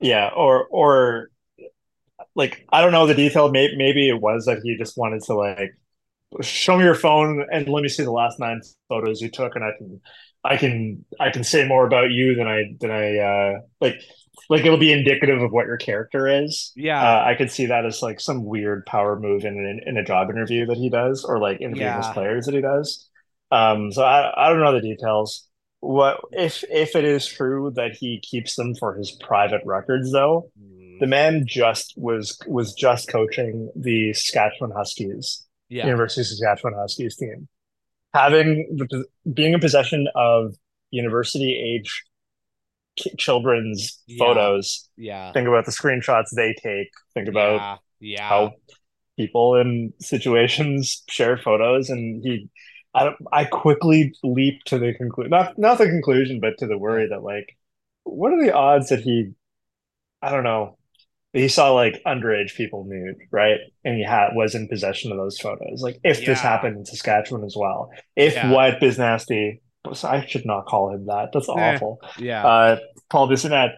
Yeah. 0.00 0.30
Or 0.34 0.66
or 0.66 1.30
like 2.34 2.66
I 2.70 2.80
don't 2.80 2.92
know 2.92 3.06
the 3.06 3.14
detail. 3.14 3.50
Maybe 3.50 3.76
maybe 3.76 4.08
it 4.08 4.20
was 4.20 4.46
that 4.46 4.60
he 4.62 4.76
just 4.76 4.96
wanted 4.96 5.22
to 5.24 5.34
like 5.34 5.72
show 6.42 6.76
me 6.76 6.84
your 6.84 6.94
phone 6.94 7.46
and 7.50 7.68
let 7.68 7.82
me 7.82 7.88
see 7.88 8.04
the 8.04 8.12
last 8.12 8.38
nine 8.38 8.60
photos 8.88 9.20
you 9.20 9.30
took, 9.30 9.56
and 9.56 9.64
I 9.64 9.70
can 9.76 10.00
I 10.44 10.56
can 10.56 11.04
I 11.18 11.30
can 11.30 11.42
say 11.42 11.66
more 11.66 11.86
about 11.86 12.10
you 12.10 12.34
than 12.34 12.46
I 12.46 12.74
than 12.80 12.90
I 12.90 13.18
uh 13.18 13.60
like 13.80 14.00
like 14.48 14.64
it'll 14.64 14.78
be 14.78 14.92
indicative 14.92 15.42
of 15.42 15.52
what 15.52 15.66
your 15.66 15.76
character 15.76 16.28
is. 16.28 16.72
Yeah. 16.76 17.02
Uh, 17.02 17.24
I 17.24 17.34
could 17.34 17.50
see 17.50 17.66
that 17.66 17.84
as 17.84 18.02
like 18.02 18.20
some 18.20 18.44
weird 18.44 18.86
power 18.86 19.18
move 19.18 19.44
in 19.44 19.54
in, 19.54 19.80
in 19.84 19.96
a 19.96 20.04
job 20.04 20.30
interview 20.30 20.66
that 20.66 20.76
he 20.76 20.88
does, 20.88 21.24
or 21.24 21.38
like 21.38 21.60
interviewing 21.60 21.96
his 21.96 22.06
players 22.08 22.46
that 22.46 22.54
he 22.54 22.60
does. 22.60 23.07
Um, 23.50 23.92
so 23.92 24.02
I 24.02 24.32
I 24.46 24.50
don't 24.50 24.60
know 24.60 24.72
the 24.72 24.80
details. 24.80 25.48
What 25.80 26.20
if 26.32 26.64
if 26.70 26.96
it 26.96 27.04
is 27.04 27.26
true 27.26 27.72
that 27.76 27.92
he 27.92 28.20
keeps 28.20 28.56
them 28.56 28.74
for 28.74 28.94
his 28.96 29.10
private 29.12 29.62
records 29.64 30.12
though? 30.12 30.50
Mm, 30.60 30.98
The 31.00 31.06
man 31.06 31.44
just 31.46 31.94
was 31.96 32.38
was 32.46 32.74
just 32.74 33.08
coaching 33.08 33.70
the 33.76 34.12
Saskatchewan 34.12 34.72
Huskies, 34.76 35.46
yeah. 35.68 35.86
University 35.86 36.22
of 36.22 36.26
Saskatchewan 36.26 36.74
Huskies 36.74 37.16
team. 37.16 37.48
Having 38.14 38.76
the 38.76 39.04
being 39.32 39.52
in 39.54 39.60
possession 39.60 40.08
of 40.14 40.54
university 40.90 41.54
age 41.54 42.04
children's 43.18 44.02
Yeah. 44.06 44.18
photos. 44.18 44.88
Yeah. 44.96 45.32
Think 45.32 45.48
about 45.48 45.64
the 45.66 45.72
screenshots 45.72 46.30
they 46.34 46.54
take. 46.54 46.88
Think 47.14 47.28
about 47.28 47.80
yeah. 48.00 48.16
Yeah. 48.18 48.28
how 48.28 48.52
people 49.16 49.56
in 49.56 49.92
situations 50.00 51.02
share 51.08 51.38
photos, 51.38 51.90
and 51.90 52.22
he. 52.24 52.48
I 53.32 53.42
I 53.42 53.44
quickly 53.44 54.14
leap 54.22 54.62
to 54.66 54.78
the 54.78 54.94
conclusion, 54.94 55.30
not 55.30 55.58
not 55.58 55.78
the 55.78 55.86
conclusion, 55.86 56.40
but 56.40 56.58
to 56.58 56.66
the 56.66 56.78
worry 56.78 57.08
that 57.08 57.22
like, 57.22 57.56
what 58.04 58.32
are 58.32 58.42
the 58.44 58.52
odds 58.54 58.88
that 58.90 59.00
he, 59.00 59.32
I 60.22 60.30
don't 60.30 60.44
know, 60.44 60.76
he 61.32 61.48
saw 61.48 61.72
like 61.72 62.02
underage 62.06 62.54
people 62.56 62.84
nude, 62.88 63.16
right? 63.30 63.58
And 63.84 63.96
he 63.96 64.04
had 64.04 64.30
was 64.34 64.54
in 64.54 64.68
possession 64.68 65.12
of 65.12 65.18
those 65.18 65.38
photos. 65.38 65.82
Like 65.82 65.98
if 66.04 66.24
this 66.24 66.40
happened 66.40 66.76
in 66.76 66.84
Saskatchewan 66.84 67.44
as 67.44 67.54
well, 67.56 67.90
if 68.16 68.34
Yeah. 68.34 68.78
Biznasty, 68.80 69.60
I 70.04 70.24
should 70.26 70.46
not 70.46 70.66
call 70.66 70.92
him 70.92 71.06
that. 71.06 71.30
That's 71.32 71.48
Eh. 71.48 71.52
awful. 71.52 72.00
yeah. 72.18 72.46
Uh, 72.46 72.78
Paul 73.10 73.28
Bissonnette, 73.28 73.74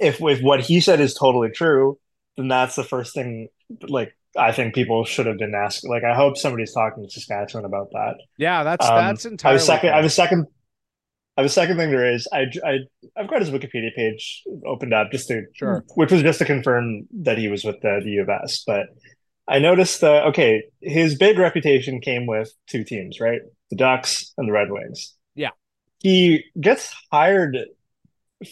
if 0.00 0.20
if 0.22 0.40
what 0.42 0.60
he 0.60 0.80
said 0.80 1.00
is 1.00 1.14
totally 1.14 1.50
true, 1.50 1.98
then 2.36 2.48
that's 2.48 2.76
the 2.76 2.84
first 2.84 3.14
thing. 3.14 3.48
Like 3.88 4.16
I 4.36 4.52
think 4.52 4.74
people 4.74 5.04
should 5.04 5.26
have 5.26 5.38
been 5.38 5.54
asking. 5.54 5.90
Like 5.90 6.04
I 6.04 6.14
hope 6.14 6.36
somebody's 6.36 6.72
talking 6.72 7.04
to 7.04 7.10
Saskatchewan 7.10 7.64
about 7.64 7.90
that. 7.92 8.14
yeah. 8.36 8.62
That's 8.62 8.86
um, 8.86 8.94
that's 8.96 9.24
I 9.24 9.28
have 9.28 9.32
entirely. 9.32 9.56
a 9.56 9.60
second. 9.60 9.90
I 9.90 9.96
have 9.96 10.04
a 10.04 10.10
second. 10.10 10.46
I 11.36 11.42
have 11.42 11.46
a 11.46 11.52
second 11.52 11.76
thing. 11.76 11.90
There 11.90 12.12
is. 12.14 12.26
I 12.32 12.46
I 12.64 12.78
I've 13.16 13.28
got 13.28 13.40
his 13.40 13.50
Wikipedia 13.50 13.94
page 13.94 14.42
opened 14.66 14.92
up 14.92 15.10
just 15.12 15.28
to 15.28 15.44
Sure. 15.54 15.84
which 15.94 16.10
was 16.12 16.22
just 16.22 16.40
to 16.40 16.44
confirm 16.44 17.06
that 17.22 17.38
he 17.38 17.48
was 17.48 17.64
with 17.64 17.80
the, 17.80 18.00
the 18.02 18.10
U 18.10 18.22
of 18.22 18.28
S. 18.28 18.64
But 18.66 18.86
I 19.46 19.60
noticed 19.60 20.00
that 20.02 20.26
okay, 20.26 20.64
his 20.80 21.16
big 21.16 21.38
reputation 21.38 22.00
came 22.00 22.26
with 22.26 22.52
two 22.66 22.84
teams, 22.84 23.20
right? 23.20 23.40
The 23.70 23.76
Ducks 23.76 24.32
and 24.36 24.48
the 24.48 24.52
Red 24.52 24.70
Wings. 24.70 25.14
Yeah. 25.34 25.50
He 26.00 26.44
gets 26.60 26.94
hired 27.12 27.56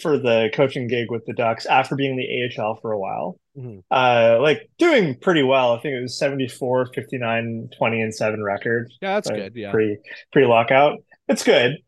for 0.00 0.18
the 0.18 0.50
coaching 0.54 0.88
gig 0.88 1.10
with 1.10 1.24
the 1.26 1.32
Ducks 1.32 1.66
after 1.66 1.96
being 1.96 2.12
in 2.12 2.16
the 2.16 2.62
AHL 2.62 2.76
for 2.80 2.92
a 2.92 2.98
while. 2.98 3.38
Mhm. 3.56 3.82
Uh, 3.90 4.38
like 4.40 4.68
doing 4.78 5.14
pretty 5.20 5.42
well. 5.42 5.72
I 5.74 5.80
think 5.80 5.94
it 5.94 6.02
was 6.02 6.18
74, 6.18 6.86
59, 6.94 7.68
20, 7.76 8.00
and 8.02 8.14
7 8.14 8.42
record 8.42 8.92
Yeah, 9.00 9.14
that's 9.14 9.28
like, 9.28 9.36
good. 9.36 9.56
Yeah. 9.56 9.70
pre 9.72 9.98
pre 10.32 10.44
lockout. 10.46 10.98
It's 11.28 11.42
good, 11.44 11.78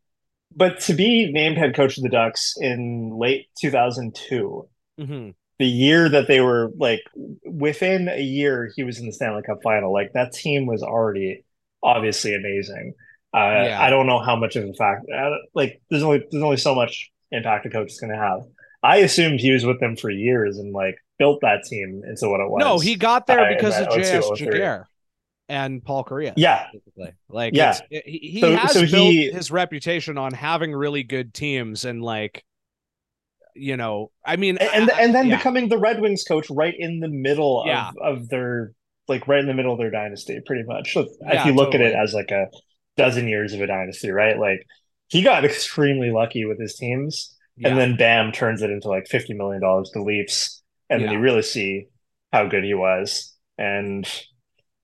but 0.56 0.80
to 0.80 0.94
be 0.94 1.30
named 1.30 1.58
head 1.58 1.74
coach 1.76 1.96
of 1.98 2.02
the 2.02 2.08
Ducks 2.08 2.54
in 2.60 3.10
late 3.18 3.46
two 3.60 3.70
thousand 3.70 4.14
two, 4.14 4.68
Mhm. 4.98 5.34
the 5.58 5.66
year 5.66 6.08
that 6.08 6.26
they 6.26 6.40
were 6.40 6.70
like 6.76 7.00
within 7.44 8.08
a 8.08 8.20
year, 8.20 8.70
he 8.74 8.82
was 8.82 8.98
in 8.98 9.06
the 9.06 9.12
Stanley 9.12 9.42
Cup 9.42 9.58
final. 9.62 9.92
Like 9.92 10.12
that 10.14 10.32
team 10.32 10.66
was 10.66 10.82
already 10.82 11.44
obviously 11.82 12.34
amazing. 12.34 12.94
Uh, 13.34 13.38
Yeah. 13.66 13.82
I 13.82 13.90
don't 13.90 14.06
know 14.06 14.20
how 14.20 14.36
much 14.36 14.56
of 14.56 14.64
a 14.64 14.72
fact. 14.72 15.04
Like 15.54 15.80
there's 15.90 16.02
only 16.02 16.24
there's 16.30 16.42
only 16.42 16.56
so 16.56 16.74
much 16.74 17.10
impact 17.30 17.66
a 17.66 17.70
coach 17.70 17.90
is 17.92 18.00
going 18.00 18.12
to 18.12 18.18
have. 18.18 18.40
I 18.82 18.98
assumed 18.98 19.38
he 19.40 19.50
was 19.52 19.66
with 19.66 19.78
them 19.80 19.96
for 19.96 20.08
years 20.10 20.56
and 20.58 20.72
like 20.72 20.96
built 21.18 21.40
that 21.42 21.64
team 21.64 22.02
into 22.08 22.28
what 22.28 22.40
it 22.40 22.48
was. 22.50 22.60
No, 22.60 22.78
he 22.78 22.94
got 22.96 23.26
there 23.26 23.40
I- 23.40 23.54
because 23.54 23.78
of 23.78 23.88
JS 23.88 24.22
02, 24.36 24.36
03. 24.36 24.46
Giguere. 24.58 24.84
and 25.48 25.84
Paul 25.84 26.04
Kariya. 26.04 26.34
Yeah. 26.36 26.66
basically. 26.72 27.12
Like 27.28 27.54
Yeah. 27.54 27.78
he, 27.90 28.18
he 28.34 28.40
So- 28.40 28.54
has 28.56 28.72
so 28.72 28.80
built 28.82 28.92
he- 29.12 29.30
his 29.30 29.50
reputation 29.50 30.18
on 30.18 30.32
having 30.32 30.72
really 30.72 31.02
good 31.02 31.32
teams 31.34 31.84
and 31.84 32.02
like 32.02 32.44
you 33.54 33.76
know, 33.76 34.10
I 34.24 34.36
mean 34.36 34.56
and 34.58 34.90
I- 34.90 35.00
and 35.02 35.14
then 35.14 35.26
yeah. 35.28 35.36
becoming 35.36 35.68
the 35.68 35.78
Red 35.78 36.00
Wings 36.00 36.22
coach 36.22 36.48
right 36.50 36.74
in 36.78 37.00
the 37.00 37.08
middle 37.08 37.64
Yeah. 37.66 37.90
of, 38.00 38.18
of 38.18 38.28
their 38.28 38.72
like 39.08 39.26
right 39.26 39.40
in 39.40 39.46
the 39.46 39.54
middle 39.54 39.72
of 39.72 39.78
their 39.78 39.90
dynasty, 39.90 40.38
pretty 40.46 40.62
much. 40.64 40.92
So 40.92 41.08
Yeah, 41.22 41.40
if 41.40 41.46
you 41.46 41.52
look 41.54 41.74
at 41.74 41.80
it 41.80 41.94
as 41.94 42.12
like 42.14 42.30
a 42.30 42.46
dozen 42.96 43.26
years 43.26 43.54
of 43.54 43.60
a 43.60 43.66
dynasty, 43.66 44.10
right? 44.10 44.38
Like 44.38 44.64
he 45.08 45.22
got 45.22 45.44
extremely 45.46 46.10
lucky 46.10 46.44
with 46.44 46.60
his 46.60 46.76
teams, 46.76 47.34
and 47.64 47.76
then 47.76 47.96
bam, 47.96 48.30
turns 48.32 48.62
it 48.62 48.70
into 48.70 48.88
like 48.88 49.08
fifty 49.08 49.34
million 49.34 49.60
dollars 49.62 49.90
to 49.94 50.02
Leafs, 50.02 50.57
and 50.90 51.02
then 51.02 51.10
Yeah. 51.10 51.12
you 51.12 51.20
really 51.20 51.42
see 51.42 51.88
how 52.32 52.46
good 52.48 52.64
he 52.64 52.74
was. 52.74 53.34
And 53.58 54.06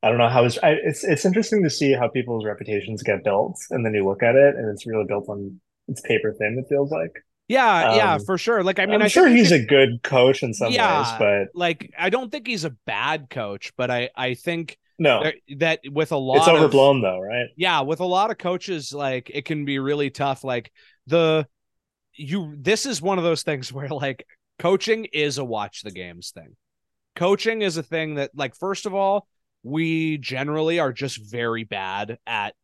I 0.02 0.08
don't 0.10 0.18
know 0.18 0.28
how 0.28 0.44
his. 0.44 0.58
I, 0.58 0.72
it's 0.72 1.04
it's 1.04 1.24
interesting 1.24 1.62
to 1.64 1.70
see 1.70 1.92
how 1.92 2.08
people's 2.08 2.44
reputations 2.44 3.02
get 3.02 3.24
built, 3.24 3.58
and 3.70 3.84
then 3.86 3.94
you 3.94 4.04
look 4.06 4.22
at 4.22 4.36
it, 4.36 4.56
and 4.56 4.68
it's 4.70 4.86
really 4.86 5.06
built 5.06 5.28
on 5.28 5.60
it's 5.88 6.02
paper 6.02 6.34
thin. 6.38 6.58
It 6.58 6.68
feels 6.68 6.90
like. 6.92 7.12
yeah, 7.48 7.86
yeah, 7.88 8.18
um, 8.18 8.24
for 8.24 8.38
sure. 8.38 8.62
Like 8.62 8.78
I 8.78 8.86
mean, 8.86 9.02
I'm 9.02 9.04
I 9.04 9.08
sure 9.08 9.28
he's 9.28 9.52
a 9.52 9.64
good 9.64 10.02
coach 10.02 10.42
in 10.42 10.54
some 10.54 10.74
Yeah. 10.74 10.78
ways, 10.78 11.14
but 11.18 11.48
like 11.52 11.90
I 11.98 12.10
don't 12.10 12.30
think 12.30 12.46
he's 12.46 12.64
a 12.64 12.70
bad 12.86 13.30
coach, 13.30 13.72
but 13.76 13.90
I 13.90 14.10
I 14.16 14.34
think 14.34 14.78
no, 14.98 15.20
that, 15.20 15.34
that 15.58 15.80
with 15.90 16.12
a 16.12 16.16
lot 16.16 16.36
it's 16.36 16.48
of 16.54 16.54
overblown 16.54 17.00
though, 17.00 17.20
right? 17.20 17.48
yeah 17.56 17.82
with 17.82 18.00
a 18.00 18.04
lot 18.06 18.30
of 18.30 18.38
coaches 18.38 18.92
like 18.92 19.30
it 19.32 19.44
can 19.44 19.64
be 19.64 19.78
really 19.78 20.10
tough 20.10 20.44
like 20.44 20.72
the 21.06 21.46
you 22.14 22.54
this 22.58 22.86
is 22.86 23.02
one 23.02 23.18
of 23.18 23.24
those 23.24 23.42
things 23.44 23.72
where 23.74 23.88
like 23.88 24.26
coaching 24.58 25.06
is 25.12 25.38
a 25.38 25.44
watch 25.44 25.82
the 25.82 25.90
games 25.90 26.30
thing 26.30 26.56
coaching 27.16 27.62
is 27.62 27.76
a 27.76 27.82
thing 27.82 28.14
that 28.16 28.30
like 28.34 28.54
first 28.56 28.86
of 28.86 28.94
all 28.94 29.26
we 29.62 30.18
generally 30.18 30.78
are 30.78 30.92
just 30.92 31.18
very 31.30 31.64
bad 31.64 32.18
at 32.26 32.54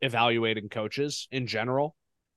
evaluating 0.00 0.68
coaches 0.68 1.26
in 1.32 1.46
general 1.46 1.94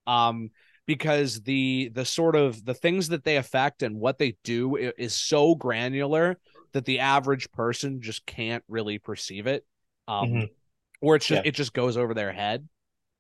um 0.08 0.50
because 0.88 1.42
the 1.42 1.92
the 1.94 2.06
sort 2.06 2.36
of 2.36 2.64
the 2.66 2.74
things 2.74 3.10
that 3.10 3.24
they 3.24 3.38
affect 3.38 3.84
and 3.84 4.00
what 4.00 4.18
they 4.18 4.36
do 4.44 4.76
is 4.76 5.14
so 5.14 5.54
granular 5.56 6.38
that 6.74 6.86
the 6.86 7.00
average 7.00 7.52
person 7.52 8.02
just 8.02 8.26
can't 8.26 8.64
really 8.68 8.98
perceive 8.98 9.46
it 9.46 9.64
um 10.08 10.30
Mhm. 10.30 10.50
or 11.02 11.16
it's 11.16 11.26
just 11.28 11.44
Yeah. 11.44 11.50
it 11.50 11.56
just 11.56 11.74
goes 11.74 11.98
over 11.98 12.14
their 12.14 12.32
head 12.32 12.68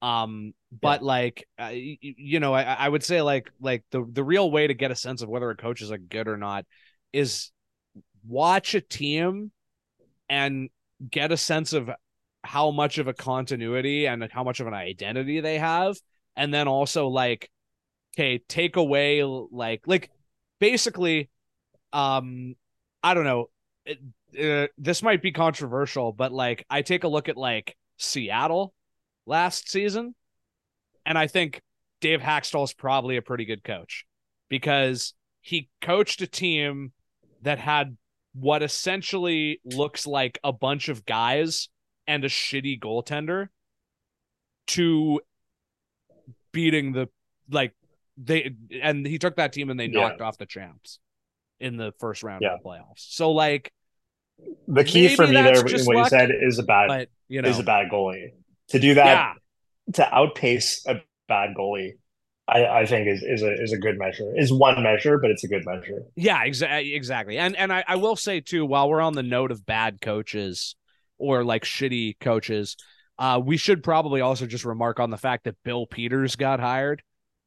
um 0.02 0.54
but 0.72 1.04
like 1.04 1.48
uh, 1.60 1.72
you 1.72 2.40
know 2.40 2.54
I, 2.54 2.64
I 2.64 2.90
would 2.90 3.04
say 3.04 3.22
like 3.22 3.52
like 3.60 3.84
the 3.92 4.08
the 4.12 4.24
real 4.24 4.50
way 4.50 4.68
to 4.68 4.74
get 4.74 4.92
a 4.92 4.96
sense 4.96 5.22
of 5.22 5.30
whether 5.30 5.50
a 5.50 5.56
coach 5.56 5.82
is 5.82 5.92
like 5.92 6.10
good 6.10 6.28
or 6.28 6.38
not 6.38 6.66
is 7.14 7.52
watch 8.28 8.74
a 8.76 8.82
team 8.82 9.52
and 10.30 10.70
get 11.10 11.32
a 11.32 11.38
sense 11.38 11.74
of 11.74 11.90
how 12.44 12.72
much 12.72 12.98
of 12.98 13.08
a 13.08 13.14
continuity 13.14 14.08
and 14.08 14.28
how 14.32 14.44
much 14.44 14.60
of 14.60 14.68
an 14.68 14.74
identity 14.74 15.42
they 15.42 15.60
have. 15.60 15.98
And 16.36 16.54
then 16.54 16.68
also 16.68 17.08
like 17.08 17.50
okay 18.16 18.42
take 18.48 18.76
away 18.76 19.24
like 19.24 19.82
like 19.86 20.10
basically 20.60 21.30
um 21.94 22.56
i 23.04 23.14
don't 23.14 23.24
know 23.24 23.50
it, 23.86 24.00
uh, 24.40 24.68
this 24.78 25.02
might 25.02 25.22
be 25.22 25.32
controversial 25.32 26.12
but 26.12 26.32
like 26.32 26.66
i 26.70 26.82
take 26.82 27.04
a 27.04 27.08
look 27.08 27.30
at 27.30 27.38
like 27.38 27.76
seattle 27.98 28.74
last 29.26 29.70
season 29.70 30.16
and 31.06 31.18
i 31.18 31.28
think 31.28 31.62
dave 32.00 32.20
hakstol 32.22 32.64
is 32.64 32.74
probably 32.74 33.18
a 33.18 33.22
pretty 33.22 33.46
good 33.46 33.64
coach 33.64 34.06
because 34.50 35.14
he 35.42 35.70
coached 35.82 36.22
a 36.22 36.28
team 36.28 36.92
that 37.42 37.60
had 37.60 37.98
what 38.34 38.64
essentially 38.64 39.60
looks 39.66 40.06
like 40.08 40.40
a 40.44 40.54
bunch 40.54 40.90
of 40.90 41.06
guys 41.06 41.70
and 42.08 42.24
a 42.24 42.30
shitty 42.30 42.80
goaltender 42.80 43.48
to 44.68 45.20
beating 46.52 46.92
the 46.94 47.08
like 47.50 47.74
they 48.18 48.52
and 48.82 49.06
he 49.06 49.18
took 49.18 49.36
that 49.36 49.54
team 49.54 49.70
and 49.70 49.80
they 49.80 49.86
Yeah. 49.86 50.02
knocked 50.02 50.22
off 50.22 50.38
the 50.38 50.46
champs 50.46 51.00
in 51.60 51.78
the 51.78 51.94
first 52.00 52.24
round 52.24 52.42
Yeah. 52.42 52.54
of 52.56 52.64
the 52.64 52.70
playoffs. 52.70 52.98
So 52.98 53.32
like 53.32 53.72
The 54.68 54.84
key 54.84 55.16
for 55.16 55.28
me 55.28 55.34
there, 55.34 55.62
what 55.64 55.72
you 55.72 56.06
said, 56.08 56.30
is 56.32 56.60
a 56.60 56.64
bad 56.64 56.88
but 56.88 57.10
you 57.28 57.42
know 57.42 57.50
is 57.50 57.60
a 57.60 57.64
bad 57.64 57.90
goalie. 57.92 58.32
To 58.72 58.80
do 58.80 58.94
that, 58.96 59.06
yeah 59.06 59.34
to 59.94 60.16
outpace 60.16 60.86
a 60.88 61.02
bad 61.28 61.50
goalie, 61.58 61.94
I, 62.48 62.66
I 62.66 62.86
think 62.86 63.08
is 63.08 63.24
is 63.24 63.42
a 63.42 63.52
is 63.62 63.74
a 63.74 63.78
good 63.78 63.98
measure. 63.98 64.32
Is 64.38 64.54
one 64.54 64.82
measure, 64.84 65.18
but 65.18 65.32
it's 65.32 65.44
a 65.44 65.48
good 65.48 65.64
measure. 65.66 66.04
Yeah, 66.16 66.46
exa- 66.46 66.96
exactly. 66.96 67.38
And 67.38 67.56
and 67.58 67.74
I, 67.74 67.84
I 67.88 67.96
will 67.96 68.16
say 68.16 68.40
too, 68.40 68.66
while 68.66 68.88
we're 68.90 69.02
on 69.02 69.14
the 69.14 69.24
note 69.24 69.52
of 69.52 69.66
bad 69.66 70.00
coaches 70.00 70.76
or 71.18 71.44
like 71.44 71.64
shitty 71.66 72.20
coaches, 72.22 72.78
uh, 73.20 73.42
we 73.44 73.58
should 73.58 73.84
probably 73.84 74.22
also 74.22 74.46
just 74.46 74.64
remark 74.66 75.00
on 75.00 75.10
the 75.10 75.18
fact 75.18 75.44
that 75.46 75.56
Bill 75.66 75.86
Peters 75.88 76.36
got 76.36 76.60
hired 76.60 77.02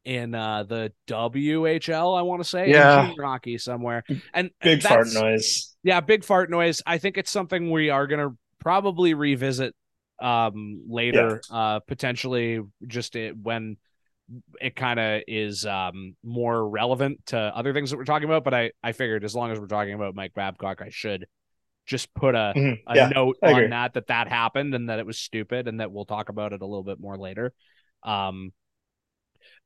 in 0.04 0.34
uh, 0.34 0.64
the 0.64 0.92
WHL. 1.08 2.18
I 2.18 2.22
want 2.22 2.42
to 2.42 2.48
say, 2.48 2.64
in 2.64 2.70
Yeah. 2.70 3.06
junior 3.06 3.22
hockey 3.22 3.58
somewhere, 3.58 4.02
and 4.34 4.50
Big 4.60 4.82
fart 4.82 5.06
noise. 5.14 5.74
Yeah, 5.82 6.00
big 6.00 6.24
fart 6.24 6.50
noise. 6.50 6.82
I 6.84 6.98
think 6.98 7.16
it's 7.16 7.30
something 7.30 7.70
we 7.70 7.90
are 7.90 8.06
gonna 8.06 8.30
probably 8.58 9.14
revisit 9.14 9.74
um 10.20 10.82
later, 10.88 11.40
uh, 11.50 11.80
potentially 11.80 12.60
just 12.86 13.16
it, 13.16 13.36
when 13.36 13.76
it 14.60 14.74
kind 14.74 14.98
of 14.98 15.22
is 15.28 15.66
um 15.66 16.16
more 16.22 16.68
relevant 16.68 17.24
to 17.26 17.36
other 17.38 17.72
things 17.74 17.90
that 17.90 17.96
we're 17.96 18.04
talking 18.04 18.28
about. 18.28 18.44
But 18.44 18.54
I 18.54 18.72
I 18.82 18.92
figured 18.92 19.24
as 19.24 19.34
long 19.34 19.50
as 19.50 19.58
we're 19.60 19.66
talking 19.66 19.94
about 19.94 20.14
Mike 20.14 20.32
Babcock, 20.34 20.80
I 20.82 20.88
should 20.90 21.26
just 21.86 22.14
put 22.14 22.34
a 22.34 22.52
Mhm. 22.56 22.78
a 22.86 22.96
Yeah, 22.96 23.08
note 23.08 23.36
on 23.42 23.70
that 23.70 23.94
that 23.94 24.06
that 24.06 24.28
happened 24.28 24.74
and 24.74 24.88
that 24.88 24.98
it 24.98 25.04
was 25.06 25.18
stupid 25.18 25.68
and 25.68 25.80
that 25.80 25.92
we'll 25.92 26.06
talk 26.06 26.28
about 26.30 26.52
it 26.54 26.62
a 26.62 26.66
little 26.66 26.84
bit 26.84 26.98
more 26.98 27.18
later. 27.18 27.52
Um, 28.02 28.52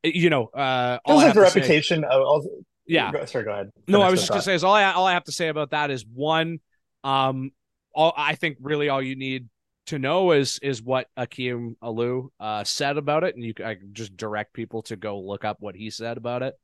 you 0.02 0.30
know, 0.30 0.46
uh, 0.46 0.98
all 1.04 1.16
like 1.16 1.34
the 1.34 1.40
have 1.40 1.46
to 1.46 1.50
say- 1.52 1.60
reputation. 1.60 2.04
Of, 2.04 2.22
also, 2.22 2.48
yeah, 2.86 3.12
Go, 3.12 3.24
sorry, 3.26 3.44
go 3.44 3.52
ahead. 3.52 3.70
no, 3.86 4.00
I 4.02 4.10
was 4.10 4.20
just 4.20 4.30
gonna 4.30 4.42
say 4.42 4.54
is 4.54 4.64
all 4.64 4.74
I 4.74 4.84
all 4.92 5.06
I 5.06 5.12
have 5.12 5.24
to 5.24 5.32
say 5.32 5.48
about 5.48 5.70
that 5.70 5.90
is 5.90 6.04
one, 6.06 6.58
um, 7.04 7.50
all 7.94 8.12
I 8.16 8.34
think 8.34 8.56
really 8.60 8.88
all 8.88 9.02
you 9.02 9.14
need 9.14 9.48
to 9.88 9.98
know 9.98 10.32
is 10.32 10.58
is 10.62 10.82
what 10.82 11.06
Akim 11.16 11.76
Aliu 11.82 12.28
uh 12.40 12.64
said 12.64 12.96
about 12.96 13.24
it, 13.24 13.34
and 13.34 13.44
you 13.44 13.52
I 13.64 13.74
can 13.74 13.90
just 13.92 14.16
direct 14.16 14.52
people 14.54 14.82
to 14.84 14.96
go 14.96 15.20
look 15.20 15.44
up 15.44 15.58
what 15.60 15.74
he 15.74 15.90
said 15.90 16.16
about 16.16 16.42
it, 16.42 16.54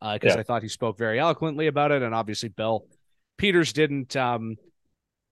uh, 0.00 0.14
because 0.14 0.34
Yeah. 0.34 0.40
I 0.40 0.44
thought 0.44 0.62
he 0.62 0.68
spoke 0.68 0.96
very 0.98 1.18
eloquently 1.18 1.66
about 1.66 1.90
it, 1.92 2.02
and 2.02 2.14
obviously 2.14 2.48
Bill 2.48 2.86
Peters 3.36 3.72
didn't 3.72 4.16
um 4.16 4.56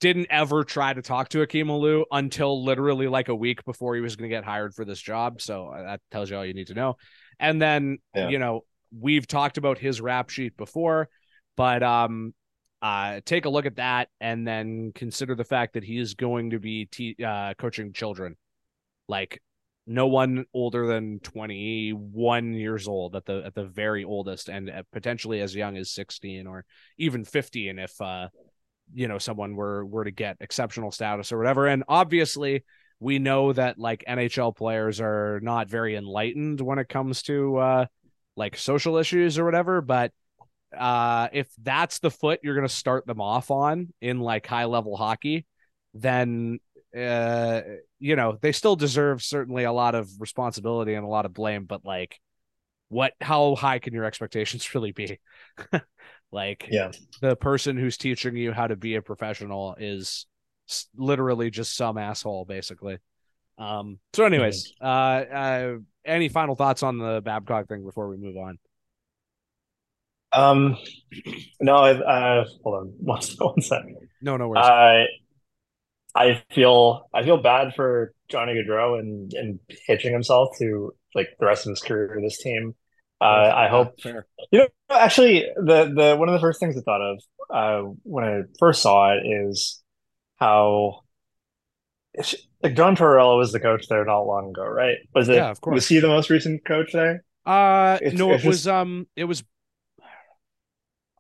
didn't 0.01 0.27
ever 0.31 0.65
try 0.65 0.93
to 0.93 1.01
talk 1.01 1.29
to 1.29 1.43
Akim 1.43 1.69
Aliu 1.69 2.05
until 2.11 2.65
literally 2.65 3.07
like 3.07 3.29
a 3.29 3.35
week 3.35 3.65
before 3.65 3.95
he 3.95 4.01
was 4.01 4.17
going 4.17 4.29
to 4.29 4.35
get 4.37 4.45
hired 4.45 4.75
for 4.75 4.85
this 4.85 5.01
job, 5.01 5.41
so 5.41 5.69
uh, 5.69 5.83
that 5.83 6.01
tells 6.11 6.29
you 6.31 6.37
all 6.37 6.45
you 6.45 6.55
need 6.55 6.67
to 6.67 6.75
know, 6.75 6.97
and 7.39 7.63
then 7.63 7.99
Yeah. 8.15 8.29
you 8.29 8.39
know 8.39 8.65
we've 8.99 9.27
talked 9.27 9.59
about 9.59 9.79
his 9.79 10.01
rap 10.03 10.29
sheet 10.29 10.55
before 10.57 11.09
but 11.57 11.83
um 11.83 12.35
uh 12.83 13.21
take 13.25 13.45
a 13.45 13.49
look 13.49 13.65
at 13.65 13.77
that 13.77 14.09
and 14.21 14.47
then 14.47 14.93
consider 14.95 15.35
the 15.35 15.45
fact 15.45 15.75
that 15.75 15.85
he 15.85 15.99
is 15.99 16.15
going 16.15 16.51
to 16.51 16.59
be 16.59 16.87
te- 16.87 17.17
uh 17.25 17.55
coaching 17.55 17.93
children. 17.93 18.37
Like 19.09 19.41
no 19.87 20.07
one 20.07 20.45
older 20.55 20.87
than 20.87 21.21
21 21.21 22.55
years 22.55 22.87
old 22.87 23.17
at 23.17 23.25
the 23.25 23.43
at 23.45 23.55
the 23.55 23.65
very 23.65 24.05
oldest 24.05 24.49
and 24.49 24.71
uh, 24.71 24.83
potentially 24.93 25.41
as 25.41 25.55
young 25.55 25.77
as 25.77 25.91
16 25.91 26.47
or 26.47 26.65
even 26.99 27.25
15 27.25 27.79
if 27.79 28.01
uh 28.01 28.29
you 28.95 29.09
know 29.09 29.19
someone 29.19 29.57
were 29.57 29.85
were 29.85 30.05
to 30.05 30.11
get 30.11 30.37
exceptional 30.41 30.91
status 30.91 31.33
or 31.33 31.39
whatever. 31.39 31.67
And 31.67 31.85
obviously 31.89 32.65
we 33.01 33.19
know 33.19 33.53
that 33.53 33.79
like 33.79 34.05
NHL 34.09 34.57
players 34.57 35.01
are 35.01 35.41
not 35.43 35.69
very 35.69 35.97
enlightened 35.97 36.61
when 36.61 36.79
it 36.79 36.89
comes 36.89 37.23
to 37.23 37.57
uh 37.57 37.87
like 38.37 38.57
social 38.57 38.97
issues 38.97 39.39
or 39.39 39.45
whatever 39.45 39.81
but 39.81 40.13
uh 40.77 41.29
if 41.33 41.49
that's 41.63 41.99
the 41.99 42.11
foot 42.11 42.41
you're 42.43 42.55
going 42.55 42.67
to 42.67 42.75
start 42.75 43.07
them 43.07 43.21
off 43.21 43.51
on 43.51 43.93
in 44.01 44.21
like 44.21 44.47
high 44.47 44.65
level 44.65 44.97
hockey 44.97 45.47
then 45.95 46.59
uh 46.97 47.61
you 47.99 48.17
know 48.17 48.39
they 48.41 48.53
still 48.53 48.77
deserve 48.77 49.23
certainly 49.23 49.65
a 49.65 49.73
lot 49.73 49.95
of 49.95 50.09
responsibility 50.19 50.95
and 50.95 51.05
a 51.05 51.09
lot 51.09 51.27
of 51.27 51.33
blame 51.33 51.65
but 51.65 51.85
like 51.85 52.19
what 52.93 53.15
how 53.23 53.55
high 53.55 53.79
can 53.79 53.95
your 53.95 54.05
expectations 54.05 54.73
really 54.75 54.93
be? 54.93 55.19
Like 56.35 56.67
Yeah. 56.71 56.93
the 57.21 57.37
person 57.37 57.77
who's 57.77 57.99
teaching 57.99 58.37
you 58.37 58.53
how 58.53 58.67
to 58.67 58.75
be 58.75 58.95
a 58.95 59.03
professional 59.03 59.77
is 59.79 60.27
literally 60.97 61.51
just 61.51 61.77
some 61.77 61.99
asshole 61.99 62.47
basically. 62.47 62.97
Um 63.59 63.99
so 64.15 64.25
anyways 64.25 64.73
uh 64.81 64.85
uh 64.85 65.75
any 66.07 66.31
final 66.31 66.55
thoughts 66.57 66.83
on 66.83 66.97
the 66.97 67.21
babcock 67.23 67.69
thing 67.69 67.85
before 67.85 68.09
we 68.09 68.17
move 68.17 68.39
on 68.39 68.59
Um, 70.35 70.77
no, 71.61 71.77
I, 71.77 71.91
uh, 71.93 72.45
hold 72.65 72.77
on 72.77 72.87
one, 72.99 73.21
one 73.39 73.61
second. 73.61 73.97
no 74.23 74.37
no 74.37 74.49
worries 74.49 74.65
I 74.65 75.07
I 76.15 76.43
feel 76.51 77.09
I 77.15 77.23
feel 77.23 77.39
bad 77.43 77.75
for 77.75 78.13
Johnny 78.29 78.55
Gaudreau 78.55 78.99
and 78.99 79.33
and 79.35 79.61
hitching 79.87 80.13
himself 80.13 80.57
to 80.59 80.95
like 81.15 81.29
the 81.39 81.47
rest 81.47 81.67
of 81.67 81.71
his 81.71 81.81
career 81.81 82.13
with 82.15 82.25
this 82.25 82.39
team. 82.43 82.75
Uh, 83.21 83.53
I 83.55 83.69
hope 83.69 84.01
fair 84.01 84.27
you 84.51 84.59
know 84.61 84.69
actually 84.91 85.47
the 85.57 85.93
the 85.95 86.17
one 86.19 86.29
of 86.29 86.33
the 86.35 86.41
first 86.41 86.61
things 86.61 86.77
I 86.77 86.81
thought 86.81 87.01
of 87.01 87.23
uh, 87.51 87.89
when 88.03 88.25
I 88.25 88.41
first 88.59 88.83
saw 88.83 89.13
it 89.15 89.23
is 89.27 89.83
how 90.37 91.01
like 92.63 92.75
John 92.75 92.95
Tortorella 92.97 93.39
was 93.39 93.53
the 93.53 93.61
coach 93.61 93.87
there 93.89 94.05
not 94.05 94.21
long 94.23 94.51
ago, 94.51 94.65
right? 94.65 94.97
Was 95.15 95.29
it? 95.29 95.37
Yeah, 95.37 95.51
of 95.51 95.61
course. 95.61 95.75
Was 95.75 95.89
he 95.89 96.01
the 96.01 96.09
most 96.09 96.31
recent 96.31 96.65
coach 96.65 96.93
there? 96.93 97.25
Uh, 97.47 97.99
It's- 98.03 98.19
no, 98.19 98.31
it 98.33 98.45
was 98.45 98.59
just- 98.59 98.69
um, 98.69 99.07
it 99.17 99.25
was. 99.25 99.43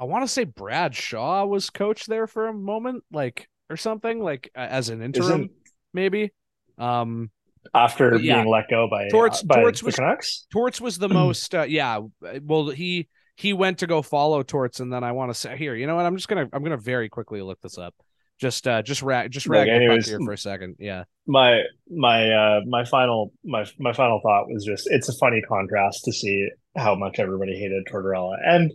I 0.02 0.04
want 0.04 0.24
to 0.24 0.28
say 0.28 0.42
Brad 0.42 0.96
Shaw 0.96 1.46
was 1.46 1.70
coach 1.70 2.06
there 2.06 2.26
for 2.26 2.48
a 2.48 2.52
moment, 2.52 3.04
like 3.12 3.48
or 3.70 3.76
something, 3.76 4.18
like 4.20 4.50
as 4.54 4.88
an 4.88 5.00
interim, 5.00 5.26
Isn't 5.28 5.50
maybe. 5.94 6.32
Um, 6.76 7.30
after 7.72 8.16
Yeah. 8.16 8.42
being 8.42 8.48
let 8.50 8.68
go 8.68 8.88
by 8.90 9.08
Torts- 9.10 9.44
uh, 9.44 9.46
by 9.46 9.60
Torts 9.60 9.78
the 9.80 9.86
was- 9.86 9.94
Canucks? 9.94 10.46
Torts 10.52 10.80
was 10.80 10.98
the 10.98 11.08
most, 11.20 11.54
uh, 11.54 11.62
yeah. 11.68 12.00
Well, 12.42 12.70
he 12.70 13.08
he 13.36 13.52
went 13.52 13.78
to 13.78 13.86
go 13.86 14.02
follow 14.02 14.42
Torts, 14.42 14.80
and 14.80 14.92
then 14.92 15.04
I 15.04 15.12
want 15.12 15.30
to 15.30 15.34
say 15.38 15.56
here, 15.56 15.76
you 15.76 15.86
know 15.86 15.94
what? 15.94 16.04
I'm 16.04 16.16
just 16.16 16.26
gonna 16.26 16.48
I'm 16.52 16.64
gonna 16.64 16.76
very 16.76 17.08
quickly 17.08 17.40
look 17.40 17.60
this 17.60 17.78
up. 17.78 17.94
Just 18.40 18.66
uh, 18.66 18.82
just 18.82 19.02
rag 19.02 19.30
just 19.30 19.46
Like, 19.48 19.58
rag 19.58 19.68
puck 19.68 19.76
anyways, 19.76 20.08
here 20.08 20.18
for 20.18 20.32
a 20.32 20.38
second. 20.38 20.74
Yeah, 20.80 21.04
my 21.28 21.62
my 21.88 22.28
uh 22.28 22.60
my 22.66 22.84
final 22.84 23.32
my 23.44 23.64
my 23.78 23.92
final 23.92 24.20
thought 24.20 24.48
was 24.48 24.64
just 24.64 24.88
it's 24.90 25.08
a 25.08 25.16
funny 25.18 25.40
contrast 25.42 26.04
to 26.06 26.12
see 26.12 26.48
how 26.76 26.96
much 26.96 27.20
everybody 27.20 27.56
hated 27.56 27.86
Tortorella. 27.86 28.34
And 28.44 28.72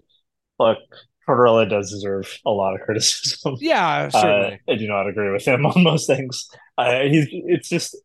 look, 0.58 0.78
Tortorella 1.28 1.70
does 1.70 1.92
deserve 1.92 2.32
a 2.46 2.52
lot 2.52 2.74
of 2.76 2.82
criticism. 2.82 3.56
yeah, 3.60 4.10
Uh, 4.14 4.22
certainly. 4.22 4.60
I 4.70 4.76
do 4.76 4.88
not 4.88 5.08
agree 5.08 5.32
with 5.32 5.46
him 5.46 5.66
on 5.66 5.84
most 5.84 6.08
things. 6.08 6.48
Uh, 6.78 7.02
he's 7.02 7.28
it's 7.32 7.70
just 7.70 7.96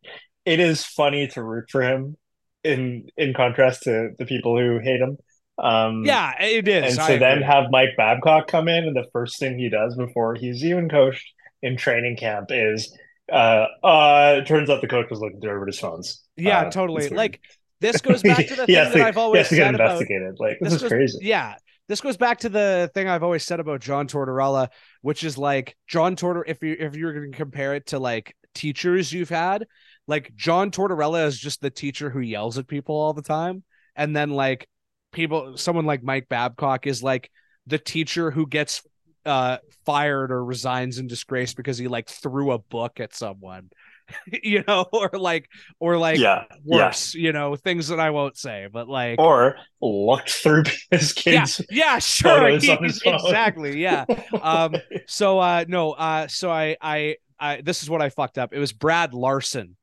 it 0.45 0.59
is 0.61 0.85
funny 0.85 1.29
to 1.29 1.43
root 1.43 1.71
for 1.71 1.83
him 1.83 2.17
in 2.65 3.09
in 3.17 3.35
contrast 3.35 3.83
to 3.85 4.11
the 4.19 4.25
people 4.27 4.59
who 4.59 4.79
hate 4.79 5.01
him. 5.01 5.17
Um, 5.59 6.05
yeah, 6.05 6.41
it 6.43 6.67
is. 6.67 6.93
and 6.95 7.01
I 7.01 7.07
so 7.07 7.19
then 7.19 7.43
have 7.43 7.65
Mike 7.71 7.91
Babcock 7.97 8.49
come 8.49 8.69
in, 8.69 8.85
and 8.85 8.97
the 8.97 9.07
first 9.13 9.39
thing 9.39 9.59
he 9.59 9.69
does 9.69 9.95
before 9.97 10.35
he's 10.35 10.65
even 10.65 10.89
coached 10.89 11.27
in 11.63 11.77
training 11.77 12.17
camp 12.17 12.47
is, 12.51 12.97
uh, 13.31 13.67
uh, 13.85 14.37
it 14.39 14.47
turns 14.47 14.69
out 14.71 14.81
the 14.81 14.89
coach 14.89 15.11
was 15.11 15.21
looking 15.21 15.41
through 15.41 15.51
everybody's 15.51 15.79
phones. 15.79 16.23
yeah, 16.37 16.63
Uh, 16.63 16.71
totally. 16.71 17.09
Like 17.11 17.41
this 17.81 18.01
goes 18.01 18.23
back 18.23 18.47
to 18.49 18.55
the 18.57 18.67
thing 18.67 18.75
that 18.75 18.97
I've 18.97 19.15
he 19.15 19.21
always 19.21 19.41
has 19.41 19.49
to 19.51 19.55
get 19.57 19.65
said 19.67 19.75
about 19.75 19.91
investigated. 19.93 20.37
Like 20.41 20.59
this, 20.61 20.73
this 20.73 20.75
is 20.75 20.83
goes- 20.83 20.91
crazy. 20.91 21.19
Yeah. 21.23 21.55
This 21.93 22.01
goes 22.01 22.17
back 22.17 22.39
to 22.39 22.49
the 22.49 22.91
thing 22.95 23.07
I've 23.07 23.23
always 23.23 23.45
said 23.45 23.61
about 23.61 23.83
John 23.83 24.09
Tortorella, 24.09 24.69
which 25.03 25.25
is 25.25 25.37
like 25.37 25.77
John 25.87 26.17
Tortor 26.17 26.43
if 26.49 26.63
you 26.63 26.75
if 26.81 26.97
you're 26.97 27.13
going 27.13 27.31
to 27.31 27.37
compare 27.37 27.75
it 27.75 27.89
to 27.89 27.99
like 27.99 28.35
teachers 28.55 29.13
you've 29.13 29.29
had, 29.29 29.67
like 30.07 30.35
John 30.35 30.71
Tortorella 30.71 31.27
is 31.27 31.39
just 31.39 31.61
the 31.61 31.69
teacher 31.69 32.09
who 32.09 32.21
yells 32.21 32.57
at 32.57 32.67
people 32.67 32.95
all 32.95 33.13
the 33.13 33.21
time 33.21 33.63
and 33.95 34.17
then 34.17 34.31
like 34.31 34.67
people 35.13 35.59
someone 35.59 35.85
like 35.85 36.03
Mike 36.03 36.31
Babcock 36.31 36.87
is 36.87 37.03
like 37.03 37.31
the 37.67 37.77
teacher 37.77 38.31
who 38.31 38.47
gets 38.47 38.81
uh 39.27 39.59
fired 39.85 40.33
or 40.33 40.43
resigns 40.43 40.97
in 40.97 41.07
disgrace 41.07 41.53
because 41.53 41.77
he 41.77 41.89
like 41.89 42.09
threw 42.09 42.53
a 42.53 42.59
book 42.59 43.01
at 43.01 43.15
someone. 43.15 43.69
you 44.43 44.65
know, 44.67 44.87
or 44.93 45.11
like 45.13 45.49
or 45.79 45.99
like 45.99 46.19
yeah, 46.19 46.45
yeah. 46.65 46.93
you 47.15 47.33
know, 47.33 47.57
things 47.57 47.89
that 47.89 48.01
I 48.01 48.11
won't 48.11 48.37
say, 48.37 48.69
but 48.73 48.89
like 48.89 49.19
Or 49.19 49.57
looked 49.81 50.31
through 50.31 50.65
his 50.91 51.15
yeah, 51.27 51.41
kids. 51.41 51.61
yeah, 51.71 51.99
sure, 52.01 52.47
on 52.47 52.53
his 52.85 53.01
phone. 53.03 53.15
exactly, 53.15 53.81
yeah. 53.81 54.05
Um, 54.41 54.77
so 55.07 55.39
uh, 55.39 55.65
no, 55.69 55.93
uh, 55.93 56.29
so 56.29 56.51
I, 56.51 56.77
I, 56.81 57.17
I, 57.39 57.61
this 57.61 57.83
is 57.83 57.91
what 57.91 58.03
I 58.03 58.09
fucked 58.11 58.39
up. 58.39 58.53
It 58.53 58.59
was 58.59 58.73
Brad 58.73 59.15
Larsen. 59.15 59.77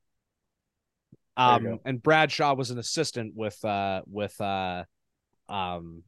Um, 1.37 1.79
and 1.85 2.03
Brad 2.03 2.33
Shaw 2.33 2.53
was 2.53 2.69
an 2.69 2.79
assistant 2.79 3.33
with, 3.33 3.63
uh, 3.63 4.01
with, 4.07 4.39
uh, 4.41 4.83
um, 5.47 6.03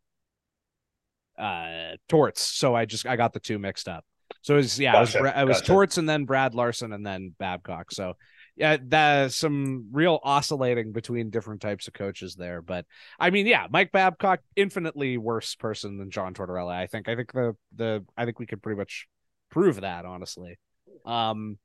uh, 1.37 1.95
Torts. 2.09 2.41
So 2.41 2.75
I 2.75 2.85
just 2.85 3.05
I 3.05 3.15
got 3.15 3.33
the 3.33 3.39
two 3.39 3.57
mixed 3.57 3.87
up. 3.87 4.05
So 4.41 4.55
it 4.55 4.57
was 4.57 4.79
yeah, 4.79 4.97
it 4.97 5.01
was, 5.01 5.13
Gotcha, 5.13 5.41
it 5.41 5.47
was 5.47 5.57
gotcha. 5.57 5.71
Torts 5.71 5.97
and 5.97 6.09
then 6.09 6.25
Brad 6.25 6.55
Larsen 6.55 6.93
and 6.93 7.05
then 7.05 7.35
Babcock. 7.37 7.91
So 7.91 8.13
yeah, 8.55 8.77
that's 8.83 9.35
some 9.35 9.89
real 9.91 10.19
oscillating 10.23 10.91
between 10.91 11.29
different 11.29 11.61
types 11.61 11.87
of 11.87 11.93
coaches 11.93 12.35
there. 12.35 12.61
But 12.61 12.85
I 13.19 13.29
mean, 13.29 13.47
yeah, 13.47 13.67
Mike 13.69 13.91
Babcock, 13.91 14.41
infinitely 14.55 15.17
worse 15.17 15.55
person 15.55 15.97
than 15.97 16.11
John 16.11 16.33
Tortorella. 16.33 16.73
I 16.73 16.87
think. 16.87 17.07
I 17.07 17.15
think 17.15 17.31
the 17.31 17.55
the 17.75 18.05
I 18.17 18.25
think 18.25 18.39
we 18.39 18.45
could 18.45 18.61
pretty 18.61 18.77
much 18.77 19.07
prove 19.49 19.81
that 19.81 20.05
honestly. 20.05 20.57
Um. 21.05 21.57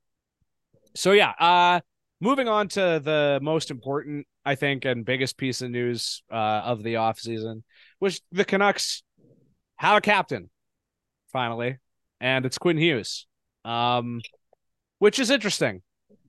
So 0.94 1.12
yeah, 1.12 1.32
uh, 1.38 1.80
moving 2.20 2.48
on 2.48 2.68
to 2.68 3.00
the 3.02 3.38
most 3.42 3.70
important, 3.70 4.26
I 4.44 4.54
think, 4.54 4.84
and 4.84 5.04
biggest 5.04 5.36
piece 5.36 5.60
of 5.60 5.70
news 5.70 6.22
uh, 6.30 6.62
of 6.64 6.82
the 6.82 6.94
offseason, 6.94 7.62
which 7.98 8.20
the 8.32 8.44
Canucks 8.44 9.02
have 9.76 9.98
a 9.98 10.00
captain 10.00 10.48
finally, 11.32 11.76
and 12.26 12.44
it's 12.44 12.58
Quinn 12.58 12.76
Hughes, 12.76 13.24
um, 13.64 14.20
which 14.98 15.20
is 15.20 15.30
interesting. 15.30 15.82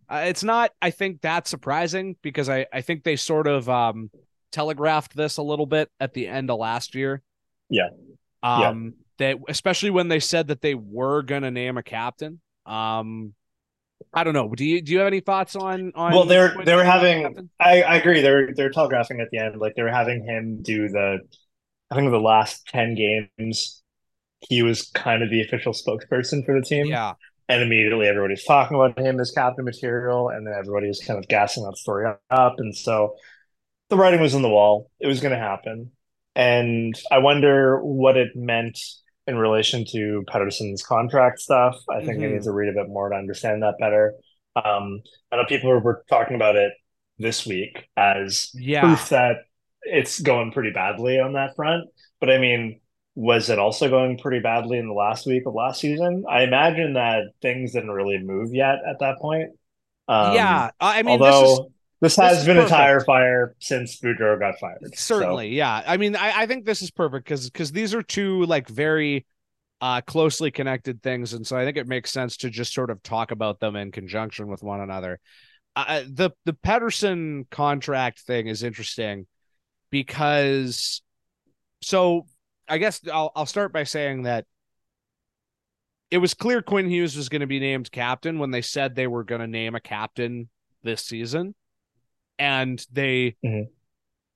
Uh, 0.08 0.26
it's 0.28 0.44
not, 0.44 0.70
I 0.80 0.92
think, 0.92 1.22
that 1.22 1.48
surprising 1.48 2.16
because 2.22 2.50
I, 2.50 2.68
I 2.72 2.82
think 2.82 3.04
they 3.04 3.16
sort 3.16 3.48
of 3.48 3.68
um, 3.68 4.12
telegraphed 4.52 5.16
this 5.16 5.38
a 5.38 5.42
little 5.42 5.66
bit 5.66 5.90
at 6.00 6.14
the 6.14 6.28
end 6.28 6.52
of 6.52 6.60
last 6.60 6.94
year. 6.94 7.24
Yeah. 7.72 7.90
Yeah. 8.44 8.70
Um, 8.70 8.94
that 9.18 9.38
especially 9.50 9.90
when 9.90 10.08
they 10.08 10.20
said 10.20 10.50
that 10.50 10.62
they 10.62 10.76
were 10.76 11.24
gonna 11.24 11.50
name 11.50 11.78
a 11.78 11.84
captain. 11.84 12.40
Um, 12.68 13.34
I 14.14 14.24
don't 14.24 14.36
know. 14.36 14.54
Do 14.54 14.64
you 14.64 14.84
do 14.84 14.92
you 14.92 15.00
have 15.00 15.08
any 15.08 15.22
thoughts 15.22 15.56
on 15.56 15.92
on? 15.96 16.14
well, 16.14 16.26
they're 16.26 16.54
they 16.64 16.76
were 16.76 16.84
having. 16.84 17.50
I, 17.60 17.82
I 17.82 17.96
agree. 17.96 18.22
They're 18.22 18.54
they're 18.54 18.70
telegraphing 18.70 19.20
at 19.20 19.30
the 19.32 19.40
end, 19.40 19.60
like 19.60 19.74
they 19.76 19.82
were 19.82 19.90
having 19.90 20.24
him 20.24 20.62
do 20.62 20.88
the. 20.90 21.18
I 21.90 21.96
think 21.96 22.12
the 22.12 22.20
last 22.20 22.68
ten 22.68 22.94
games, 22.94 23.82
he 24.42 24.62
was 24.62 24.84
kind 24.92 25.24
of 25.24 25.30
the 25.30 25.42
official 25.42 25.74
spokesperson 25.74 26.46
for 26.46 26.60
the 26.60 26.66
team. 26.66 26.88
Yeah, 26.88 27.14
And 27.50 27.62
immediately 27.62 28.08
everybody's 28.08 28.44
talking 28.44 28.76
about 28.76 28.98
him 29.00 29.20
as 29.20 29.32
captain 29.32 29.66
material, 29.66 30.30
and 30.30 30.46
then 30.46 30.54
everybody 30.54 30.88
was 30.88 31.02
kind 31.06 31.20
of 31.20 31.28
gassing 31.28 31.64
that 31.66 31.78
story 31.78 32.12
up. 32.30 32.56
And 32.60 32.76
so 32.76 33.16
the 33.90 33.98
writing 33.98 34.22
was 34.22 34.36
on 34.36 34.42
the 34.42 34.50
wall. 34.50 34.90
It 35.00 35.08
was 35.08 35.20
going 35.22 35.34
to 35.34 35.40
happen. 35.40 35.92
And 36.36 36.96
I 37.12 37.20
wonder 37.20 37.82
what 37.84 38.18
it 38.18 38.36
meant 38.36 38.80
in 39.26 39.38
relation 39.38 39.86
to 39.92 40.24
Pettersson's 40.28 40.84
contract 40.84 41.40
stuff. 41.40 41.76
I 41.90 42.02
think 42.04 42.24
I 42.24 42.28
Mhm. 42.28 42.34
need 42.34 42.44
to 42.44 42.52
read 42.52 42.70
a 42.70 42.74
bit 42.74 42.90
more 42.90 43.10
to 43.10 43.16
understand 43.16 43.64
that 43.64 43.76
better. 43.80 44.14
Um, 44.56 45.02
I 45.32 45.36
know 45.38 45.46
people 45.46 45.70
were 45.80 46.04
talking 46.10 46.36
about 46.36 46.56
it 46.56 46.74
this 47.18 47.46
week 47.46 47.88
as 47.98 48.54
yeah. 48.54 48.82
proof 48.82 49.10
that 49.10 49.38
it's 49.84 50.20
going 50.20 50.52
pretty 50.52 50.72
badly 50.72 51.20
on 51.20 51.34
that 51.34 51.56
front. 51.56 51.90
But 52.20 52.30
I 52.30 52.38
mean, 52.38 52.80
was 53.18 53.50
it 53.50 53.58
also 53.58 53.90
going 53.90 54.16
pretty 54.20 54.40
badly 54.40 54.78
in 54.78 54.88
the 54.88 54.94
last 54.94 55.26
week 55.26 55.48
of 55.48 55.56
last 55.56 55.82
season? 55.82 56.24
I 56.30 56.44
imagine 56.44 56.94
that 56.94 57.24
things 57.42 57.74
didn't 57.74 57.90
really 57.90 58.20
move 58.20 58.54
yet 58.54 58.76
at 58.88 59.00
that 59.00 59.18
point. 59.20 59.50
Um, 60.08 60.36
yeah, 60.36 60.70
I 60.80 61.02
mean, 61.02 61.20
although 61.20 61.42
this 61.42 61.50
is 61.50 61.58
this, 62.00 62.16
this 62.16 62.24
has 62.24 62.38
is 62.42 62.46
been 62.46 62.58
perfect. 62.58 62.72
a 62.72 62.76
tire 62.76 63.00
fire 63.00 63.56
since 63.58 64.00
Boudreau 64.00 64.40
got 64.40 64.60
fired. 64.60 64.78
So, 64.84 65.16
certainly 65.16 65.50
yeah 65.50 65.82
i 65.88 65.98
mean 65.98 66.16
i, 66.16 66.44
I 66.44 66.46
think 66.46 66.64
this 66.64 66.84
is 66.84 66.92
perfect 66.92 67.26
because 67.26 67.50
because 67.50 67.72
these 67.72 67.96
are 67.96 68.04
two 68.04 68.44
like 68.46 68.68
very 68.68 69.26
uh 69.82 70.02
closely 70.02 70.52
connected 70.52 71.02
things 71.02 71.34
and 71.34 71.46
so 71.46 71.58
i 71.58 71.66
think 71.66 71.76
it 71.76 71.88
makes 71.88 72.12
sense 72.12 72.38
to 72.38 72.52
just 72.52 72.72
sort 72.72 72.92
of 72.92 73.02
talk 73.02 73.32
about 73.32 73.60
them 73.60 73.76
in 73.76 73.92
conjunction 73.92 74.48
with 74.48 74.62
one 74.62 74.80
another 74.80 75.20
uh, 75.76 76.04
the 76.08 76.32
the 76.46 76.54
Pettersson 76.54 77.48
contract 77.52 78.22
thing 78.22 78.48
is 78.48 78.64
interesting 78.64 79.28
because 79.92 81.02
so 81.82 82.26
i 82.68 82.78
guess 82.78 83.02
i'll, 83.12 83.32
I'll 83.36 83.46
start 83.46 83.72
by 83.74 83.84
saying 83.84 84.24
that 84.24 84.46
it 86.12 86.20
was 86.20 86.34
clear 86.34 86.62
quinn 86.62 86.90
hughes 86.90 87.16
was 87.18 87.30
going 87.30 87.42
to 87.42 87.48
be 87.48 87.60
named 87.60 87.92
captain 87.92 88.40
when 88.40 88.52
they 88.52 88.62
said 88.62 88.96
they 88.96 89.08
were 89.08 89.24
going 89.24 89.42
to 89.42 89.48
name 89.48 89.76
a 89.76 89.80
captain 89.80 90.50
this 90.84 91.04
season 91.04 91.54
and 92.40 92.86
they 92.92 93.36
Mhm. 93.44 93.68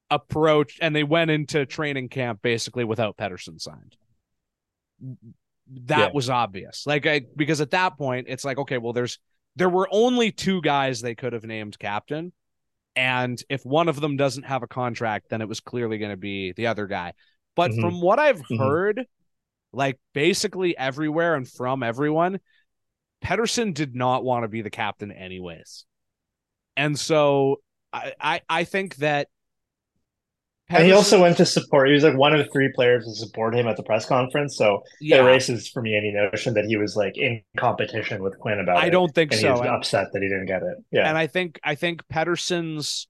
approached 0.09 0.79
and 0.81 0.95
they 0.95 1.03
went 1.03 1.31
into 1.31 1.65
training 1.65 2.09
camp 2.09 2.41
basically 2.41 2.83
without 2.83 3.15
Pettersson 3.15 3.61
signed. 3.61 3.95
That 5.85 5.99
Yeah. 5.99 6.11
was 6.13 6.29
obvious. 6.29 6.85
Like 6.85 7.05
I 7.05 7.21
because 7.35 7.61
at 7.61 7.71
that 7.71 7.97
point 7.97 8.27
it's 8.29 8.43
like 8.43 8.57
okay, 8.57 8.77
well 8.77 8.91
there's 8.93 9.19
there 9.55 9.69
were 9.69 9.87
only 9.91 10.31
two 10.31 10.61
guys 10.61 10.99
they 11.01 11.15
could 11.15 11.33
have 11.33 11.43
named 11.45 11.77
captain 11.79 12.33
and 12.95 13.41
if 13.49 13.65
one 13.65 13.87
of 13.87 14.01
them 14.01 14.17
doesn't 14.17 14.43
have 14.43 14.63
a 14.63 14.67
contract 14.67 15.27
then 15.29 15.41
it 15.41 15.47
was 15.47 15.59
clearly 15.61 15.97
going 15.97 16.11
to 16.11 16.17
be 16.17 16.51
the 16.53 16.67
other 16.67 16.87
guy. 16.87 17.13
But 17.61 17.71
Mhm. 17.71 17.81
from 17.81 18.01
what 18.01 18.19
I've 18.19 18.41
Mhm. 18.41 18.57
heard 18.57 19.05
like 19.73 19.99
basically 20.13 20.77
everywhere 20.77 21.35
and 21.35 21.47
from 21.47 21.83
everyone 21.83 22.39
Pettersson 23.23 23.73
did 23.73 23.95
not 23.95 24.23
want 24.23 24.43
to 24.43 24.47
be 24.47 24.61
the 24.63 24.69
captain 24.71 25.11
anyways. 25.11 25.85
And 26.75 26.97
so 26.99 27.61
I 27.93 28.13
I, 28.19 28.41
I 28.49 28.63
think 28.63 28.95
that 28.97 29.27
and 30.69 30.85
he 30.85 30.93
also 30.93 31.19
went 31.21 31.35
to 31.37 31.45
support. 31.45 31.89
He 31.89 31.93
was 31.93 32.03
like 32.03 32.15
one 32.15 32.33
of 32.33 32.49
three 32.53 32.71
players 32.73 33.05
to 33.05 33.13
support 33.13 33.53
him 33.53 33.67
at 33.67 33.75
the 33.75 33.83
press 33.83 34.05
conference. 34.05 34.55
So 34.55 34.75
it 34.77 34.81
yeah, 35.01 35.17
erases 35.17 35.67
for 35.67 35.81
me 35.81 35.95
any 35.97 36.11
notion 36.13 36.53
that 36.53 36.65
he 36.65 36.77
was 36.77 36.95
like 36.95 37.17
in 37.17 37.41
competition 37.57 38.23
with 38.23 38.39
Quinn 38.39 38.59
about 38.59 38.77
it. 38.77 38.85
I 38.85 38.89
don't 38.89 39.13
think 39.13 39.33
and 39.33 39.41
so. 39.41 39.47
he 39.47 39.51
was 39.51 39.61
And, 39.61 39.69
upset 39.69 40.07
that 40.13 40.21
he 40.21 40.29
didn't 40.29 40.45
get 40.47 40.63
it. 40.63 40.77
Yeah. 40.91 41.09
and 41.09 41.17
I 41.17 41.27
think 41.27 41.59
I 41.63 41.75
think 41.75 42.03
Pettersson's 42.07 43.07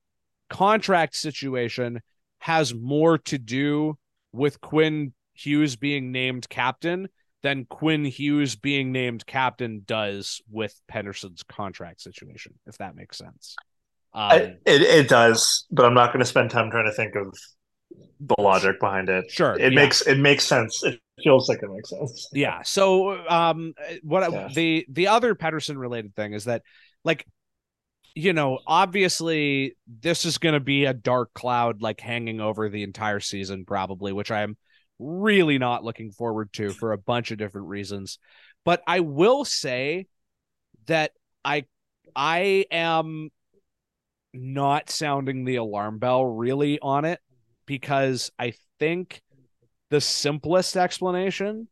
contract 0.49 1.15
situation 1.15 2.01
has 2.39 2.73
more 2.73 3.19
to 3.19 3.37
do 3.37 3.97
with 4.31 4.61
Quinn 4.61 5.13
Hughes 5.33 5.75
being 5.75 6.11
named 6.11 6.49
captain 6.49 7.09
than 7.43 7.65
Quinn 7.65 8.05
Hughes 8.05 8.55
being 8.55 8.91
named 8.91 9.25
captain 9.25 9.81
does 9.85 10.41
with 10.49 10.79
Pettersson's 10.91 11.43
contract 11.43 12.01
situation, 12.01 12.53
if 12.67 12.77
that 12.77 12.95
makes 12.95 13.17
sense. 13.17 13.55
Um, 14.13 14.21
I, 14.23 14.35
it 14.65 14.81
it 14.81 15.09
does, 15.09 15.65
but 15.71 15.85
I'm 15.85 15.93
not 15.93 16.07
going 16.07 16.19
to 16.19 16.25
spend 16.25 16.51
time 16.51 16.69
trying 16.69 16.85
to 16.85 16.91
think 16.91 17.15
of 17.15 17.33
the 18.19 18.35
logic 18.39 18.79
behind 18.79 19.09
it. 19.09 19.31
Sure, 19.31 19.53
it 19.53 19.73
yeah. 19.73 19.79
makes 19.81 20.01
it 20.01 20.19
makes 20.19 20.43
sense. 20.45 20.83
It 20.83 20.99
feels 21.23 21.49
like 21.49 21.59
it 21.63 21.69
makes 21.69 21.89
sense. 21.89 22.29
yeah. 22.33 22.61
So 22.63 23.25
um 23.27 23.73
what 24.03 24.23
I- 24.23 24.51
the 24.53 24.85
the 24.89 25.07
other 25.07 25.35
Pettersson 25.35 25.77
related 25.77 26.15
thing 26.15 26.33
is 26.33 26.45
that 26.45 26.63
like 27.03 27.25
you 28.15 28.33
know, 28.33 28.59
obviously 28.67 29.75
this 29.87 30.25
is 30.25 30.37
going 30.37 30.53
to 30.53 30.59
be 30.59 30.85
a 30.85 30.93
dark 30.93 31.33
cloud 31.33 31.81
like 31.81 32.01
hanging 32.01 32.41
over 32.41 32.69
the 32.69 32.83
entire 32.83 33.19
season 33.19 33.65
probably, 33.65 34.11
which 34.11 34.31
I'm 34.31 34.57
really 34.99 35.57
not 35.57 35.83
looking 35.83 36.11
forward 36.11 36.51
to 36.53 36.69
for 36.71 36.91
a 36.91 36.97
bunch 36.97 37.31
of 37.31 37.37
different 37.37 37.67
reasons. 37.67 38.19
But 38.65 38.83
I 38.85 38.99
will 38.99 39.45
say 39.45 40.07
that 40.87 41.11
I 41.43 41.65
I 42.15 42.65
am 42.71 43.29
not 44.33 44.89
sounding 44.89 45.45
the 45.45 45.57
alarm 45.57 45.99
bell 45.99 46.25
really 46.25 46.79
on 46.79 47.05
it 47.05 47.19
because 47.65 48.31
I 48.37 48.53
think 48.79 49.21
the 49.89 50.01
simplest 50.01 50.77
explanation 50.77 51.67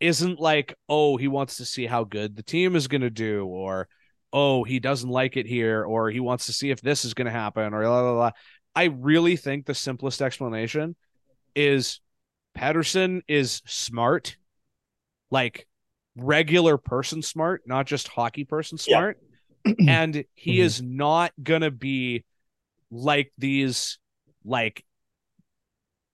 isn't 0.00 0.38
like, 0.38 0.74
oh, 0.88 1.16
he 1.16 1.28
wants 1.28 1.56
to 1.56 1.64
see 1.64 1.86
how 1.86 2.04
good 2.04 2.36
the 2.36 2.42
team 2.42 2.76
is 2.76 2.88
going 2.88 3.00
to 3.00 3.10
do, 3.10 3.44
or 3.46 3.88
oh, 4.32 4.64
he 4.64 4.78
doesn't 4.78 5.08
like 5.08 5.36
it 5.36 5.46
here, 5.46 5.84
or 5.84 6.10
he 6.10 6.20
wants 6.20 6.46
to 6.46 6.52
see 6.52 6.70
if 6.70 6.80
this 6.80 7.04
is 7.04 7.14
going 7.14 7.26
to 7.26 7.30
happen, 7.30 7.72
or 7.74 7.82
blah, 7.82 8.02
blah, 8.02 8.14
blah. 8.14 8.30
I 8.74 8.84
really 8.84 9.36
think 9.36 9.66
the 9.66 9.74
simplest 9.74 10.22
explanation 10.22 10.94
is 11.54 12.00
Pettersson 12.56 13.22
is 13.26 13.62
smart, 13.66 14.36
like 15.30 15.66
regular 16.16 16.76
person 16.76 17.22
smart, 17.22 17.62
not 17.66 17.86
just 17.86 18.08
hockey 18.08 18.44
person 18.44 18.78
Yeah. 18.86 18.96
smart. 18.96 19.18
and 19.88 20.24
he 20.34 20.58
Mhm. 20.58 20.62
is 20.62 20.82
not 20.82 21.32
going 21.42 21.62
to 21.62 21.70
be 21.70 22.24
like 22.90 23.32
these 23.38 23.98
like 24.44 24.84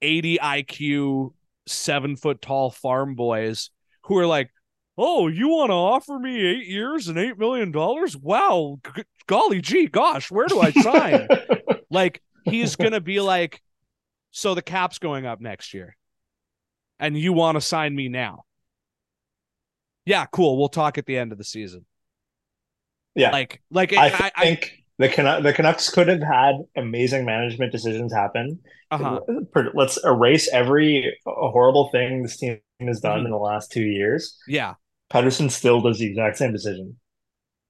80 0.02 0.38
IQ, 0.38 1.34
seven 1.66 2.16
foot 2.16 2.42
tall 2.42 2.70
farm 2.70 3.14
boys 3.14 3.70
who 4.04 4.18
are 4.18 4.26
like, 4.26 4.50
Oh, 4.96 5.26
you 5.26 5.48
want 5.48 5.70
to 5.70 5.74
offer 5.74 6.18
me 6.18 6.40
eight 6.46 6.66
years 6.66 7.08
and 7.08 7.18
eight 7.18 7.36
million 7.38 7.72
dollars? 7.72 8.16
Wow, 8.16 8.78
g- 8.94 9.02
golly 9.26 9.60
gee, 9.60 9.86
gosh, 9.88 10.30
where 10.30 10.46
do 10.46 10.60
I 10.60 10.70
sign? 10.70 11.26
like, 11.90 12.22
he's 12.44 12.76
gonna 12.76 13.00
be 13.00 13.20
like, 13.20 13.60
So 14.30 14.54
the 14.54 14.62
cap's 14.62 14.98
going 15.00 15.26
up 15.26 15.40
next 15.40 15.74
year, 15.74 15.96
and 17.00 17.18
you 17.18 17.32
want 17.32 17.56
to 17.56 17.60
sign 17.60 17.94
me 17.94 18.08
now? 18.08 18.44
Yeah, 20.06 20.26
cool. 20.26 20.58
We'll 20.58 20.68
talk 20.68 20.98
at 20.98 21.06
the 21.06 21.16
end 21.18 21.32
of 21.32 21.38
the 21.38 21.44
season. 21.44 21.86
Yeah. 23.14 23.30
Like, 23.30 23.62
like 23.70 23.92
I 23.96 24.06
I, 24.08 24.30
I, 24.36 24.44
think 24.44 24.72
the 24.98 25.08
Canu- 25.08 25.42
the 25.42 25.52
Canucks 25.52 25.88
could 25.90 26.08
have 26.08 26.22
had 26.22 26.56
amazing 26.76 27.24
management 27.24 27.72
decisions 27.72 28.12
happen. 28.12 28.60
uh-huh. 28.90 29.20
Let's 29.74 29.98
erase 30.04 30.48
every 30.52 31.16
horrible 31.26 31.88
thing 31.90 32.22
this 32.22 32.36
team 32.36 32.60
has 32.80 33.00
done 33.00 33.20
Mhm. 33.22 33.24
in 33.26 33.30
the 33.30 33.38
last 33.38 33.72
two 33.72 33.82
years. 33.84 34.36
yeah, 34.46 34.74
Pettersson 35.14 35.50
still 35.50 35.80
does 35.80 35.98
the 35.98 36.06
exact 36.06 36.36
same 36.38 36.52
decision. 36.52 36.96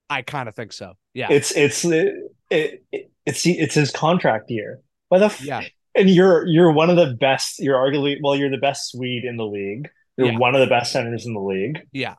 I 0.09 0.21
kind 0.23 0.49
of 0.49 0.55
think 0.55 0.73
so. 0.73 0.93
Yeah, 1.13 1.27
It's 1.31 1.51
it's 1.51 1.85
uh, 1.85 2.05
it, 2.49 2.83
it, 2.91 3.11
it's 3.25 3.45
it's 3.45 3.75
his 3.75 3.91
contract 3.91 4.49
year. 4.49 4.79
Why 5.09 5.19
the 5.19 5.25
f- 5.25 5.41
yeah, 5.41 5.61
and 5.95 6.09
you're 6.09 6.45
you're 6.47 6.71
one 6.71 6.89
of 6.89 6.95
the 6.97 7.15
best. 7.19 7.59
You're 7.59 7.77
arguably 7.77 8.17
well, 8.21 8.35
you're 8.35 8.49
the 8.51 8.57
best 8.57 8.91
Swede 8.91 9.23
in 9.23 9.37
the 9.37 9.45
league. 9.45 9.87
You're 10.17 10.31
Yeah. 10.31 10.37
one 10.37 10.55
of 10.55 10.61
the 10.61 10.67
best 10.67 10.91
centers 10.91 11.25
in 11.25 11.33
the 11.33 11.39
league. 11.41 11.79
yeah. 11.91 12.15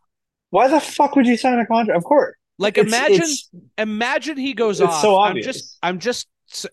Why 0.51 0.69
the 0.69 0.81
fuck 0.81 1.17
would 1.17 1.27
you 1.27 1.37
sign 1.37 1.59
a 1.59 1.67
contract? 1.67 1.97
Of 1.99 2.05
course. 2.05 2.37
Like, 2.59 2.79
It's- 2.79 2.93
imagine, 2.95 3.17
it's- 3.17 3.51
imagine 3.79 4.37
he 4.39 4.55
goes 4.55 4.81
off. 4.81 5.01
so 5.03 5.19
I'm 5.21 5.31
obvious. 5.31 5.47
just, 5.47 5.79
I'm 5.83 5.99
just 5.99 6.29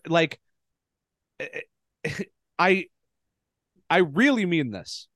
like, 0.06 0.38
I, 2.58 2.86
I 3.90 3.98
really 3.98 4.46
mean 4.46 4.70
this. 4.70 5.08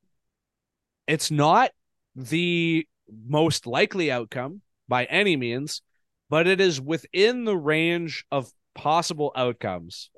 It's 1.06 1.30
not 1.30 1.70
the 2.16 2.86
most 3.26 3.66
likely 3.66 4.10
outcome 4.10 4.62
by 4.88 5.04
any 5.04 5.36
means, 5.36 5.82
but 6.30 6.46
it 6.46 6.60
is 6.60 6.80
within 6.80 7.44
the 7.44 7.56
range 7.56 8.24
of 8.30 8.50
possible 8.74 9.32
outcomes 9.34 10.10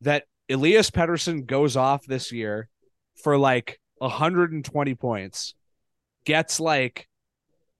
that 0.00 0.24
Elias 0.48 0.90
Pettersson 0.90 1.46
goes 1.46 1.76
off 1.76 2.04
this 2.06 2.32
year 2.32 2.68
for 3.22 3.38
like 3.38 3.80
120 3.98 4.94
points, 4.94 5.54
gets 6.24 6.58
like 6.58 7.08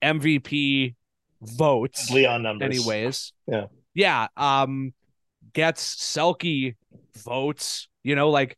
MVP 0.03 0.95
votes 1.41 2.11
Leon 2.11 2.43
numbers. 2.43 2.67
anyways. 2.67 3.33
Yeah. 3.47 3.67
Yeah. 3.95 4.29
Um, 4.37 4.95
gets 5.53 5.97
Selke 5.97 6.77
votes, 7.25 7.89
you 8.03 8.15
know, 8.15 8.31
like, 8.31 8.57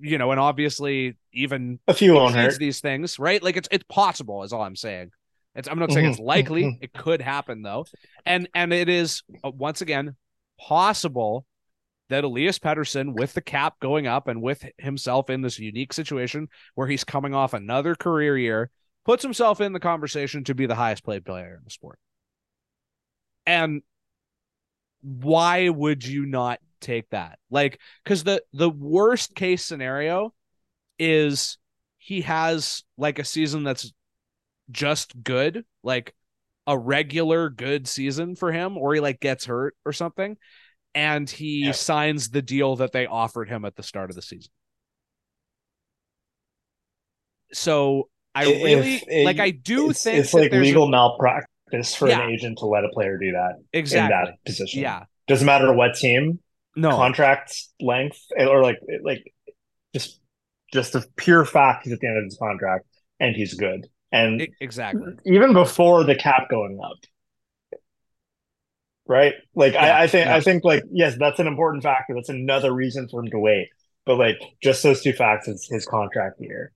you 0.00 0.18
know, 0.18 0.30
and 0.30 0.40
obviously 0.40 1.16
even 1.32 1.78
A 1.88 1.92
few 1.94 2.14
won't 2.14 2.34
these 2.58 2.80
things, 2.80 3.18
right? 3.18 3.42
Like 3.42 3.56
it's 3.56 3.68
it's 3.70 3.84
possible, 3.88 4.42
is 4.42 4.52
all 4.52 4.62
I'm 4.62 4.76
saying. 4.76 5.10
It's 5.54 5.68
I'm 5.68 5.78
not 5.78 5.92
saying 5.92 6.06
it's 6.06 6.18
Mhm, 6.18 6.24
likely. 6.24 6.62
mhm. 6.62 6.78
It 6.80 6.92
could 6.92 7.20
happen 7.20 7.62
though, 7.62 7.88
and 8.26 8.48
and 8.54 8.72
it 8.72 8.88
is 8.88 9.22
uh, 9.44 9.50
once 9.50 9.80
again 9.80 10.16
possible 10.60 11.46
that 12.08 12.24
Elias 12.24 12.58
Pettersson, 12.58 13.14
with 13.14 13.34
the 13.34 13.40
cap 13.40 13.74
going 13.80 14.06
up 14.06 14.28
and 14.28 14.42
with 14.42 14.64
himself 14.78 15.30
in 15.30 15.42
this 15.42 15.58
unique 15.58 15.92
situation 15.92 16.48
where 16.74 16.88
he's 16.88 17.04
coming 17.04 17.34
off 17.34 17.54
another 17.54 17.94
career 17.94 18.36
year, 18.36 18.70
puts 19.04 19.22
himself 19.22 19.60
in 19.60 19.72
the 19.72 19.80
conversation 19.80 20.44
to 20.44 20.54
be 20.54 20.66
the 20.66 20.74
highest 20.74 21.04
paid 21.06 21.24
player 21.24 21.56
in 21.56 21.64
the 21.64 21.70
sport. 21.70 21.98
And 23.46 23.82
why 25.02 25.68
would 25.68 26.04
you 26.06 26.26
not 26.26 26.60
take 26.80 27.08
that? 27.10 27.38
Like, 27.50 27.78
because 28.04 28.24
the 28.24 28.42
the 28.52 28.70
worst 28.70 29.34
case 29.34 29.64
scenario 29.64 30.32
is 30.98 31.58
he 31.98 32.22
has 32.22 32.82
like 32.96 33.18
a 33.18 33.24
season 33.24 33.62
that's 33.64 33.92
just 34.70 35.20
good, 35.22 35.64
like 35.82 36.14
a 36.66 36.78
regular 36.78 37.50
good 37.50 37.88
season 37.88 38.36
for 38.36 38.52
him, 38.52 38.76
or 38.76 38.94
he 38.94 39.00
like 39.00 39.20
gets 39.20 39.44
hurt 39.46 39.74
or 39.84 39.92
something, 39.92 40.36
and 40.94 41.28
he 41.28 41.66
Yeah. 41.66 41.72
signs 41.72 42.30
the 42.30 42.42
deal 42.42 42.76
that 42.76 42.92
they 42.92 43.06
offered 43.06 43.48
him 43.48 43.64
at 43.64 43.76
the 43.76 43.82
start 43.82 44.10
of 44.10 44.16
the 44.16 44.22
season. 44.22 44.52
So 47.52 48.08
I 48.34 48.44
If- 48.46 48.62
really 48.62 48.94
if- 48.96 49.04
eh, 49.08 49.24
like. 49.24 49.40
I 49.40 49.50
do 49.50 49.90
it's, 49.90 50.02
think 50.04 50.18
it's 50.18 50.32
that 50.32 50.38
like 50.42 50.50
there's 50.52 50.62
a- 50.66 50.70
legal 50.70 50.88
malpractice 50.88 51.94
for 51.96 52.08
Yeah. 52.08 52.22
an 52.22 52.30
agent 52.30 52.58
to 52.58 52.66
let 52.66 52.84
a 52.84 52.88
player 52.90 53.18
do 53.18 53.32
that 53.32 53.54
exactly. 53.72 54.16
in 54.16 54.24
that 54.24 54.44
position. 54.44 54.82
Yeah. 54.82 55.04
Doesn't 55.26 55.46
matter 55.46 55.72
what 55.72 55.94
team, 55.94 56.38
No. 56.76 56.90
contract 56.90 57.54
length, 57.80 58.18
or 58.38 58.62
like 58.62 58.78
like 59.02 59.32
just 59.94 60.20
just 60.72 60.92
the 60.92 61.04
pure 61.16 61.44
fact 61.44 61.84
he's 61.84 61.92
at 61.92 62.00
the 62.00 62.06
end 62.06 62.18
of 62.18 62.24
his 62.24 62.38
contract 62.38 62.86
and 63.18 63.34
he's 63.34 63.54
good. 63.54 63.86
And 64.12 64.48
exactly. 64.60 65.12
even 65.24 65.52
before 65.52 66.04
the 66.04 66.14
cap 66.16 66.48
going 66.48 66.80
up. 66.82 66.98
Right? 69.06 69.34
Like 69.54 69.74
Yeah, 69.74 69.96
I, 69.96 70.02
I 70.02 70.06
think 70.06 70.26
yeah. 70.26 70.36
I 70.36 70.40
think 70.40 70.64
like 70.64 70.82
yes, 70.90 71.16
that's 71.18 71.38
an 71.38 71.46
important 71.46 71.82
factor. 71.82 72.14
That's 72.14 72.28
another 72.28 72.72
reason 72.72 73.08
for 73.08 73.20
him 73.22 73.30
to 73.30 73.38
wait. 73.38 73.68
But 74.06 74.16
like 74.16 74.40
just 74.62 74.82
those 74.82 75.02
two 75.02 75.12
facts 75.12 75.48
is 75.48 75.68
his 75.70 75.86
contract 75.86 76.40
year. 76.40 76.72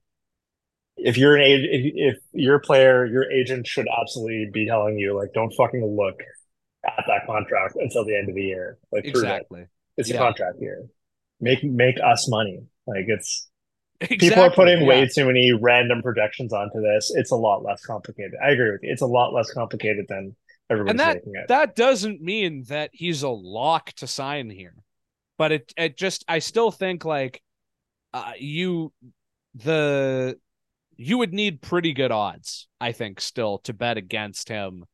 If 0.97 1.17
you're 1.17 1.35
an 1.35 1.41
agent, 1.41 1.69
if, 1.71 2.15
if 2.15 2.23
you're 2.33 2.55
a 2.55 2.61
player, 2.61 3.05
your 3.05 3.29
agent 3.29 3.67
should 3.67 3.87
absolutely 4.01 4.49
be 4.53 4.65
telling 4.65 4.97
you 4.97 5.17
like, 5.17 5.33
don't 5.33 5.51
fucking 5.53 5.85
look 5.85 6.21
at 6.85 7.03
that 7.07 7.25
contract 7.25 7.75
until 7.75 8.05
the 8.05 8.15
end 8.15 8.29
of 8.29 8.35
the 8.35 8.43
year. 8.43 8.77
Like. 8.91 9.05
Exactly. 9.05 9.65
It's 9.97 10.09
Yeah. 10.09 10.15
a 10.15 10.19
contract 10.19 10.57
year. 10.61 10.85
Make 11.41 11.63
make 11.63 11.95
us 12.03 12.29
money. 12.29 12.59
Like 12.87 13.05
it's 13.07 13.49
Exactly. 14.01 14.29
people 14.29 14.43
are 14.43 14.51
putting 14.51 14.81
yeah. 14.81 14.87
way 14.87 15.07
too 15.07 15.25
many 15.25 15.53
random 15.53 16.01
projections 16.01 16.51
onto 16.51 16.81
this. 16.81 17.13
It's 17.15 17.31
a 17.31 17.35
lot 17.35 17.63
less 17.63 17.81
complicated. 17.85 18.33
I 18.43 18.51
agree 18.51 18.71
with 18.71 18.81
you. 18.83 18.91
It's 18.91 19.01
a 19.01 19.05
lot 19.07 19.33
less 19.33 19.51
complicated 19.53 20.05
than 20.09 20.35
everybody's 20.69 20.99
And 21.01 21.23
that- 21.23 21.47
that 21.47 21.75
doesn't 21.75 22.21
mean 22.21 22.63
that 22.63 22.89
he's 22.93 23.23
a 23.23 23.29
lock 23.29 23.93
to 23.93 24.07
sign 24.07 24.49
here 24.49 24.73
but 25.37 25.51
it 25.51 25.73
it 25.77 25.97
just 25.97 26.23
i 26.27 26.39
still 26.39 26.71
think 26.71 27.03
like 27.05 27.41
uh, 28.13 28.31
you 28.39 28.91
the 29.53 30.37
you 30.97 31.17
would 31.17 31.33
need 31.33 31.61
pretty 31.61 31.93
good 31.93 32.11
odds 32.11 32.67
i 32.81 32.91
think 32.93 33.19
still 33.21 33.57
to 33.59 33.73
bet 33.73 33.97
against 33.97 34.47
him 34.49 34.85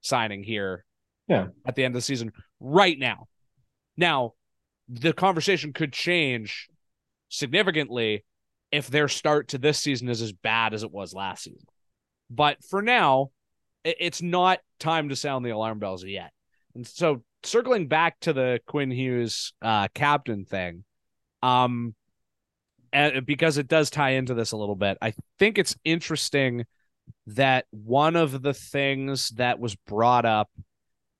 signing 0.00 0.42
here 0.42 0.84
Yeah. 1.28 1.48
at 1.66 1.74
the 1.76 1.84
end 1.84 1.92
of 1.94 1.98
the 1.98 2.02
season 2.02 2.32
right 2.60 2.98
now 2.98 3.26
now 3.96 4.34
the 4.88 5.12
conversation 5.12 5.72
could 5.72 5.92
change 5.92 6.68
significantly 7.28 8.24
if 8.70 8.88
their 8.88 9.08
start 9.08 9.48
to 9.48 9.58
this 9.58 9.78
season 9.78 10.08
is 10.08 10.20
as 10.20 10.32
bad 10.32 10.74
as 10.74 10.82
it 10.82 10.90
was 10.90 11.14
last 11.14 11.44
season 11.44 11.66
but 12.30 12.58
for 12.64 12.82
now 12.82 13.30
it's 13.84 14.22
not 14.22 14.60
time 14.78 15.10
to 15.10 15.16
sound 15.16 15.44
the 15.44 15.50
alarm 15.50 15.78
bells 15.78 16.04
yet. 16.04 16.32
And 16.74 16.86
so 16.86 17.22
circling 17.42 17.86
back 17.86 18.18
to 18.20 18.32
the 18.32 18.60
Quinn 18.66 18.90
Hughes 18.90 19.52
uh 19.62 19.88
captain 19.94 20.44
thing, 20.44 20.84
um 21.42 21.94
and 22.92 23.26
because 23.26 23.58
it 23.58 23.68
does 23.68 23.90
tie 23.90 24.10
into 24.10 24.34
this 24.34 24.52
a 24.52 24.56
little 24.56 24.76
bit, 24.76 24.98
I 25.02 25.14
think 25.38 25.58
it's 25.58 25.76
interesting 25.84 26.64
that 27.26 27.66
one 27.70 28.14
of 28.14 28.40
the 28.40 28.54
things 28.54 29.30
that 29.30 29.58
was 29.58 29.74
brought 29.74 30.24
up 30.24 30.48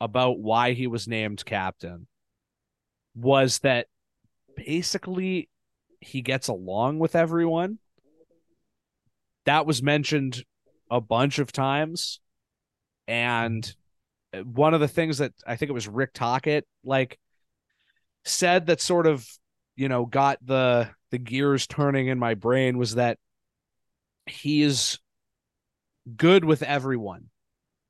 about 0.00 0.38
why 0.38 0.72
he 0.72 0.86
was 0.86 1.08
named 1.08 1.44
captain 1.44 2.06
was 3.14 3.60
that 3.60 3.86
basically 4.56 5.48
he 6.00 6.22
gets 6.22 6.48
along 6.48 6.98
with 6.98 7.14
everyone. 7.14 7.78
That 9.46 9.66
was 9.66 9.82
mentioned 9.82 10.44
a 10.90 11.00
bunch 11.00 11.38
of 11.38 11.52
times. 11.52 12.20
And 13.06 13.74
one 14.42 14.74
of 14.74 14.80
the 14.80 14.88
things 14.88 15.18
that 15.18 15.32
I 15.46 15.56
think 15.56 15.70
it 15.70 15.74
was 15.74 15.88
Rick 15.88 16.12
Tocchet 16.14 16.66
like 16.84 17.18
said 18.24 18.66
that 18.66 18.80
sort 18.80 19.06
of, 19.06 19.26
you 19.76 19.88
know, 19.88 20.06
got 20.06 20.38
the 20.44 20.90
the 21.10 21.18
gears 21.18 21.66
turning 21.66 22.08
in 22.08 22.18
my 22.18 22.34
brain 22.34 22.78
was 22.78 22.94
that 22.96 23.18
he 24.26 24.62
is 24.62 24.98
good 26.16 26.44
with 26.44 26.62
everyone. 26.62 27.26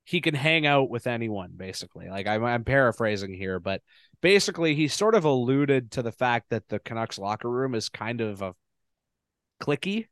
He 0.05 0.20
can 0.20 0.35
hang 0.35 0.66
out 0.66 0.91
with 0.91 1.07
anyone, 1.07 1.53
basically. 1.57 2.09
Like 2.09 2.27
I'm, 2.27 2.45
I'm 2.45 2.64
paraphrasing 2.64 3.33
here, 3.33 3.59
but 3.59 3.81
basically, 4.25 4.75
he 4.75 4.89
sort 4.89 5.14
of 5.14 5.27
alluded 5.27 5.91
to 5.91 6.01
the 6.01 6.11
fact 6.11 6.49
that 6.49 6.66
the 6.68 6.79
Canucks 6.79 7.18
locker 7.18 7.51
room 7.51 7.75
is 7.75 7.91
kind 7.91 8.22
of 8.22 8.41
a 8.41 8.55
clicky, 9.62 10.07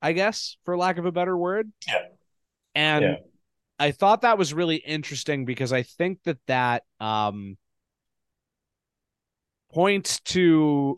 I 0.00 0.12
guess, 0.12 0.56
for 0.64 0.76
lack 0.76 0.96
of 0.96 1.06
a 1.06 1.12
better 1.12 1.36
word. 1.36 1.72
Yeah. 1.88 2.06
And 2.76 3.02
Yeah. 3.02 3.16
I 3.80 3.90
thought 3.90 4.20
that 4.20 4.38
was 4.38 4.54
really 4.54 4.76
interesting 4.76 5.44
because 5.44 5.72
I 5.72 5.82
think 5.82 6.22
that 6.22 6.38
that 6.46 6.84
um, 7.00 7.58
points 9.72 10.20
to 10.20 10.94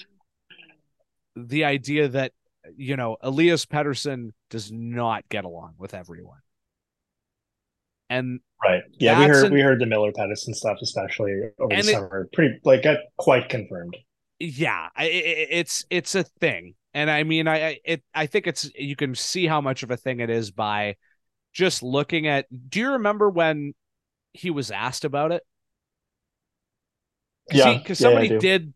the 1.35 1.65
idea 1.65 2.09
that 2.09 2.33
you 2.77 2.97
know 2.97 3.17
Elias 3.23 3.65
Pettersson 3.65 4.33
does 4.51 4.71
not 4.71 5.27
get 5.31 5.47
along 5.47 5.77
with 5.79 5.95
everyone, 5.95 6.41
and 8.19 8.41
Right. 8.65 8.83
Yeah, 8.99 9.19
we 9.19 9.27
heard 9.27 9.47
an- 9.47 9.53
we 9.53 9.61
heard 9.61 9.79
the 9.81 9.87
Miller 9.87 10.11
Pettersson 10.13 10.55
stuff, 10.55 10.79
especially 10.83 11.33
over 11.59 11.69
the 11.75 11.79
it- 11.81 11.85
summer. 11.85 12.29
Pretty 12.33 12.59
like 12.65 12.83
got 12.83 12.99
quite 13.19 13.49
confirmed. 13.51 13.97
yeah, 14.39 14.89
I, 14.97 15.05
I- 15.05 15.09
it's 15.51 15.85
it's 15.91 16.15
a 16.15 16.23
thing, 16.25 16.75
and 16.95 17.11
I 17.11 17.25
mean, 17.25 17.47
I 17.47 17.67
I- 17.69 17.81
it 17.85 18.03
I 18.15 18.27
think 18.27 18.47
it's 18.47 18.71
you 18.75 18.97
can 18.97 19.15
see 19.15 19.47
how 19.47 19.61
much 19.61 19.83
of 19.83 19.91
a 19.91 19.97
thing 19.99 20.21
it 20.21 20.31
is 20.31 20.51
by 20.51 20.97
just 21.53 21.83
looking 21.83 22.27
at. 22.27 22.47
Do 22.71 22.81
you 22.81 22.93
remember 22.93 23.29
when 23.29 23.75
he 24.33 24.51
was 24.51 24.71
asked 24.71 25.05
about 25.05 25.31
it? 25.33 25.43
Yeah, 27.53 27.77
because 27.77 28.01
yeah, 28.01 28.05
somebody 28.07 28.39
did 28.39 28.73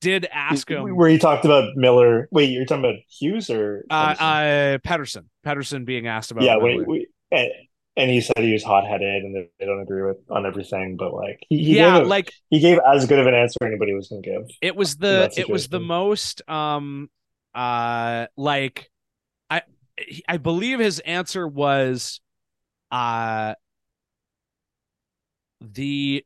did 0.00 0.26
ask 0.32 0.68
him. 0.68 0.96
Where 0.96 1.08
you 1.08 1.18
talked 1.18 1.44
about 1.44 1.76
Miller. 1.76 2.28
Wait, 2.32 2.50
you're 2.50 2.64
talking 2.64 2.84
about 2.84 2.96
Hughes 3.08 3.50
or 3.50 3.84
uh, 3.90 4.14
Pettersson? 4.14 4.74
uh, 4.74 4.78
Pettersson, 4.78 5.24
Pettersson 5.46 5.84
being 5.84 6.06
asked 6.08 6.30
about. 6.32 6.42
yeah, 6.44 6.56
wait, 6.56 6.86
we, 6.86 7.06
and, 7.30 7.48
and 7.98 8.10
he 8.10 8.20
said 8.20 8.38
he 8.38 8.52
was 8.52 8.64
hot 8.64 8.86
headed 8.86 9.24
and 9.24 9.34
they, 9.34 9.66
don't 9.66 9.82
agree 9.82 10.02
with 10.02 10.18
on 10.30 10.46
everything, 10.46 10.96
but 10.96 11.12
like 11.14 11.40
he, 11.48 11.58
he 11.64 11.76
yeah, 11.76 11.94
gave 11.94 11.96
a- 11.96 12.06
like 12.06 12.32
he 12.50 12.60
gave 12.60 12.78
as 12.86 13.06
good 13.06 13.18
of 13.18 13.26
an 13.26 13.34
answer 13.34 13.58
anybody 13.64 13.94
was 13.94 14.08
going 14.08 14.22
to 14.22 14.30
give. 14.30 14.42
it 14.60 14.74
was 14.76 14.96
the 14.96 15.30
it 15.36 15.48
was 15.48 15.68
the 15.68 15.80
most 15.80 16.48
um 16.48 17.10
uh 17.54 18.26
like 18.36 18.90
I 19.50 19.62
I 20.28 20.36
believe 20.38 20.78
his 20.78 21.00
answer 21.00 21.46
was 21.46 22.20
uh 22.90 23.54
the 25.60 26.24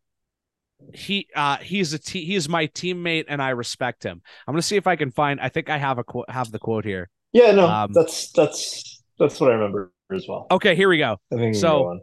he 0.94 1.28
uh 1.34 1.58
he's 1.58 1.92
a 1.92 1.98
te- 1.98 2.24
he's 2.24 2.48
my 2.48 2.66
teammate 2.68 3.26
and 3.28 3.42
I 3.42 3.50
respect 3.50 4.02
him. 4.04 4.22
I'm 4.46 4.52
gonna 4.54 4.62
see 4.62 4.76
if 4.76 4.86
I 4.86 4.96
can 4.96 5.10
find. 5.10 5.40
I 5.40 5.48
think 5.48 5.70
I 5.70 5.78
have 5.78 5.98
a 5.98 6.04
quote 6.04 6.30
have 6.30 6.50
the 6.50 6.58
quote 6.58 6.84
here. 6.84 7.08
Yeah, 7.32 7.52
no, 7.52 7.68
Um, 7.68 7.92
that's 7.94 8.30
that's 8.32 9.02
that's 9.18 9.40
what 9.40 9.50
I 9.50 9.54
remember 9.54 9.92
as 10.14 10.26
well. 10.28 10.46
Okay, 10.50 10.74
here 10.74 10.88
we 10.88 10.98
go. 10.98 11.18
I 11.32 11.36
think 11.36 11.54
so- 11.56 11.82
go. 11.82 12.00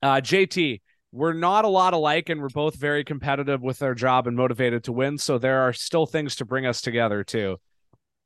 Uh, 0.00 0.20
JT, 0.20 0.80
we're 1.10 1.32
not 1.32 1.64
a 1.64 1.68
lot 1.68 1.94
alike, 1.94 2.28
and 2.28 2.40
we're 2.40 2.48
both 2.50 2.76
very 2.76 3.02
competitive 3.02 3.62
with 3.62 3.82
our 3.82 3.94
job 3.94 4.26
and 4.26 4.36
motivated 4.36 4.84
to 4.84 4.92
win. 4.92 5.18
So 5.18 5.38
there 5.38 5.62
are 5.62 5.72
still 5.72 6.06
things 6.06 6.36
to 6.36 6.44
bring 6.44 6.66
us 6.66 6.80
together 6.80 7.24
too. 7.24 7.58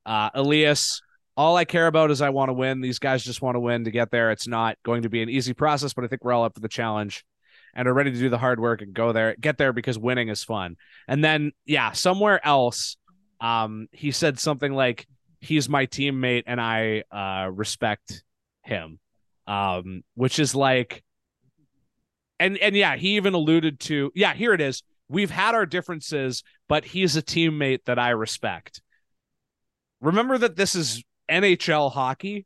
Uh, 0.05 0.29
Elias, 0.35 1.01
all 1.35 1.55
I 1.55 1.65
care 1.65 1.87
about 1.87 2.11
is 2.11 2.21
I 2.21 2.29
want 2.29 2.49
to 2.49 2.53
win. 2.53 2.81
These 2.81 2.99
guys 2.99 3.23
just 3.23 3.41
want 3.41 3.55
to 3.55 3.59
win 3.59 3.85
to 3.85 3.91
get 3.91 4.11
there. 4.11 4.31
It's 4.31 4.47
not 4.47 4.77
going 4.83 5.03
to 5.03 5.09
be 5.09 5.23
an 5.23 5.29
easy 5.29 5.53
process, 5.53 5.93
but 5.93 6.03
I 6.03 6.07
think 6.07 6.23
we're 6.23 6.33
all 6.33 6.43
up 6.43 6.53
for 6.53 6.59
the 6.59 6.67
challenge 6.67 7.25
and 7.73 7.87
are 7.87 7.93
ready 7.93 8.11
to 8.11 8.19
do 8.19 8.29
the 8.29 8.37
hard 8.37 8.59
work 8.59 8.81
and 8.81 8.93
go 8.93 9.13
there, 9.13 9.35
get 9.39 9.57
there 9.57 9.73
because 9.73 9.97
winning 9.97 10.29
is 10.29 10.43
fun. 10.43 10.75
And 11.07 11.23
then, 11.23 11.53
yeah, 11.65 11.93
somewhere 11.93 12.45
else, 12.45 12.97
um, 13.41 13.87
he 13.91 14.11
said 14.11 14.39
something 14.39 14.73
like, 14.73 15.07
"He's 15.41 15.67
my 15.67 15.87
teammate, 15.87 16.43
and 16.45 16.61
I 16.61 17.03
uh, 17.11 17.49
respect 17.49 18.23
him," 18.63 18.99
um, 19.47 20.03
which 20.15 20.39
is 20.39 20.55
like 20.55 21.03
and 22.39 22.57
and 22.57 22.75
yeah, 22.75 22.95
he 22.95 23.15
even 23.15 23.33
alluded 23.33 23.79
to 23.81 24.11
yeah, 24.15 24.33
here 24.33 24.53
it 24.53 24.61
is. 24.61 24.83
We've 25.09 25.31
had 25.31 25.53
our 25.53 25.65
differences, 25.65 26.43
but 26.67 26.85
he's 26.85 27.15
a 27.15 27.21
teammate 27.21 27.85
that 27.85 27.99
I 27.99 28.09
respect. 28.09 28.81
Remember 30.01 30.37
that 30.37 30.55
this 30.55 30.75
is 30.75 31.03
NHL 31.29 31.91
hockey. 31.91 32.45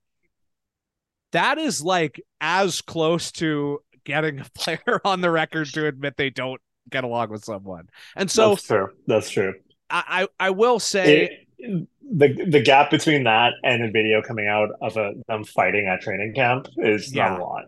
That 1.32 1.58
is 1.58 1.82
like 1.82 2.22
as 2.42 2.82
close 2.82 3.32
to 3.34 3.80
getting 4.04 4.40
a 4.40 4.46
player 4.56 5.02
on 5.06 5.22
the 5.22 5.32
record 5.32 5.68
to 5.74 5.88
admit 5.88 6.16
they 6.18 6.30
don't 6.30 6.62
get 6.90 7.04
along 7.04 7.30
with 7.30 7.44
someone. 7.44 7.88
And 8.16 8.30
so 8.30 8.50
that's 8.52 8.68
true. 8.68 8.88
That's 9.08 9.30
true. 9.30 9.54
I 9.90 10.28
I 10.40 10.48
I 10.48 10.50
will 10.52 10.80
say 10.80 11.24
It- 11.26 11.47
the 11.60 12.46
the 12.50 12.62
gap 12.62 12.90
between 12.92 13.24
that 13.24 13.54
and 13.64 13.84
a 13.84 13.92
video 13.92 14.22
coming 14.22 14.48
out 14.48 14.70
of 14.82 14.96
a, 14.98 15.14
them 15.28 15.44
fighting 15.44 15.88
at 15.88 16.02
training 16.02 16.34
camp 16.36 16.68
is 16.78 17.14
Yeah. 17.14 17.30
not 17.30 17.40
a 17.40 17.44
lot. 17.44 17.64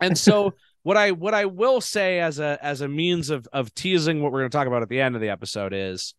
And 0.00 0.18
so 0.18 0.54
what 0.82 0.96
I 0.96 1.12
what 1.12 1.34
I 1.34 1.44
will 1.44 1.80
say 1.80 2.20
as 2.20 2.38
a 2.38 2.58
as 2.60 2.80
a 2.80 2.88
means 2.88 3.30
of 3.30 3.46
of 3.52 3.72
teasing 3.74 4.22
what 4.22 4.32
we're 4.32 4.40
going 4.40 4.50
to 4.50 4.56
talk 4.56 4.66
about 4.66 4.82
at 4.82 4.88
the 4.88 5.00
end 5.00 5.14
of 5.14 5.20
the 5.20 5.28
episode 5.30 5.72
is 5.72 6.14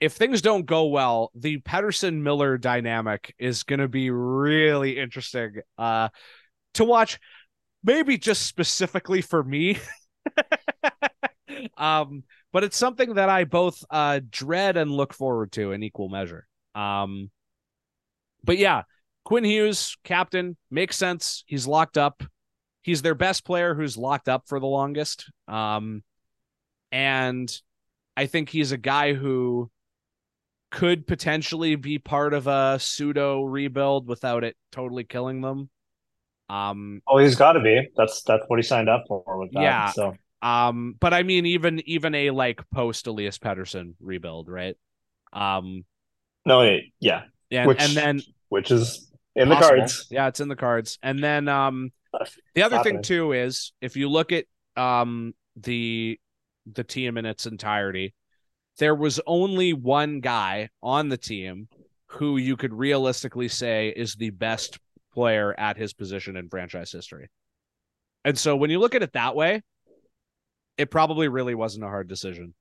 if 0.00 0.14
things 0.14 0.40
don't 0.42 0.64
go 0.64 0.86
well, 0.86 1.30
the 1.34 1.58
Pettersson 1.58 2.22
Miller 2.22 2.56
dynamic 2.56 3.34
is 3.38 3.62
going 3.64 3.80
to 3.80 3.88
be 3.88 4.10
really 4.10 4.98
interesting 4.98 5.60
uh 5.78 6.08
to 6.74 6.84
watch 6.84 7.18
maybe 7.84 8.18
just 8.18 8.46
specifically 8.46 9.22
for 9.22 9.42
me. 9.42 9.78
um 11.76 12.24
but 12.52 12.64
it's 12.64 12.76
something 12.76 13.14
that 13.14 13.28
I 13.28 13.44
both 13.44 13.84
uh 13.90 14.20
dread 14.30 14.76
and 14.76 14.90
look 14.90 15.14
forward 15.14 15.52
to 15.52 15.72
in 15.72 15.82
equal 15.82 16.08
measure. 16.08 16.46
Um 16.74 17.30
but 18.42 18.58
yeah, 18.58 18.82
Quinn 19.24 19.44
Hughes, 19.44 19.96
captain, 20.02 20.56
makes 20.70 20.96
sense. 20.96 21.44
He's 21.46 21.66
locked 21.66 21.98
up 21.98 22.22
he's 22.82 23.02
their 23.02 23.14
best 23.14 23.44
player 23.44 23.74
who's 23.74 23.96
locked 23.96 24.28
up 24.28 24.44
for 24.46 24.60
the 24.60 24.66
longest. 24.66 25.30
Um, 25.48 26.02
and 26.92 27.50
I 28.16 28.26
think 28.26 28.48
he's 28.48 28.72
a 28.72 28.78
guy 28.78 29.14
who 29.14 29.70
could 30.70 31.06
potentially 31.06 31.76
be 31.76 31.98
part 31.98 32.32
of 32.32 32.46
a 32.46 32.78
pseudo 32.80 33.42
rebuild 33.42 34.06
without 34.06 34.44
it 34.44 34.56
totally 34.72 35.04
killing 35.04 35.40
them. 35.40 35.68
Um, 36.48 37.02
Oh, 37.06 37.18
he's 37.18 37.36
got 37.36 37.52
to 37.52 37.60
be. 37.60 37.88
That's 37.96 38.22
that's 38.22 38.44
what 38.48 38.58
he 38.58 38.62
signed 38.62 38.88
up 38.88 39.04
for 39.06 39.38
with 39.38 39.52
that. 39.52 39.62
Yeah. 39.62 39.90
So 39.90 40.14
um, 40.42 40.94
but 40.98 41.12
I 41.12 41.22
mean, 41.22 41.46
even 41.46 41.80
even 41.86 42.14
a 42.14 42.30
like 42.30 42.60
post 42.72 43.06
Elias 43.06 43.38
Pettersson 43.38 43.94
rebuild, 44.00 44.48
right? 44.48 44.76
Um, 45.32 45.84
no, 46.44 46.78
yeah, 46.98 47.22
and 47.50 47.68
Which- 47.68 47.80
and 47.80 47.96
then 47.96 48.22
which 48.48 48.70
is 48.70 49.10
in 49.36 49.48
the 49.48 49.56
cards. 49.56 50.06
Yeah, 50.10 50.28
it's 50.28 50.40
in 50.40 50.48
the 50.48 50.56
cards. 50.56 50.98
And 51.02 51.22
then 51.22 51.48
um 51.48 51.92
the 52.54 52.62
other 52.62 52.82
thing 52.82 53.02
too 53.02 53.32
is 53.32 53.72
if 53.80 53.96
you 53.96 54.08
look 54.08 54.32
at 54.32 54.46
um 54.76 55.34
the 55.56 56.18
the 56.70 56.84
team 56.84 57.16
in 57.16 57.26
its 57.26 57.46
entirety, 57.46 58.14
there 58.78 58.94
was 58.94 59.20
only 59.26 59.72
one 59.72 60.20
guy 60.20 60.70
on 60.82 61.08
the 61.08 61.16
team 61.16 61.68
who 62.06 62.36
you 62.36 62.56
could 62.56 62.72
realistically 62.72 63.48
say 63.48 63.88
is 63.88 64.14
the 64.14 64.30
best 64.30 64.78
player 65.12 65.54
at 65.58 65.76
his 65.76 65.92
position 65.92 66.36
in 66.36 66.48
franchise 66.48 66.90
history. 66.90 67.28
And 68.24 68.36
so 68.38 68.56
when 68.56 68.70
you 68.70 68.78
look 68.78 68.94
at 68.94 69.02
it 69.02 69.12
that 69.12 69.34
way, 69.36 69.62
it 70.80 70.90
probably 70.90 71.28
really 71.28 71.54
wasn't 71.54 71.84
a 71.84 71.88
hard 71.88 72.08
decision. 72.08 72.54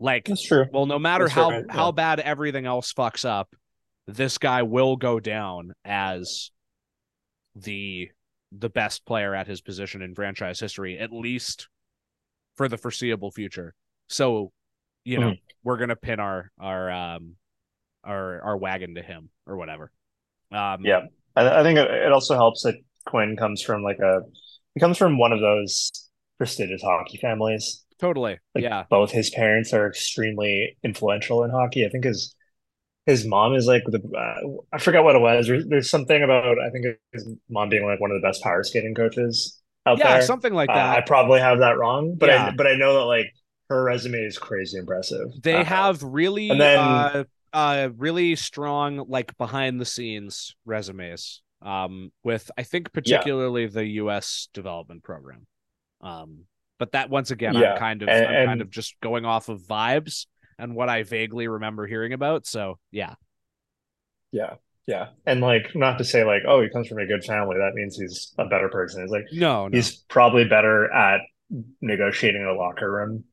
Like 0.00 0.26
That's 0.26 0.42
true. 0.42 0.66
well, 0.72 0.86
no 0.86 0.98
matter 0.98 1.24
That's 1.24 1.34
how 1.34 1.50
right, 1.50 1.64
how 1.68 1.92
bad 1.92 2.20
everything 2.20 2.66
else 2.66 2.92
fucks 2.92 3.24
up, 3.24 3.54
this 4.06 4.38
guy 4.38 4.62
will 4.62 4.96
go 4.96 5.20
down 5.20 5.72
as 5.84 6.50
the 7.56 8.10
the 8.52 8.68
best 8.68 9.04
player 9.04 9.34
at 9.34 9.46
his 9.46 9.60
position 9.60 10.02
in 10.02 10.14
franchise 10.14 10.60
history, 10.60 10.98
at 10.98 11.12
least 11.12 11.68
for 12.56 12.68
the 12.68 12.76
foreseeable 12.76 13.30
future. 13.30 13.74
So, 14.08 14.52
you 15.04 15.18
know, 15.18 15.30
Mm-hmm. 15.30 15.44
we're 15.62 15.78
gonna 15.78 15.96
pin 15.96 16.20
our 16.20 16.50
our 16.58 16.90
um 16.90 17.36
our 18.04 18.40
our 18.42 18.56
wagon 18.56 18.96
to 18.96 19.02
him 19.02 19.30
or 19.46 19.56
whatever. 19.56 19.90
Um 20.52 20.84
Yeah. 20.84 21.06
I, 21.36 21.60
I 21.60 21.62
think 21.62 21.78
it 21.78 21.90
it 21.90 22.12
also 22.12 22.34
helps 22.34 22.62
that 22.62 22.76
Quinn 23.06 23.36
comes 23.36 23.62
from 23.62 23.82
like 23.82 23.98
a 24.00 24.20
he 24.74 24.80
comes 24.80 24.98
from 24.98 25.18
one 25.18 25.32
of 25.32 25.40
those 25.40 25.90
prestigious 26.38 26.82
hockey 26.82 27.18
families. 27.18 27.84
totally. 28.00 28.38
Like 28.54 28.64
yeah. 28.64 28.84
both 28.90 29.10
his 29.10 29.30
parents 29.30 29.72
are 29.72 29.88
extremely 29.88 30.76
influential 30.82 31.44
in 31.44 31.50
hockey. 31.50 31.86
I 31.86 31.88
think 31.88 32.04
his 32.04 32.34
his 33.06 33.26
mom 33.26 33.54
is 33.54 33.66
like 33.66 33.82
the 33.86 34.00
uh, 34.16 34.62
I 34.72 34.78
forgot 34.78 35.04
what 35.04 35.14
it 35.16 35.20
was. 35.20 35.46
There's, 35.68 35.90
something 35.90 36.22
about 36.22 36.58
I 36.58 36.70
think 36.70 36.86
his 37.12 37.28
mom 37.50 37.68
being 37.68 37.84
like 37.84 38.00
one 38.00 38.10
of 38.10 38.20
the 38.20 38.26
best 38.26 38.42
power 38.42 38.62
skating 38.64 38.94
coaches 38.94 39.60
out 39.86 39.98
yeah, 39.98 40.14
there. 40.14 40.22
something 40.22 40.54
like 40.54 40.70
Uh, 40.70 40.74
that. 40.74 40.96
I 40.98 41.00
probably 41.02 41.40
have 41.40 41.58
that 41.58 41.76
wrong, 41.78 42.16
but 42.18 42.30
Yeah. 42.30 42.46
I 42.46 42.50
but 42.56 42.66
I 42.66 42.76
know 42.76 42.94
that 42.94 43.04
like 43.04 43.32
her 43.68 43.82
resume 43.84 44.18
is 44.18 44.38
crazy 44.38 44.78
impressive. 44.78 45.28
they 45.42 45.54
Uh, 45.56 45.64
have 45.64 46.02
really 46.02 46.50
and 46.50 46.60
then- 46.60 46.78
uh 46.78 47.24
uh 47.52 47.88
really 47.96 48.34
strong 48.36 49.04
like 49.08 49.36
behind 49.38 49.80
the 49.80 49.84
scenes 49.84 50.56
resumes 50.64 51.40
um 51.62 52.10
with 52.24 52.50
i 52.58 52.62
think 52.64 52.92
particularly 52.92 53.66
the 53.68 53.84
us 53.86 54.48
development 54.52 55.02
program 55.04 55.46
um 56.04 56.44
but 56.78 56.92
that 56.92 57.10
once 57.10 57.30
again 57.32 57.54
Yeah, 57.54 57.72
i'm 57.72 57.78
kind 57.78 58.02
of 58.02 58.08
and- 58.08 58.26
i'm 58.26 58.46
kind 58.46 58.60
of 58.60 58.70
just 58.70 58.94
going 59.00 59.24
off 59.24 59.48
of 59.48 59.60
vibes 59.62 60.26
and 60.58 60.76
what 60.76 60.88
i 60.88 61.02
vaguely 61.02 61.48
remember 61.48 61.86
hearing 61.86 62.12
about 62.12 62.46
so 62.46 62.78
yeah 62.92 63.14
yeah, 64.32 64.54
yeah, 64.88 65.08
and 65.26 65.40
like 65.40 65.74
not 65.76 65.98
to 65.98 66.04
say 66.04 66.24
like 66.24 66.42
oh 66.46 66.60
he 66.60 66.68
comes 66.68 66.88
from 66.88 66.98
a 66.98 67.06
good 67.06 67.24
family 67.24 67.56
that 67.56 67.74
means 67.74 67.96
he's 67.96 68.32
a 68.36 68.46
better 68.46 68.68
person. 68.68 69.02
It's 69.02 69.12
like 69.12 69.26
no 69.32 69.68
no 69.68 69.76
he's 69.76 69.96
probably 70.08 70.44
better 70.44 70.92
at 70.92 71.20
negotiating 71.80 72.42
in 72.42 72.48
a 72.48 72.52
locker 72.54 72.90
room. 72.90 73.24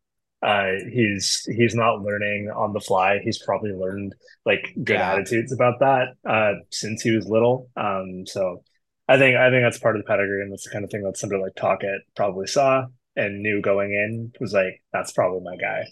Uh, 0.43 0.73
he's 0.91 1.43
he's 1.55 1.73
not 1.75 2.01
learning 2.01 2.51
on 2.55 2.73
the 2.73 2.79
fly. 2.79 3.19
He's 3.23 3.43
probably 3.43 3.71
learned 3.71 4.13
like 4.45 4.73
good 4.83 4.97
Yeah. 4.97 5.13
attitudes 5.13 5.51
about 5.51 5.79
that 5.79 6.09
uh, 6.23 6.53
since 6.71 7.01
he 7.01 7.15
was 7.15 7.27
little. 7.27 7.69
Um, 7.75 8.25
so 8.27 8.63
I 9.11 9.17
think 9.17 9.37
I 9.37 9.49
think 9.49 9.63
that's 9.63 9.79
part 9.79 9.95
of 9.95 10.01
the 10.03 10.07
pedigree, 10.07 10.41
and 10.41 10.51
that's 10.51 10.63
the 10.63 10.71
kind 10.71 10.85
of 10.85 10.91
thing 10.91 11.03
that 11.03 11.17
somebody 11.17 11.41
like 11.41 11.55
Tocchet 11.55 12.01
probably 12.15 12.47
saw 12.47 12.85
and 13.15 13.41
knew 13.43 13.61
going 13.61 13.91
in 13.91 14.31
was 14.39 14.53
like 14.53 14.81
that's 14.93 15.11
probably 15.11 15.41
my 15.43 15.57
guy. 15.57 15.85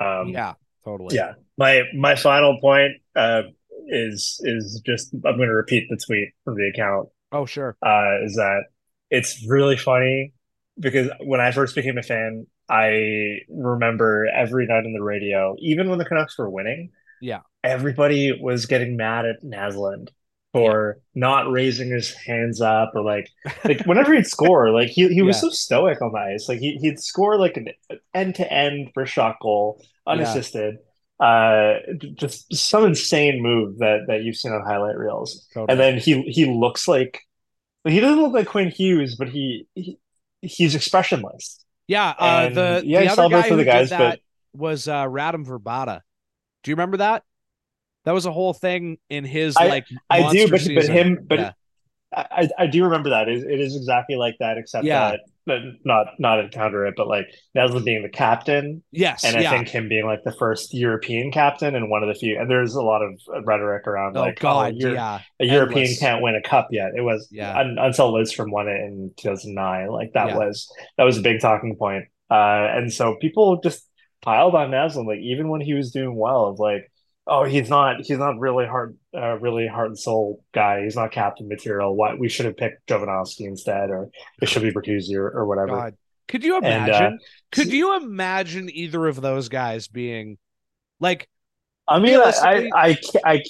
Um, 0.00 0.28
yeah 0.28 0.54
totally 0.84 1.16
yeah. 1.16 1.32
My 1.56 1.82
my 1.94 2.14
final 2.14 2.58
point 2.60 2.92
uh, 3.16 3.42
is 3.88 4.40
is 4.42 4.82
just 4.84 5.12
I'm 5.14 5.36
going 5.36 5.48
to 5.48 5.54
repeat 5.54 5.86
the 5.88 5.96
tweet 5.96 6.30
from 6.44 6.56
the 6.56 6.68
account 6.68 7.08
oh 7.32 7.46
sure 7.46 7.76
uh, 7.82 8.22
is 8.24 8.34
that 8.34 8.64
it's 9.10 9.44
really 9.48 9.76
funny 9.76 10.32
because 10.78 11.08
when 11.20 11.40
I 11.40 11.52
first 11.52 11.74
became 11.74 11.98
a 11.98 12.02
fan, 12.02 12.46
I 12.68 13.38
remember 13.48 14.26
every 14.34 14.66
night 14.66 14.84
on 14.84 14.92
the 14.92 15.02
radio, 15.02 15.54
even 15.60 15.88
when 15.88 15.98
the 15.98 16.04
Canucks 16.04 16.36
were 16.36 16.50
winning, 16.50 16.90
Yeah. 17.20 17.40
everybody 17.62 18.36
was 18.40 18.66
getting 18.66 18.96
mad 18.96 19.24
at 19.26 19.42
Naslund 19.44 20.08
for 20.54 21.00
not 21.14 21.50
raising 21.50 21.90
his 21.90 22.14
hands 22.14 22.60
up 22.62 22.92
or 22.94 23.02
like 23.02 23.28
like 23.64 23.84
whenever 23.84 24.14
he'd 24.14 24.26
score, 24.26 24.70
like 24.70 24.88
he 24.88 25.08
he 25.08 25.20
was 25.20 25.36
Yeah. 25.36 25.40
so 25.42 25.50
stoic 25.50 26.00
on 26.00 26.12
the 26.12 26.18
ice. 26.18 26.48
Like 26.48 26.60
he 26.60 26.78
he'd 26.80 26.98
score 27.00 27.38
like 27.38 27.56
an 27.58 27.68
end 28.14 28.36
to 28.36 28.50
end 28.50 28.88
for 28.94 29.04
shot 29.04 29.36
goal, 29.42 29.84
unassisted. 30.06 30.76
Uh 31.20 31.74
just 32.14 32.52
some 32.54 32.84
insane 32.86 33.42
move 33.42 33.78
that 33.78 34.04
that 34.08 34.22
you've 34.22 34.36
seen 34.36 34.52
on 34.52 34.62
highlight 34.64 34.96
reels. 34.96 35.46
totally 35.52 35.66
And 35.72 35.80
then 35.80 35.98
he 35.98 36.22
he 36.22 36.46
looks 36.46 36.88
like 36.88 37.20
he 37.86 38.00
doesn't 38.00 38.20
look 38.22 38.32
like 38.32 38.46
Quinn 38.46 38.70
Hughes, 38.70 39.16
but 39.16 39.28
he, 39.28 39.66
he 39.74 39.98
he's 40.40 40.74
expressionless. 40.74 41.64
yeah 41.88 42.14
uh 42.18 42.48
the, 42.48 42.82
yeah, 42.84 43.00
the 43.04 43.10
other 43.22 43.28
guy 43.28 43.42
for 43.42 43.48
who 43.50 43.56
the 43.56 43.64
guys, 43.64 43.90
did 43.90 43.98
but- 43.98 44.10
that 44.10 44.20
was 44.56 44.86
uh 44.88 45.04
Radim 45.06 45.44
Vrbata 45.46 46.00
do 46.62 46.70
you 46.70 46.74
remember 46.76 46.98
that 46.98 47.22
that 48.04 48.12
was 48.12 48.26
a 48.26 48.32
whole 48.32 48.52
thing 48.54 48.98
in 49.10 49.24
his 49.24 49.56
I- 49.56 49.68
like 49.68 49.86
I 50.10 50.30
do, 50.32 50.48
but 50.50 50.60
but 50.74 50.84
him, 50.88 51.18
but 51.26 51.38
Yeah. 51.38 51.52
I, 52.16 52.48
I 52.56 52.66
do 52.68 52.84
remember 52.84 53.10
that. 53.10 53.28
It, 53.28 53.42
it 53.42 53.58
is 53.58 53.74
exactly 53.74 54.14
like 54.14 54.36
that, 54.38 54.56
except 54.56 54.84
Yeah. 54.84 55.10
that 55.12 55.20
but 55.46 55.58
not 55.84 56.06
not 56.18 56.38
encounter 56.40 56.86
it, 56.86 56.94
but 56.96 57.06
like 57.08 57.26
Naslund 57.56 57.84
being 57.84 58.02
the 58.02 58.08
captain, 58.08 58.82
yes 58.92 59.24
and 59.24 59.36
I 59.36 59.40
yeah 59.40 59.50
think 59.50 59.68
him 59.68 59.88
being 59.88 60.06
like 60.06 60.22
the 60.24 60.32
first 60.32 60.72
European 60.72 61.32
captain 61.32 61.74
and 61.74 61.90
one 61.90 62.02
of 62.02 62.08
the 62.08 62.14
few. 62.14 62.38
And 62.40 62.48
there's 62.48 62.76
a 62.76 62.82
lot 62.82 63.02
of 63.02 63.20
rhetoric 63.44 63.86
around 63.86 64.16
oh 64.16 64.20
like, 64.22 64.38
god 64.38 64.74
you're, 64.76 64.94
yeah 64.94 65.20
a 65.40 65.44
European 65.44 65.80
endless. 65.82 65.98
can't 65.98 66.22
win 66.22 66.34
a 66.36 66.40
cup 66.40 66.68
yet. 66.70 66.92
It 66.96 67.02
was 67.02 67.28
Yeah. 67.32 67.58
un, 67.58 67.76
until 67.78 68.12
Lidstrom 68.12 68.50
won 68.52 68.68
it 68.68 68.80
in 68.80 69.10
2009. 69.16 69.88
Like 69.88 70.12
that 70.14 70.28
Yeah. 70.28 70.36
was 70.38 70.72
that 70.96 71.04
was 71.04 71.18
a 71.18 71.22
big 71.22 71.40
talking 71.40 71.74
point. 71.76 72.04
Uh, 72.30 72.68
and 72.76 72.90
so 72.92 73.16
people 73.20 73.60
just 73.60 73.86
piled 74.22 74.54
on 74.54 74.70
Naslund, 74.70 75.06
like 75.06 75.18
even 75.18 75.48
when 75.48 75.60
he 75.60 75.74
was 75.74 75.90
doing 75.90 76.14
well, 76.16 76.46
of 76.46 76.58
like, 76.58 76.90
oh, 77.26 77.44
he's 77.44 77.68
not 77.70 77.96
he's 78.02 78.18
not 78.18 78.38
really 78.38 78.66
hard, 78.66 78.96
uh, 79.16 79.38
really 79.38 79.66
heart 79.66 79.88
and 79.88 79.98
soul 79.98 80.42
guy. 80.52 80.82
He's 80.84 80.96
not 80.96 81.12
captain 81.12 81.48
material. 81.48 81.94
What 81.96 82.18
we 82.18 82.28
should 82.28 82.46
have 82.46 82.56
picked 82.56 82.86
Jovanovski 82.88 83.42
instead, 83.46 83.90
or 83.90 84.10
it 84.40 84.48
should 84.48 84.62
be 84.62 84.72
Bertuzzi 84.72 85.14
or, 85.16 85.28
or 85.30 85.46
whatever. 85.46 85.76
God. 85.76 85.94
Could 86.28 86.44
you 86.44 86.56
And, 86.60 86.88
uh, 86.90 86.98
imagine? 86.98 87.18
could 87.52 87.72
you 87.72 87.96
imagine 87.96 88.70
either 88.72 89.06
of 89.06 89.20
those 89.20 89.48
guys 89.48 89.88
being 89.88 90.38
like 91.00 91.28
I 91.86 91.98
mean, 91.98 92.18
I 92.20 92.32
I 92.42 92.70
I, 92.74 92.98
I, 93.24 93.42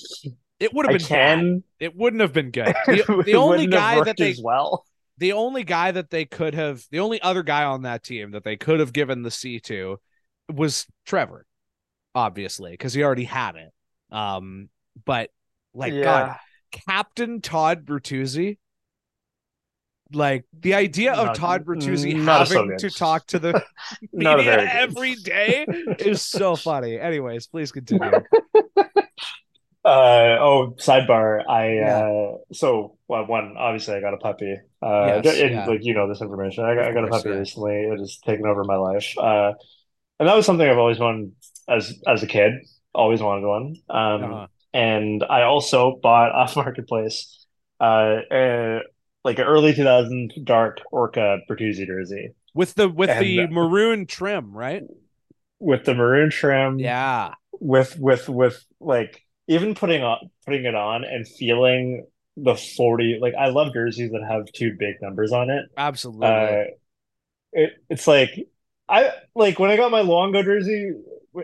it 0.60 0.72
would 0.74 0.86
have 0.86 0.92
been 0.92 1.06
bad. 1.08 1.38
can. 1.38 1.64
It 1.80 1.94
wouldn't 1.96 2.20
have 2.22 2.32
been 2.32 2.50
good. 2.50 2.74
The, 2.86 3.22
the 3.24 3.34
only 3.36 3.66
guy 3.66 4.00
that 4.00 4.18
they 4.18 4.34
well. 4.38 4.84
the 5.18 5.32
only 5.32 5.64
guy 5.64 5.92
that 5.92 6.10
they 6.10 6.24
could 6.24 6.54
have 6.54 6.84
the 6.90 7.00
only 7.00 7.20
other 7.22 7.42
guy 7.42 7.64
on 7.64 7.82
that 7.82 8.02
team 8.02 8.32
that 8.32 8.44
they 8.44 8.56
could 8.56 8.80
have 8.80 8.92
given 8.92 9.22
the 9.22 9.30
C 9.30 9.60
to 9.60 10.00
was 10.52 10.86
Trevor, 11.06 11.46
obviously, 12.14 12.70
because 12.72 12.92
he 12.92 13.02
already 13.02 13.24
had 13.24 13.56
it. 13.56 13.72
Um, 14.14 14.68
but 15.04 15.30
like 15.74 15.92
God, 15.92 16.36
Captain 16.70 17.40
Todd 17.40 17.84
Bertuzzi. 17.84 18.58
Like 20.12 20.44
the 20.52 20.74
idea 20.74 21.14
of 21.14 21.26
Not- 21.28 21.36
Todd 21.36 21.64
Bertuzzi 21.64 22.22
having 22.22 22.76
to 22.78 22.90
talk 22.90 23.26
to 23.28 23.38
the 23.38 23.64
media 24.12 24.58
every 24.70 25.14
day 25.24 25.66
is 25.98 26.22
so 26.22 26.54
funny. 26.56 27.00
Anyways, 27.00 27.46
please 27.46 27.72
continue. 27.72 28.10
Uh 29.86 30.38
oh, 30.40 30.74
sidebar. 30.78 31.46
I 31.46 31.74
Yeah. 31.74 31.98
uh 31.98 32.36
so 32.54 32.96
well, 33.06 33.26
one 33.26 33.54
obviously 33.58 33.94
I 33.94 34.00
got 34.00 34.14
a 34.14 34.16
puppy. 34.16 34.56
Uh, 34.80 35.20
Yes, 35.22 35.38
and, 35.40 35.50
yeah. 35.50 35.66
like 35.66 35.80
you 35.84 35.92
know 35.92 36.08
this 36.08 36.22
information. 36.22 36.64
I 36.64 36.74
got, 36.74 36.84
I 36.86 36.92
got 36.94 37.04
a 37.04 37.08
puppy 37.08 37.28
yeah. 37.28 37.34
recently. 37.36 37.74
It 37.74 37.98
has 37.98 38.18
taken 38.24 38.46
over 38.46 38.64
my 38.64 38.76
life. 38.76 39.12
Uh, 39.18 39.52
and 40.18 40.26
that 40.26 40.34
was 40.34 40.46
something 40.46 40.66
I've 40.66 40.78
always 40.78 40.98
wanted 40.98 41.32
as 41.68 41.94
as 42.06 42.22
a 42.22 42.26
kid. 42.26 42.52
Always 42.94 43.20
wanted 43.20 43.46
one. 43.46 43.76
Um, 43.90 44.24
Uh-huh. 44.24 44.46
and 44.72 45.24
I 45.28 45.42
also 45.42 45.98
bought 46.02 46.32
off 46.40 46.56
marketplace, 46.56 47.46
uh, 47.80 47.84
uh 48.30 48.80
like 49.24 49.38
an 49.38 49.46
early 49.46 49.74
2000 49.74 50.32
dark 50.44 50.78
Orca 50.92 51.38
Bertuzzi 51.48 51.86
jersey 51.86 52.30
With 52.54 52.74
the 52.74 52.88
with 52.88 53.10
the 53.18 53.46
maroon 53.48 54.06
trim, 54.06 54.52
right? 54.56 54.82
with 55.60 55.84
the 55.84 55.94
maroon 55.94 56.30
trim. 56.30 56.78
Yeah. 56.78 57.34
with 57.52 57.98
with 57.98 58.28
with 58.28 58.64
like 58.80 59.22
even 59.48 59.74
putting 59.74 60.02
on 60.02 60.30
putting 60.44 60.64
it 60.64 60.74
on 60.74 61.04
and 61.04 61.26
feeling 61.26 62.06
the 62.36 62.54
40 62.56 63.18
like 63.20 63.34
I 63.38 63.48
love 63.48 63.72
jerseys 63.72 64.10
that 64.10 64.24
have 64.28 64.46
two 64.52 64.74
big 64.78 64.96
numbers 65.00 65.32
on 65.32 65.50
it. 65.50 65.66
Absolutely. 65.76 66.26
Uh 66.26 66.64
it, 67.52 67.72
it's 67.88 68.06
like 68.06 68.30
I 68.88 69.10
like 69.34 69.58
when 69.58 69.70
I 69.70 69.76
got 69.76 69.90
my 69.90 70.02
Luongo 70.02 70.44
jersey 70.44 70.92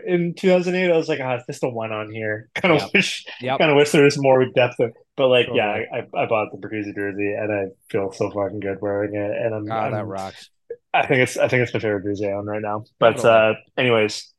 in 0.05 0.33
2008 0.37 0.91
I 0.91 0.97
was 0.97 1.07
like 1.09 1.19
ah 1.21 1.33
it's 1.35 1.45
just 1.47 1.63
a 1.63 1.69
one 1.69 1.91
on 1.91 2.11
here. 2.11 2.49
Kind 2.55 2.73
of 2.75 2.81
Yep. 2.81 2.89
wish 2.93 3.25
Yep. 3.41 3.59
kind 3.59 3.71
of 3.71 3.77
wish 3.77 3.91
there 3.91 4.03
was 4.03 4.17
more 4.17 4.45
depth 4.45 4.79
of, 4.79 4.91
but 5.17 5.27
like 5.27 5.47
yeah 5.53 5.79
I, 5.93 5.99
I 6.17 6.25
bought 6.27 6.49
the 6.51 6.57
Bertuzzi 6.57 6.95
jersey 6.95 7.33
and 7.33 7.51
I 7.51 7.65
feel 7.89 8.11
so 8.11 8.29
fucking 8.31 8.59
good 8.59 8.77
wearing 8.81 9.15
it 9.15 9.31
and 9.31 9.53
I'm, 9.55 9.65
God, 9.65 9.93
that 9.93 9.97
I'm- 9.97 10.07
rocks. 10.07 10.49
I 10.93 11.05
think 11.07 11.21
it's 11.21 11.37
I 11.37 11.47
think 11.47 11.63
it's 11.63 11.73
my 11.73 11.79
favorite 11.79 12.03
jersey 12.03 12.27
I 12.27 12.33
own 12.33 12.45
right 12.45 12.61
now. 12.61 12.83
But 12.99 13.17
Totally. 13.17 13.33
uh 13.33 13.53
anyways, 13.77 14.33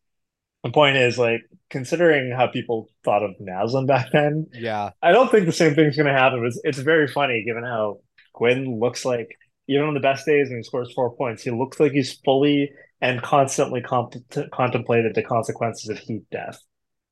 the 0.64 0.70
point 0.70 0.96
is 0.96 1.18
like 1.18 1.40
considering 1.70 2.30
how 2.30 2.46
people 2.46 2.88
thought 3.04 3.22
of 3.22 3.30
Naslund 3.40 3.86
back 3.86 4.08
then, 4.12 4.46
Yeah. 4.52 4.90
I 5.02 5.12
don't 5.12 5.30
think 5.30 5.46
the 5.46 5.52
same 5.52 5.74
thing's 5.74 5.96
gonna 5.96 6.12
happen. 6.12 6.44
It's 6.46 6.60
it's 6.64 6.78
very 6.78 7.08
funny 7.08 7.42
given 7.46 7.64
how 7.64 8.00
Quinn 8.34 8.78
looks 8.80 9.04
like 9.04 9.28
even 9.68 9.84
on 9.86 9.94
the 9.94 10.00
best 10.00 10.26
days 10.26 10.48
when 10.48 10.58
he 10.58 10.62
scores 10.62 10.92
four 10.92 11.14
points, 11.16 11.42
he 11.42 11.50
looks 11.50 11.78
like 11.80 11.92
he's 11.92 12.12
fully 12.24 12.70
and 13.02 13.20
constantly 13.20 13.82
comp- 13.82 14.14
contemplated 14.52 15.14
the 15.14 15.22
consequences 15.22 15.90
of 15.90 15.98
heat 15.98 16.22
death. 16.30 16.58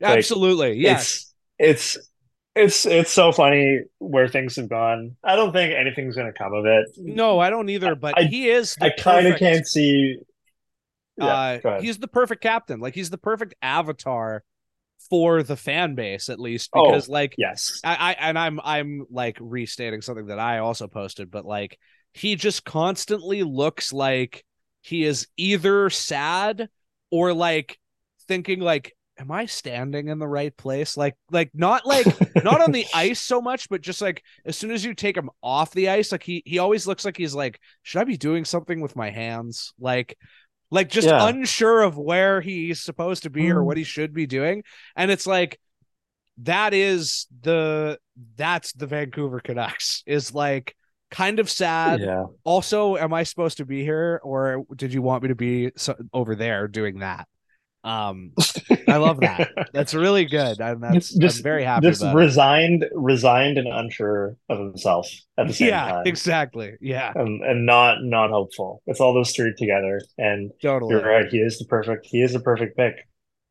Like, 0.01 0.18
Absolutely. 0.18 0.78
Yes. 0.78 1.34
It's 1.59 1.97
it's 1.97 2.09
it's 2.55 2.86
it's 2.86 3.11
so 3.11 3.32
funny 3.32 3.80
where 3.99 4.28
things 4.28 4.57
have 4.57 4.68
gone. 4.70 5.16
I 5.22 5.36
don't 5.36 5.53
think 5.53 5.74
anything's 5.74 6.16
gonna 6.16 6.32
come 6.32 6.55
of 6.55 6.64
it. 6.64 6.86
No, 6.97 7.38
I 7.38 7.51
don't 7.51 7.68
either, 7.68 7.95
but 7.95 8.16
I- 8.16 8.22
he 8.22 8.49
is 8.49 8.76
I 8.80 8.91
kind 8.91 9.26
of 9.26 9.38
can't 9.38 9.66
see. 9.66 10.16
Yeah, 11.18 11.59
uh, 11.62 11.80
he's 11.82 11.99
the 11.99 12.09
perfect 12.09 12.41
captain. 12.43 12.80
Like 12.80 12.95
he's 12.95 13.11
the 13.11 13.18
perfect 13.18 13.55
avatar 13.61 14.43
for 15.11 15.43
the 15.43 15.57
fan 15.57 15.95
base, 15.95 16.30
at 16.30 16.41
least, 16.41 16.70
Oh, 16.72 16.86
because 16.86 17.09
like 17.11 17.34
Yes. 17.36 17.80
I, 17.84 17.95
I 17.95 18.12
and 18.12 18.38
I'm 18.38 18.61
I'm 18.62 19.07
like 19.11 19.36
restating 19.41 20.01
something 20.01 20.26
that 20.26 20.38
I 20.38 20.59
also 20.59 20.86
posted, 20.88 21.30
but 21.30 21.45
like 21.45 21.78
he 22.14 22.36
just 22.36 22.64
constantly 22.64 23.43
looks 23.43 23.93
like 23.93 24.45
he 24.82 25.04
is 25.04 25.26
either 25.36 25.90
sad 25.90 26.68
or 27.10 27.32
like 27.32 27.78
thinking 28.28 28.60
like, 28.60 28.94
am 29.18 29.30
I 29.30 29.46
standing 29.46 30.08
in 30.08 30.18
the 30.18 30.28
right 30.28 30.56
place? 30.56 30.96
Like 30.96 31.16
like 31.30 31.50
not 31.54 31.86
like 31.86 32.16
not 32.42 32.60
on 32.60 32.72
the 32.72 32.86
ice 32.92 33.20
so 33.20 33.40
much, 33.42 33.68
but 33.68 33.82
just 33.82 34.00
like 34.00 34.22
as 34.44 34.56
soon 34.56 34.70
as 34.70 34.84
you 34.84 34.94
take 34.94 35.16
him 35.16 35.30
off 35.42 35.72
the 35.72 35.90
ice, 35.90 36.12
like 36.12 36.22
he 36.22 36.42
he 36.46 36.58
always 36.58 36.86
looks 36.86 37.04
like 37.04 37.16
he's 37.16 37.34
like, 37.34 37.60
should 37.82 38.00
I 38.00 38.04
be 38.04 38.16
doing 38.16 38.44
something 38.44 38.80
with 38.80 38.96
my 38.96 39.10
hands? 39.10 39.72
Like 39.78 40.16
like 40.70 40.88
just 40.88 41.12
Yeah. 41.12 41.18
unsure 41.18 41.82
of 41.82 41.98
where 41.98 42.40
he's 42.40 42.80
supposed 42.80 43.24
to 43.24 43.30
be 43.30 43.50
or 43.50 43.62
Mm. 43.62 43.64
what 43.64 43.76
he 43.76 43.84
should 43.84 44.14
be 44.14 44.26
doing. 44.26 44.62
And 44.96 45.10
it's 45.10 45.26
like 45.26 45.58
that 46.42 46.72
is 46.74 47.26
the 47.42 47.98
that's 48.36 48.72
the 48.72 48.86
Vancouver 48.86 49.40
Canucks 49.40 50.02
is 50.06 50.34
like 50.34 50.74
kind 51.11 51.38
of 51.38 51.50
sad. 51.50 52.00
Yeah. 52.00 52.24
Also, 52.44 52.96
am 52.96 53.12
I 53.12 53.22
supposed 53.24 53.58
to 53.58 53.64
be 53.66 53.82
here 53.82 54.20
or 54.22 54.64
did 54.76 54.92
you 54.92 55.02
want 55.02 55.22
me 55.22 55.28
to 55.28 55.34
be 55.34 55.72
so, 55.76 55.94
over 56.12 56.34
there 56.36 56.68
doing 56.68 57.00
that? 57.00 57.26
Um, 57.82 58.32
I 58.88 58.98
love 58.98 59.20
that. 59.20 59.50
That's 59.72 59.94
really 59.94 60.26
good. 60.26 60.61
And 60.61 60.82
that's 60.82 60.94
Just- 61.08 61.20
just- 61.20 61.36
I'm 61.38 61.42
very 61.44 61.64
happy 61.64 61.86
Just 61.88 62.02
about 62.02 62.12
it. 62.14 62.18
resigned, 62.18 62.84
resigned 62.92 63.56
and 63.56 63.66
unsure 63.68 64.36
of 64.50 64.58
himself 64.58 65.08
at 65.38 65.46
the 65.48 65.54
same 65.54 65.68
Yeah, 65.68 65.88
time. 65.92 66.02
exactly. 66.06 66.72
Yeah, 66.82 67.11
And, 67.14 67.42
and 67.42 67.64
not 67.64 68.02
not 68.04 68.28
hopeful. 68.30 68.82
It's 68.86 69.00
all 69.00 69.14
those 69.14 69.32
three 69.32 69.54
together. 69.56 70.02
And 70.18 70.50
totally. 70.61 70.90
you're 70.94 71.02
right. 71.08 71.26
He 71.28 71.38
is 71.38 71.58
the 71.58 71.64
perfect. 71.64 72.06
He 72.11 72.20
is 72.22 72.34
the 72.34 72.40
perfect 72.40 72.76
pick. 72.76 72.96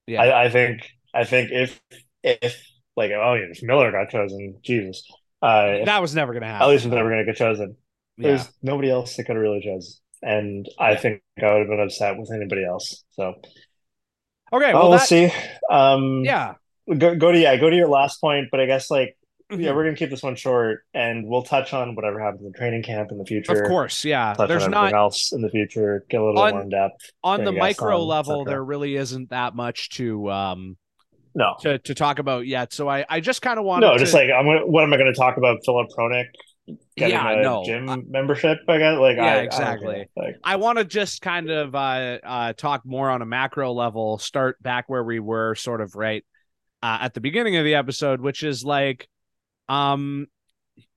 Yeah. 0.05 0.21
I, 0.21 0.43
I 0.45 0.49
think. 0.49 0.87
I 1.11 1.23
think 1.23 1.49
if 1.51 1.81
if 2.23 2.55
like 2.95 3.09
oh 3.09 3.33
yeah, 3.33 3.45
if 3.49 3.63
Miller 3.63 3.91
got 3.91 4.11
chosen, 4.11 4.59
Jesus, 4.61 5.03
uh, 5.41 5.85
that 5.85 6.01
was 6.01 6.15
never 6.15 6.33
gonna 6.33 6.47
happen. 6.47 6.63
at 6.67 6.69
least 6.71 6.85
was 6.85 6.93
never 6.93 7.09
going 7.09 7.25
to 7.25 7.31
get 7.31 7.37
chosen. 7.37 7.75
yeah. 8.17 8.27
There's 8.29 8.49
nobody 8.61 8.89
else 8.89 9.15
that 9.15 9.23
could 9.25 9.35
have 9.35 9.41
really 9.43 9.61
chosen, 9.61 9.93
and 10.21 10.67
I 10.77 10.95
think 10.95 11.21
I 11.41 11.51
would 11.53 11.59
have 11.59 11.67
been 11.69 11.79
upset 11.79 12.17
with 12.17 12.31
anybody 12.33 12.65
else. 12.65 13.03
So 13.11 13.35
Okay, 14.51 14.71
oh, 14.73 14.79
well 14.79 14.89
we'll 14.91 14.99
see. 14.99 15.31
Um, 15.69 16.23
yeah. 16.25 16.55
go 16.87 17.15
go 17.15 17.31
to 17.31 17.39
yeah, 17.39 17.55
go 17.57 17.69
to 17.69 17.75
your 17.75 17.87
last 17.87 18.19
point, 18.19 18.47
but 18.51 18.59
I 18.59 18.65
guess 18.65 18.89
like 18.89 19.15
Mm-hmm. 19.51 19.61
yeah, 19.61 19.71
we're 19.73 19.83
gonna 19.83 19.95
keep 19.95 20.11
this 20.11 20.21
one 20.21 20.35
short, 20.35 20.85
and 20.93 21.25
we'll 21.27 21.41
touch 21.41 21.73
on 21.73 21.95
whatever 21.95 22.19
happens 22.19 22.45
in 22.45 22.53
training 22.53 22.83
camp 22.83 23.09
in 23.11 23.17
the 23.17 23.25
future. 23.25 23.63
Of 23.63 23.67
course, 23.67 24.05
yeah. 24.05 24.35
touch 24.37 24.47
There's 24.47 24.65
on 24.65 24.69
not 24.69 24.93
else 24.93 25.31
in 25.33 25.41
the 25.41 25.49
future. 25.49 26.05
Get 26.07 26.21
a 26.21 26.23
little 26.23 26.39
On- 26.39 26.51
more 26.51 26.61
in 26.61 26.69
depth. 26.69 27.09
on 27.23 27.43
the 27.43 27.51
micro 27.51 27.99
on, 27.99 28.07
level, 28.07 28.45
there 28.45 28.63
really 28.63 28.95
isn't 28.95 29.31
that 29.31 29.55
much 29.55 29.89
to 29.97 30.29
um 30.29 30.77
No, 31.35 31.55
to, 31.61 31.77
to 31.79 31.93
talk 31.95 32.19
about 32.19 32.47
yet. 32.47 32.73
So 32.73 32.89
I 32.89 33.05
I 33.07 33.19
just 33.19 33.41
kind 33.41 33.59
of 33.59 33.65
want 33.65 33.81
no, 33.81 33.93
to 33.93 33.99
just 33.99 34.13
like 34.13 34.29
I'm 34.29 34.45
gonna. 34.45 34.65
What 34.65 34.83
am 34.83 34.93
I 34.93 34.97
going 34.97 35.13
to 35.13 35.17
talk 35.19 35.37
about? 35.37 35.59
Filip 35.63 35.87
Hronek 35.97 36.25
getting 36.97 37.15
Yeah, 37.15 37.31
a 37.39 37.41
no, 37.43 37.63
gym 37.65 37.89
I- 37.89 37.97
membership. 38.07 38.59
I 38.67 38.77
guess 38.77 38.97
like 38.97 39.17
Yeah, 39.17 39.25
I, 39.25 39.35
I 39.35 39.41
exactly. 39.41 39.95
know. 40.15 40.23
Like 40.23 40.35
I 40.43 40.55
want 40.57 40.79
to 40.79 40.85
just 40.85 41.21
kind 41.21 41.49
of 41.49 41.75
uh, 41.75 42.19
uh, 42.23 42.53
talk 42.53 42.85
more 42.85 43.09
on 43.09 43.21
a 43.21 43.25
macro 43.25 43.71
level, 43.73 44.17
start 44.17 44.61
back 44.61 44.89
where 44.89 45.03
we 45.03 45.19
were 45.19 45.55
sort 45.55 45.81
of 45.81 45.95
right 45.95 46.25
uh, 46.81 46.99
at 47.01 47.13
the 47.13 47.21
beginning 47.21 47.57
of 47.57 47.63
the 47.65 47.75
episode, 47.75 48.21
which 48.21 48.43
is 48.43 48.63
like, 48.63 49.07
um, 49.67 50.27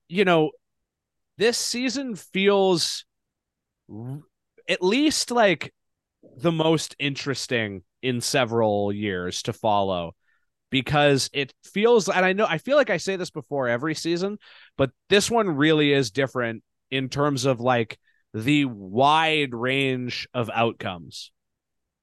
you 0.07 0.25
know, 0.25 0.51
this 1.37 1.57
season 1.57 2.15
feels 2.15 3.05
r- 3.93 4.21
at 4.67 4.81
least 4.83 5.29
like 5.31 5.73
the 6.37 6.51
most 6.51 6.95
interesting 6.99 7.83
in 8.01 8.19
several 8.21 8.91
years 8.91 9.43
to 9.43 9.53
follow 9.53 10.15
because 10.73 11.29
it 11.33 11.53
feels 11.63 12.09
and 12.09 12.25
I 12.25 12.33
know 12.33 12.47
I 12.49 12.57
feel 12.57 12.77
like 12.77 12.89
I 12.89 12.97
say 12.97 13.15
this 13.15 13.29
before 13.29 13.67
every 13.67 13.93
season 13.93 14.39
but 14.75 14.89
this 15.07 15.29
one 15.29 15.47
really 15.55 15.93
is 15.93 16.09
different 16.09 16.63
in 16.89 17.09
terms 17.09 17.45
of 17.45 17.59
like 17.59 17.99
the 18.33 18.65
wide 18.65 19.53
range 19.53 20.27
of 20.33 20.49
outcomes 20.51 21.31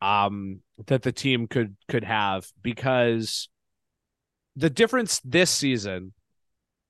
um 0.00 0.60
that 0.86 1.02
the 1.02 1.10
team 1.10 1.48
could 1.48 1.76
could 1.88 2.04
have 2.04 2.46
because 2.62 3.48
the 4.54 4.70
difference 4.70 5.20
this 5.24 5.50
season 5.50 6.12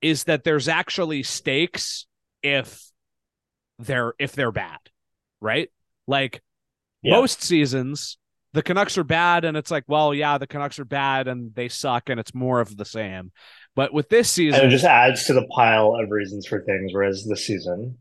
is 0.02 0.24
that 0.24 0.44
there's 0.44 0.68
actually 0.68 1.22
stakes 1.22 2.06
if 2.42 2.90
they're 3.78 4.12
if 4.18 4.32
they're 4.32 4.52
bad 4.52 4.80
right 5.40 5.70
like 6.06 6.42
Yeah. 7.02 7.12
most 7.12 7.42
seasons 7.42 8.18
the 8.52 8.62
Canucks 8.62 8.98
are 8.98 9.04
bad 9.04 9.44
and 9.44 9.56
it's 9.56 9.70
like 9.70 9.84
well 9.86 10.12
yeah 10.14 10.38
the 10.38 10.46
Canucks 10.46 10.78
are 10.78 10.84
bad 10.84 11.28
and 11.28 11.54
they 11.54 11.68
suck 11.68 12.08
and 12.08 12.18
it's 12.18 12.34
more 12.34 12.60
of 12.60 12.76
the 12.76 12.84
same 12.84 13.32
but 13.76 13.92
with 13.92 14.08
this 14.08 14.30
season 14.30 14.60
and 14.60 14.68
it 14.68 14.74
just 14.74 14.84
adds 14.84 15.24
to 15.26 15.32
the 15.32 15.46
pile 15.46 15.94
of 15.94 16.10
reasons 16.10 16.46
for 16.46 16.60
things. 16.60 16.92
Whereas 16.92 17.24
this 17.24 17.46
season, 17.46 17.98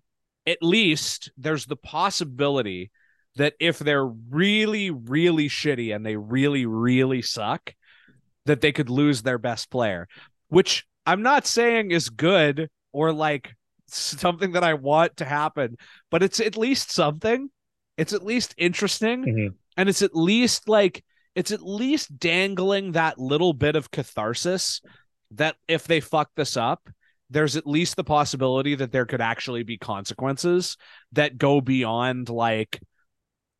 at 0.47 0.58
least 0.62 1.32
there's 1.38 1.66
the 1.66 1.76
possibility 1.76 2.91
that 3.36 3.54
if 3.60 3.80
they're 3.80 4.06
really, 4.06 4.89
really 4.89 5.47
shitty 5.47 5.95
and 5.95 6.06
they 6.06 6.16
really, 6.18 6.66
really 6.66 7.22
suck, 7.22 7.76
that 8.45 8.62
they 8.62 8.72
could 8.72 8.89
lose 8.89 9.22
their 9.22 9.38
best 9.38 9.70
player, 9.70 10.08
which 10.47 10.86
I'm 11.06 11.22
not 11.22 11.45
saying 11.45 11.91
is 11.91 12.10
good 12.10 12.70
or 12.91 13.14
like 13.14 13.54
something 13.88 14.54
that 14.54 14.64
I 14.64 14.74
want 14.74 15.18
to 15.18 15.26
happen, 15.26 15.78
but 16.10 16.24
it's 16.24 16.39
at 16.39 16.58
least 16.58 16.91
something. 16.91 17.50
It's 17.95 18.14
at 18.14 18.26
least 18.26 18.56
interesting. 18.58 19.24
Mhm. 19.24 19.54
And 19.80 19.88
it's 19.88 20.01
at 20.01 20.13
least 20.15 20.67
like, 20.67 21.03
it's 21.36 21.51
at 21.51 21.61
least 21.61 22.19
dangling 22.19 22.91
that 22.91 23.17
little 23.17 23.53
bit 23.53 23.75
of 23.77 23.91
catharsis 23.91 24.82
that 25.32 25.55
if 25.67 25.86
they 25.86 26.01
fuck 26.01 26.30
this 26.36 26.57
up, 26.57 26.89
there's 27.30 27.55
at 27.55 27.65
least 27.65 27.95
the 27.95 28.03
possibility 28.03 28.75
that 28.75 28.91
there 28.91 29.05
could 29.05 29.21
actually 29.21 29.63
be 29.63 29.77
consequences 29.77 30.75
that 31.13 31.38
go 31.38 31.61
beyond 31.61 32.27
like 32.27 32.82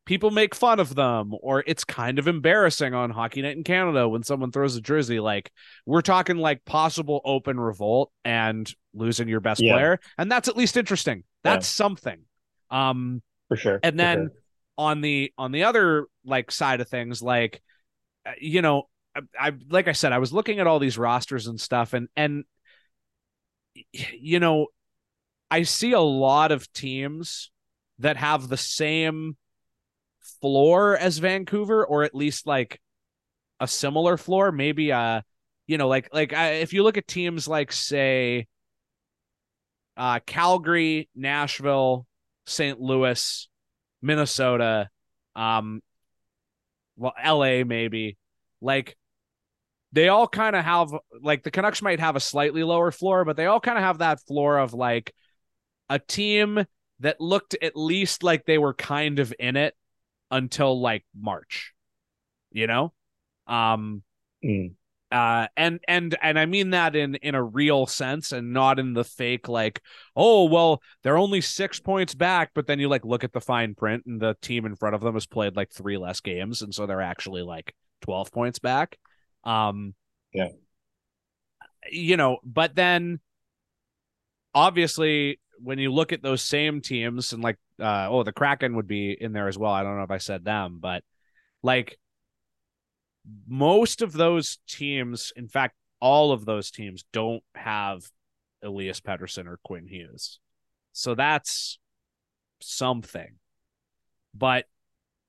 people 0.04 0.30
make 0.30 0.54
fun 0.54 0.80
of 0.80 0.94
them 0.94 1.32
or 1.40 1.62
it's 1.66 1.84
kind 1.84 2.18
of 2.18 2.26
embarrassing 2.26 2.94
on 2.94 3.10
hockey 3.10 3.42
night 3.42 3.56
in 3.56 3.62
canada 3.62 4.08
when 4.08 4.22
someone 4.24 4.50
throws 4.50 4.74
a 4.74 4.80
jersey 4.80 5.20
like 5.20 5.52
we're 5.86 6.00
talking 6.00 6.36
like 6.36 6.64
possible 6.64 7.20
open 7.24 7.60
revolt 7.60 8.10
and 8.24 8.74
losing 8.92 9.28
your 9.28 9.40
best 9.40 9.60
Yeah. 9.60 9.74
player 9.74 10.00
and 10.18 10.30
that's 10.32 10.48
at 10.48 10.56
least 10.56 10.76
interesting 10.76 11.22
that's 11.44 11.68
something 11.68 12.22
um 12.70 13.22
for 13.48 13.56
sure. 13.56 13.78
and 13.82 13.92
for 13.92 13.96
then 13.98 14.18
sure. 14.18 14.32
On 14.78 15.00
the 15.00 15.32
on 15.36 15.52
the 15.52 15.64
other 15.64 16.06
like 16.24 16.50
side 16.50 16.80
of 16.80 16.88
things 16.88 17.22
like 17.22 17.62
uh, 18.26 18.32
you 18.40 18.62
know 18.62 18.84
I, 19.14 19.20
I 19.38 19.52
like 19.68 19.88
i 19.88 19.92
said 19.92 20.12
i 20.12 20.18
was 20.18 20.32
looking 20.32 20.58
at 20.58 20.66
all 20.66 20.78
these 20.78 20.98
rosters 20.98 21.46
and 21.46 21.60
stuff 21.60 21.92
and 21.92 22.08
and 22.16 22.44
you 23.92 24.40
know 24.40 24.66
i 25.50 25.62
see 25.62 25.92
a 25.92 26.00
lot 26.00 26.52
of 26.52 26.72
teams 26.72 27.50
that 27.98 28.16
have 28.16 28.48
the 28.48 28.56
same 28.56 29.36
floor 30.40 30.96
as 30.96 31.18
vancouver 31.18 31.84
or 31.84 32.02
at 32.02 32.14
least 32.14 32.46
like 32.46 32.80
a 33.60 33.68
similar 33.68 34.16
floor 34.16 34.50
maybe 34.52 34.92
uh 34.92 35.20
you 35.66 35.78
know 35.78 35.88
like 35.88 36.08
like 36.12 36.32
I, 36.32 36.52
if 36.54 36.72
you 36.72 36.82
look 36.82 36.96
at 36.96 37.06
teams 37.06 37.46
like 37.46 37.72
say 37.72 38.46
uh 39.96 40.20
calgary 40.26 41.08
nashville 41.14 42.06
st 42.46 42.80
louis 42.80 43.48
Minnesota, 44.02 44.88
um, 45.36 45.82
well, 46.96 47.14
LA 47.22 47.64
maybe. 47.64 48.16
Like 48.60 48.96
they 49.92 50.08
all 50.08 50.28
kind 50.28 50.54
of 50.54 50.64
have 50.64 50.92
like 51.20 51.42
the 51.42 51.50
Canucks 51.50 51.82
might 51.82 52.00
have 52.00 52.16
a 52.16 52.20
slightly 52.20 52.62
lower 52.62 52.90
floor, 52.90 53.24
but 53.24 53.36
they 53.36 53.46
all 53.46 53.60
kind 53.60 53.78
of 53.78 53.84
have 53.84 53.98
that 53.98 54.20
floor 54.26 54.58
of 54.58 54.74
like 54.74 55.14
a 55.88 55.98
team 55.98 56.64
that 57.00 57.20
looked 57.20 57.56
at 57.60 57.76
least 57.76 58.22
like 58.22 58.44
they 58.44 58.58
were 58.58 58.74
kind 58.74 59.18
of 59.18 59.34
in 59.38 59.56
it 59.56 59.74
until 60.30 60.80
like 60.80 61.04
March. 61.14 61.72
You 62.52 62.66
know? 62.66 62.92
Um 63.46 64.02
Mm. 64.42 64.74
Uh 65.12 65.46
and 65.56 65.80
and 65.88 66.16
and 66.22 66.38
i 66.38 66.46
mean 66.46 66.70
that 66.70 66.94
in 66.94 67.16
in 67.16 67.34
a 67.34 67.42
real 67.42 67.86
sense 67.86 68.32
and 68.32 68.52
not 68.52 68.78
in 68.78 68.92
the 68.92 69.04
fake 69.04 69.48
like 69.48 69.80
oh 70.14 70.44
well 70.44 70.80
they're 71.02 71.16
only 71.18 71.40
six 71.40 71.80
points 71.80 72.14
back 72.14 72.50
but 72.54 72.66
then 72.66 72.78
you 72.78 72.88
like 72.88 73.04
look 73.04 73.24
at 73.24 73.32
the 73.32 73.40
fine 73.40 73.74
print 73.74 74.04
and 74.06 74.20
the 74.20 74.36
team 74.40 74.64
in 74.66 74.76
front 74.76 74.94
of 74.94 75.00
them 75.00 75.14
has 75.14 75.26
played 75.26 75.56
like 75.56 75.70
three 75.72 75.96
less 75.96 76.20
games 76.20 76.62
and 76.62 76.74
so 76.74 76.86
they're 76.86 77.00
actually 77.00 77.42
like 77.42 77.74
12 78.02 78.30
points 78.30 78.58
back 78.60 78.98
um 79.44 79.94
Yeah. 80.32 80.48
you 81.90 82.16
know 82.16 82.38
but 82.44 82.74
then 82.74 83.18
obviously 84.54 85.40
when 85.58 85.78
you 85.78 85.92
look 85.92 86.12
at 86.12 86.22
those 86.22 86.42
same 86.42 86.80
teams 86.80 87.32
and 87.32 87.42
like 87.42 87.58
uh 87.80 88.06
oh 88.08 88.22
the 88.22 88.32
kraken 88.32 88.76
would 88.76 88.86
be 88.88 89.16
in 89.18 89.32
there 89.32 89.48
as 89.48 89.58
well 89.58 89.72
i 89.72 89.82
don't 89.82 89.96
know 89.96 90.04
if 90.04 90.10
i 90.10 90.18
said 90.18 90.44
them 90.44 90.78
but 90.80 91.02
like 91.62 91.98
most 93.46 94.02
of 94.02 94.12
those 94.12 94.58
teams, 94.68 95.32
in 95.36 95.48
fact, 95.48 95.74
all 96.00 96.32
of 96.32 96.44
those 96.44 96.70
teams 96.70 97.04
don't 97.12 97.42
have 97.54 98.02
Elias 98.62 99.00
Pettersson 99.00 99.46
or 99.46 99.58
Quinn 99.62 99.86
Hughes. 99.86 100.38
So 100.92 101.14
that's 101.14 101.78
something. 102.60 103.36
But 104.34 104.66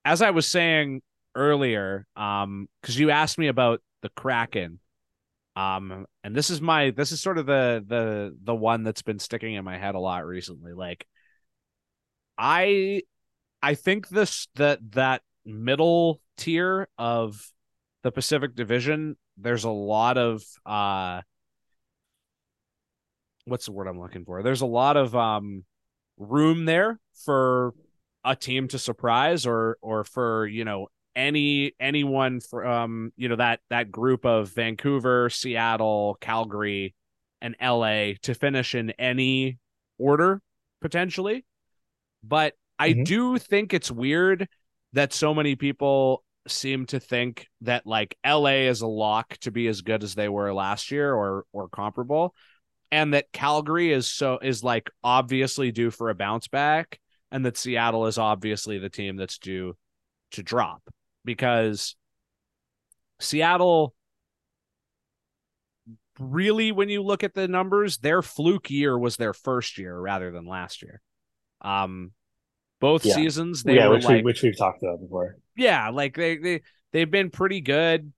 as 0.06 0.22
I 0.22 0.32
was 0.32 0.48
saying 0.48 1.02
earlier, 1.36 2.08
um, 2.16 2.68
because 2.82 2.98
you 2.98 3.12
asked 3.12 3.38
me 3.38 3.48
about 3.48 3.82
the 4.02 4.10
Kraken, 4.10 4.80
um, 5.56 6.06
and 6.24 6.36
this 6.36 6.50
is 6.50 6.62
my 6.62 6.92
this 6.92 7.12
is 7.12 7.22
sort 7.22 7.38
of 7.38 7.46
the 7.46 7.84
the 7.86 8.36
the 8.44 8.56
one 8.56 8.84
that's 8.84 9.02
been 9.02 9.20
sticking 9.20 9.56
in 9.56 9.66
my 9.66 9.78
head 9.78 9.96
a 9.96 10.00
lot 10.00 10.26
recently. 10.26 10.74
Like 10.74 11.06
I 12.38 13.02
I 13.62 13.76
think 13.76 14.08
this 14.08 14.48
that 14.56 14.80
that 14.94 15.22
middle 15.46 16.22
tier 16.38 16.88
of 16.98 17.46
the 18.04 18.12
Pacific 18.12 18.56
Division, 18.56 19.16
there's 19.38 19.64
a 19.64 19.70
lot 19.70 20.18
of 20.18 20.44
uh 20.66 21.22
what's 23.46 23.66
the 23.66 23.72
word 23.72 23.88
I'm 23.88 24.00
looking 24.00 24.26
for? 24.26 24.44
There's 24.44 24.62
a 24.62 24.66
lot 24.68 24.98
of 24.98 25.16
um 25.16 25.66
room 26.18 26.66
there 26.66 27.00
for 27.26 27.74
a 28.24 28.36
team 28.36 28.68
to 28.70 28.80
surprise 28.80 29.46
or 29.46 29.78
or 29.82 30.04
for, 30.04 30.46
you 30.48 30.66
know, 30.66 30.88
any 31.16 31.74
anyone 31.80 32.40
from 32.40 33.12
you 33.18 33.28
know 33.30 33.36
that 33.36 33.60
that 33.70 33.92
group 33.92 34.26
of 34.26 34.50
Vancouver, 34.50 35.30
Seattle, 35.30 36.18
Calgary, 36.22 36.96
and 37.42 37.56
LA 37.62 38.14
to 38.22 38.34
finish 38.34 38.76
in 38.76 38.92
any 38.92 39.58
order 39.98 40.42
potentially. 40.82 41.46
But 42.24 42.54
I 42.80 42.94
Mhm. 42.94 43.06
do 43.06 43.38
think 43.38 43.74
it's 43.74 43.92
weird 43.92 44.48
that 44.94 45.14
so 45.14 45.34
many 45.34 45.56
people 45.56 46.24
seem 46.48 46.86
to 46.88 47.00
think 47.00 47.48
that 47.62 47.86
like 47.86 48.18
LA 48.26 48.68
is 48.68 48.82
a 48.82 48.88
lock 48.88 49.38
to 49.40 49.52
be 49.52 49.68
as 49.68 49.82
good 49.82 50.04
as 50.04 50.16
they 50.16 50.28
were 50.28 50.54
last 50.54 50.92
year 50.92 51.14
or 51.14 51.46
or 51.54 51.70
comparable 51.70 52.34
and 52.92 53.14
that 53.14 53.32
Calgary 53.32 53.92
is 53.92 54.08
so 54.08 54.38
is 54.42 54.64
like 54.64 54.90
obviously 55.04 55.72
due 55.72 55.92
for 55.92 56.10
a 56.10 56.16
bounce 56.16 56.48
back 56.48 57.00
and 57.32 57.46
that 57.46 57.58
Seattle 57.58 58.06
is 58.08 58.18
obviously 58.18 58.78
the 58.78 58.90
team 58.90 59.16
that's 59.16 59.38
due 59.38 59.78
to 60.32 60.44
drop. 60.44 60.84
Because 61.24 61.96
Seattle 63.20 63.94
really 66.20 66.72
when 66.72 66.90
you 66.90 67.02
look 67.02 67.24
at 67.24 67.34
the 67.34 67.48
numbers 67.48 67.98
their 67.98 68.22
fluke 68.22 68.70
year 68.70 69.00
was 69.00 69.16
their 69.16 69.34
first 69.34 69.78
year 69.78 69.98
rather 69.98 70.32
than 70.32 70.46
last 70.46 70.82
year. 70.82 71.02
Um 71.62 72.12
both 72.82 73.06
Yeah. 73.06 73.16
seasons 73.16 73.64
they 73.64 73.78
yeah, 73.78 73.88
were 73.88 73.96
which 73.96 74.06
like 74.06 74.18
we 74.18 74.24
which 74.24 74.44
we've 74.44 74.58
talked 74.58 74.84
about 74.84 75.02
before. 75.02 75.38
yeah, 75.56 75.90
like 75.90 76.16
they 76.16 76.38
they 76.38 76.62
they've 76.94 77.12
been 77.12 77.30
pretty 77.32 77.62
good, 77.62 78.12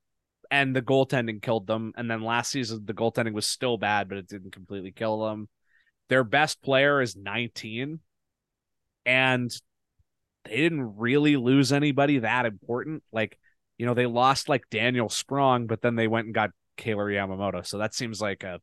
and 0.52 0.76
the 0.76 0.82
goaltending 0.82 1.42
killed 1.42 1.68
them. 1.68 1.94
And 1.98 2.10
then 2.10 2.24
last 2.24 2.52
season 2.52 2.84
the 2.86 2.94
goaltending 2.96 3.34
was 3.34 3.46
still 3.48 3.78
bad, 3.78 4.10
but 4.10 4.18
it 4.20 4.28
didn't 4.28 4.52
completely 4.54 4.92
kill 4.92 5.26
them. 5.28 5.50
Their 6.10 6.24
best 6.26 6.62
player 6.64 7.02
is 7.02 7.16
19, 7.16 8.02
and 9.06 9.52
they 10.46 10.58
didn't 10.58 10.98
really 10.98 11.38
lose 11.38 11.72
anybody 11.72 12.20
that 12.20 12.46
important. 12.46 13.04
Like 13.12 13.38
you 13.78 13.86
know 13.86 13.94
they 13.94 14.06
lost 14.06 14.50
like 14.50 14.70
Daniel 14.70 15.10
Sprong, 15.10 15.68
but 15.68 15.82
then 15.82 15.96
they 15.96 16.08
went 16.08 16.26
and 16.28 16.36
got 16.36 16.52
Kailer 16.78 17.10
Yamamoto. 17.10 17.66
So 17.66 17.78
that 17.80 17.94
seems 17.96 18.22
like 18.22 18.44
a 18.44 18.60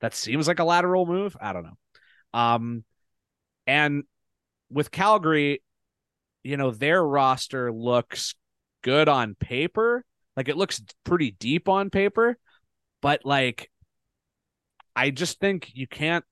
that 0.00 0.14
seems 0.14 0.48
like 0.48 0.58
a 0.60 0.64
lateral 0.64 1.06
move. 1.06 1.36
I 1.40 1.52
don't 1.52 1.64
know. 1.64 1.78
Um, 2.32 2.84
and 3.66 4.04
with 4.70 4.90
Calgary, 4.90 5.62
you 6.42 6.56
know, 6.56 6.70
their 6.70 7.04
roster 7.04 7.72
looks 7.72 8.34
good 8.82 9.08
on 9.08 9.34
paper. 9.34 10.04
Like 10.36 10.48
it 10.48 10.56
looks 10.56 10.82
pretty 11.04 11.32
deep 11.32 11.68
on 11.68 11.90
paper, 11.90 12.38
but 13.02 13.20
like 13.24 13.70
I 14.94 15.10
just 15.10 15.40
think 15.40 15.70
you 15.74 15.86
can't 15.86 16.24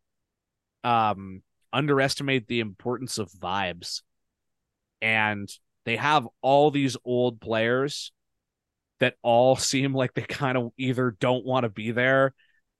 um 0.85 1.43
underestimate 1.73 2.47
the 2.47 2.61
importance 2.61 3.19
of 3.19 3.31
vibes. 3.31 4.03
And 5.03 5.49
they 5.85 5.97
have 5.97 6.27
all 6.43 6.71
these 6.71 6.97
old 7.05 7.41
players 7.41 8.13
that 9.01 9.15
all 9.23 9.57
seem 9.57 9.95
like 9.95 10.15
they 10.15 10.23
kind 10.23 10.57
of 10.57 10.71
either 10.79 11.17
don't 11.21 11.45
want 11.45 11.65
to 11.65 11.69
be 11.71 11.91
there 11.91 12.35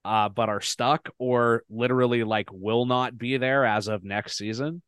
uh 0.05 0.29
but 0.29 0.49
are 0.49 0.61
stuck 0.61 1.11
or 1.19 1.65
literally 1.69 2.23
like 2.23 2.49
will 2.53 2.87
not 2.87 3.19
be 3.19 3.37
there 3.37 3.65
as 3.65 3.89
of 3.89 4.05
next 4.05 4.37
season. 4.39 4.83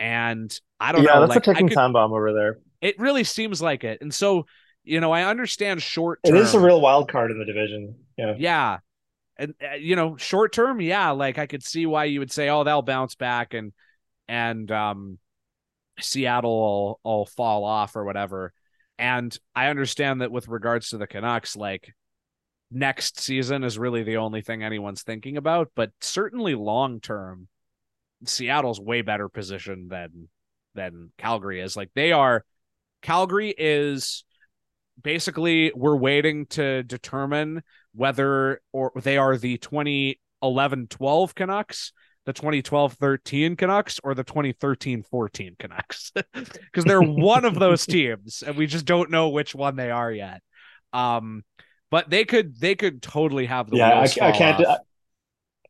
And 0.00 0.56
I 0.80 0.92
don't 0.92 1.02
yeah, 1.02 1.14
know 1.14 1.20
that's 1.20 1.30
like 1.30 1.46
a 1.46 1.52
ticking 1.54 1.68
could- 1.68 1.74
time 1.74 1.92
bomb 1.92 2.12
over 2.12 2.32
there. 2.32 2.58
it 2.80 2.98
really 2.98 3.24
seems 3.24 3.60
like 3.62 3.84
it. 3.84 4.00
And 4.00 4.12
so, 4.12 4.46
you 4.84 5.00
know, 5.00 5.12
I 5.12 5.24
understand 5.24 5.82
short 5.82 6.20
It 6.24 6.28
term. 6.30 6.36
is 6.38 6.54
a 6.54 6.60
real 6.60 6.80
wild 6.80 7.10
card 7.10 7.30
in 7.30 7.38
the 7.38 7.44
division. 7.44 7.94
Yeah. 8.16 8.34
yeah. 8.38 8.78
And 9.36 9.54
uh, 9.62 9.76
you 9.76 9.94
know, 9.96 10.16
short 10.16 10.52
term, 10.52 10.80
yeah, 10.80 11.10
like 11.10 11.38
I 11.38 11.46
could 11.46 11.62
see 11.62 11.86
why 11.86 12.04
you 12.06 12.18
would 12.20 12.32
say, 12.32 12.48
"Oh, 12.48 12.64
they'll 12.64 12.82
bounce 12.82 13.14
back 13.14 13.54
and 13.54 13.72
and 14.26 14.68
um 14.72 15.18
Seattle 16.00 16.60
will, 16.60 17.00
will 17.04 17.26
fall 17.26 17.64
off 17.64 17.94
or 17.94 18.04
whatever." 18.04 18.52
And 18.98 19.36
I 19.54 19.68
understand 19.68 20.22
that 20.22 20.32
with 20.32 20.48
regards 20.48 20.88
to 20.88 20.98
the 20.98 21.06
Canucks, 21.06 21.54
like 21.54 21.94
next 22.72 23.20
season 23.20 23.62
is 23.62 23.78
really 23.78 24.02
the 24.02 24.16
only 24.16 24.42
thing 24.42 24.64
anyone's 24.64 25.02
thinking 25.04 25.36
about, 25.36 25.70
but 25.76 25.92
certainly 26.00 26.56
long 26.56 27.00
term, 27.00 27.46
Seattle's 28.24 28.80
way 28.80 29.02
better 29.02 29.28
positioned 29.28 29.90
than 29.90 30.28
than 30.74 31.10
Calgary 31.18 31.60
is. 31.60 31.76
Like 31.76 31.90
they 31.94 32.12
are 32.12 32.44
Calgary 33.02 33.54
is 33.56 34.24
basically 35.02 35.72
we're 35.74 35.96
waiting 35.96 36.46
to 36.46 36.82
determine 36.82 37.62
whether 37.94 38.60
or 38.72 38.92
they 38.96 39.16
are 39.16 39.36
the 39.36 39.58
2011-12 39.58 41.34
Canucks, 41.34 41.92
the 42.26 42.32
2012-13 42.32 43.56
Canucks, 43.56 44.00
or 44.02 44.14
the 44.14 44.24
2013-14 44.24 45.58
Canucks. 45.58 46.12
Because 46.32 46.84
they're 46.84 47.02
one 47.02 47.44
of 47.44 47.58
those 47.58 47.86
teams, 47.86 48.42
and 48.46 48.56
we 48.56 48.66
just 48.66 48.84
don't 48.84 49.10
know 49.10 49.30
which 49.30 49.54
one 49.54 49.76
they 49.76 49.90
are 49.90 50.12
yet. 50.12 50.42
Um, 50.92 51.44
but 51.90 52.10
they 52.10 52.24
could 52.24 52.58
they 52.60 52.74
could 52.74 53.02
totally 53.02 53.46
have 53.46 53.70
the 53.70 53.78
Yeah, 53.78 54.00
I, 54.00 54.02
I 54.04 54.32
can't. 54.32 54.64
off. 54.64 54.78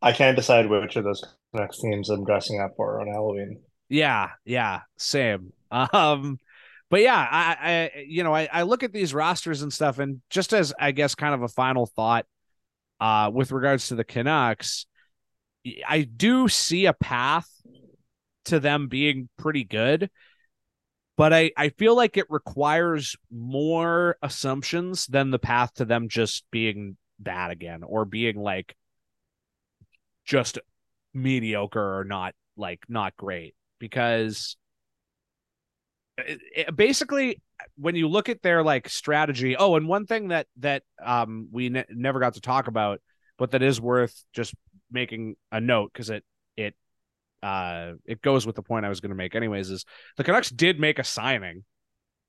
I 0.01 0.13
can't 0.13 0.37
decide 0.37 0.69
which 0.69 0.97
of 0.97 1.05
those 1.05 1.25
next 1.53 1.81
teams 1.81 2.11
I'm 2.11 2.25
dressing 2.25 2.61
up 2.61 2.75
for 2.77 3.01
on 3.01 3.09
Halloween. 3.09 3.61
Yeah, 3.89 4.31
yeah, 4.45 4.81
same. 4.97 5.53
Um, 5.71 6.39
but 6.89 7.03
yeah, 7.03 7.29
I, 7.31 7.57
I 7.61 8.05
you 8.07 8.25
know, 8.25 8.35
I, 8.35 8.49
I 8.51 8.63
look 8.63 8.83
at 8.83 8.91
these 8.91 9.13
rosters 9.13 9.61
and 9.61 9.71
stuff, 9.71 9.99
and 9.99 10.23
just 10.31 10.55
as 10.55 10.73
I 10.81 10.93
guess 10.93 11.15
kind 11.15 11.35
of 11.35 11.43
a 11.43 11.49
final 11.49 11.85
thought, 11.85 12.25
uh, 13.01 13.31
with 13.33 13.53
regards 13.53 13.89
to 13.89 13.95
the 13.95 14.03
Canucks, 14.05 14.87
I 15.87 16.03
do 16.03 16.49
see 16.49 16.87
a 16.87 16.95
path 16.95 17.51
to 18.47 18.61
them 18.61 18.89
being 18.89 19.29
pretty 19.37 19.65
good, 19.65 20.09
but 21.19 21.35
I 21.35 21.51
I 21.55 21.69
feel 21.69 21.95
like 21.95 22.17
it 22.17 22.31
requires 22.31 23.15
more 23.31 24.17
assumptions 24.23 25.07
than 25.07 25.31
the 25.31 25.39
path 25.39 25.75
to 25.75 25.85
them 25.85 26.09
just 26.09 26.45
being 26.51 26.97
bad 27.19 27.51
again 27.51 27.83
or 27.83 28.07
being 28.07 28.39
like 28.41 28.75
just 30.29 30.59
mediocre 31.15 31.99
or 32.01 32.05
not 32.05 32.35
like 32.57 32.85
not 32.89 33.17
great. 33.17 33.55
Because 33.81 34.57
it, 36.19 36.41
it- 36.55 36.77
basically 36.77 37.41
when 37.77 37.97
you 37.97 38.09
look 38.09 38.29
at 38.29 38.43
their 38.43 38.63
like 38.63 38.89
strategy 38.89 39.57
oh 39.57 39.75
and 39.77 39.89
one 39.89 40.07
thing 40.07 40.29
that 40.29 40.47
that 40.59 40.83
um 41.05 41.49
we 41.51 41.69
ne- 41.69 41.85
never 41.91 42.21
got 42.21 42.35
to 42.35 42.41
talk 42.41 42.69
about 42.69 43.01
but 43.37 43.51
that 43.51 43.63
is 43.63 43.81
worth 43.81 44.25
just 44.33 44.55
making 44.91 45.35
a 45.51 45.61
note 45.61 45.91
because 45.93 46.09
it 46.11 46.25
it 46.57 46.75
uh 47.43 47.93
it 48.07 48.23
goes 48.23 48.47
with 48.47 48.57
the 48.57 48.63
point 48.63 48.87
i 48.87 48.89
was 48.89 49.01
going 49.01 49.11
to 49.11 49.17
make 49.17 49.35
anyways 49.35 49.71
is 49.71 49.85
the 50.17 50.25
canucks 50.25 50.51
did 50.51 50.81
make 50.81 50.99
a 50.99 51.05
signing 51.05 51.65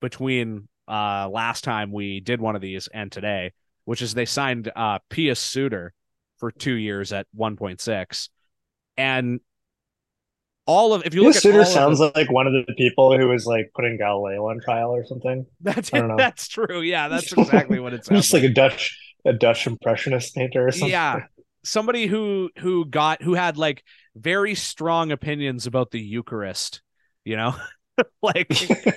between 0.02 0.68
uh 0.88 1.30
last 1.30 1.64
time 1.64 1.92
we 1.92 2.20
did 2.20 2.42
one 2.42 2.56
of 2.56 2.62
these 2.62 2.88
and 2.94 3.12
today 3.12 3.54
which 3.86 4.02
is 4.02 4.14
they 4.14 4.26
signed 4.26 4.72
uh 4.76 5.00
Pius 5.10 5.40
Suter 5.40 5.94
for 6.40 6.52
two 6.52 6.74
years 6.74 7.14
at 7.14 7.28
1.6 7.38 8.30
and 8.98 9.40
all 10.66 10.94
of 10.94 11.04
if 11.06 11.14
you 11.16 11.24
look 11.24 11.34
This 11.34 11.46
at 11.46 11.56
all 11.56 11.62
of 11.62 11.68
sounds 11.68 12.00
like 12.00 12.32
one 12.32 12.46
of 12.46 12.54
the 12.54 12.74
people 12.76 13.18
who 13.18 13.28
was 13.28 13.46
like 13.46 13.72
putting 13.76 13.98
Galileo 13.98 14.50
on 14.50 14.60
trial 14.60 14.96
or 14.96 15.04
something. 15.06 15.46
That's 15.62 15.92
I 15.94 16.00
don't 16.00 16.08
know. 16.10 16.18
that's 16.18 16.48
true. 16.48 16.82
Yeah, 16.82 17.08
that's 17.08 17.32
exactly 17.34 17.80
what 17.80 17.94
it 17.94 18.06
sounds 18.06 18.30
Just 18.30 18.34
like 18.34 18.44
a 18.44 18.50
Dutch, 18.50 18.96
a 19.26 19.34
Dutch 19.34 19.66
impressionist 19.66 20.36
painter 20.36 20.68
or 20.68 20.72
something. 20.72 20.90
Yeah, 20.90 21.22
somebody 21.64 22.08
who 22.08 22.50
who 22.60 22.86
got 22.86 23.24
who 23.24 23.34
had 23.34 23.58
like 23.58 23.84
very 24.16 24.56
strong 24.56 25.12
opinions 25.12 25.66
about 25.66 25.92
the 25.92 26.00
Eucharist. 26.00 26.82
You 27.26 27.38
know, 27.38 27.56
like 28.22 28.48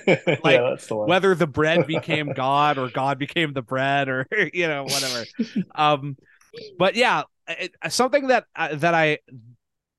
yeah, 0.07 0.37
Like, 0.43 0.59
that's 0.61 0.87
the 0.87 0.95
whether 0.95 1.33
the 1.35 1.47
bread 1.47 1.87
became 1.87 2.33
God 2.33 2.77
or 2.77 2.89
God 2.89 3.17
became 3.19 3.53
the 3.53 3.61
bread 3.63 4.09
or 4.09 4.27
you 4.53 4.67
know 4.67 4.83
whatever. 4.83 5.25
Um, 5.75 6.17
but 6.77 6.95
yeah, 6.95 7.23
it, 7.47 7.75
something 7.89 8.27
that 8.27 8.45
uh, 8.55 8.75
that 8.75 8.93
I 8.93 9.19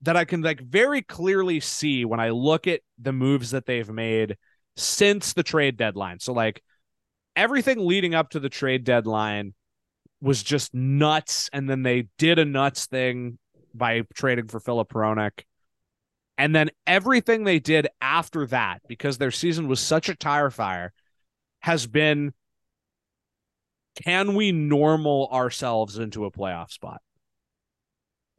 that 0.01 0.15
I 0.15 0.25
can 0.25 0.41
like 0.41 0.61
very 0.61 1.01
clearly 1.01 1.59
see 1.59 2.05
when 2.05 2.19
I 2.19 2.29
look 2.29 2.67
at 2.67 2.81
the 2.99 3.13
moves 3.13 3.51
that 3.51 3.65
they've 3.65 3.89
made 3.89 4.37
since 4.75 5.33
the 5.33 5.43
trade 5.43 5.77
deadline. 5.77 6.19
So 6.19 6.33
like 6.33 6.63
everything 7.35 7.85
leading 7.85 8.13
up 8.13 8.29
to 8.31 8.39
the 8.39 8.49
trade 8.49 8.83
deadline 8.83 9.53
was 10.21 10.43
just 10.43 10.73
nuts, 10.73 11.49
and 11.53 11.69
then 11.69 11.83
they 11.83 12.07
did 12.17 12.39
a 12.39 12.45
nuts 12.45 12.85
thing 12.85 13.37
by 13.73 14.03
trading 14.13 14.47
for 14.47 14.59
Filip 14.59 14.89
Hronek. 14.89 15.43
And 16.37 16.53
then 16.53 16.69
everything 16.85 17.43
they 17.43 17.59
did 17.59 17.87
after 18.01 18.45
that, 18.47 18.81
because 18.87 19.17
their 19.17 19.31
season 19.31 19.67
was 19.67 19.79
such 19.79 20.09
a 20.09 20.15
tire 20.15 20.49
fire, 20.49 20.91
has 21.59 21.87
been 21.87 22.33
can 24.03 24.35
we 24.35 24.51
normal 24.51 25.29
ourselves 25.31 25.97
into 25.97 26.25
a 26.25 26.31
playoff 26.31 26.69
spot? 26.71 27.01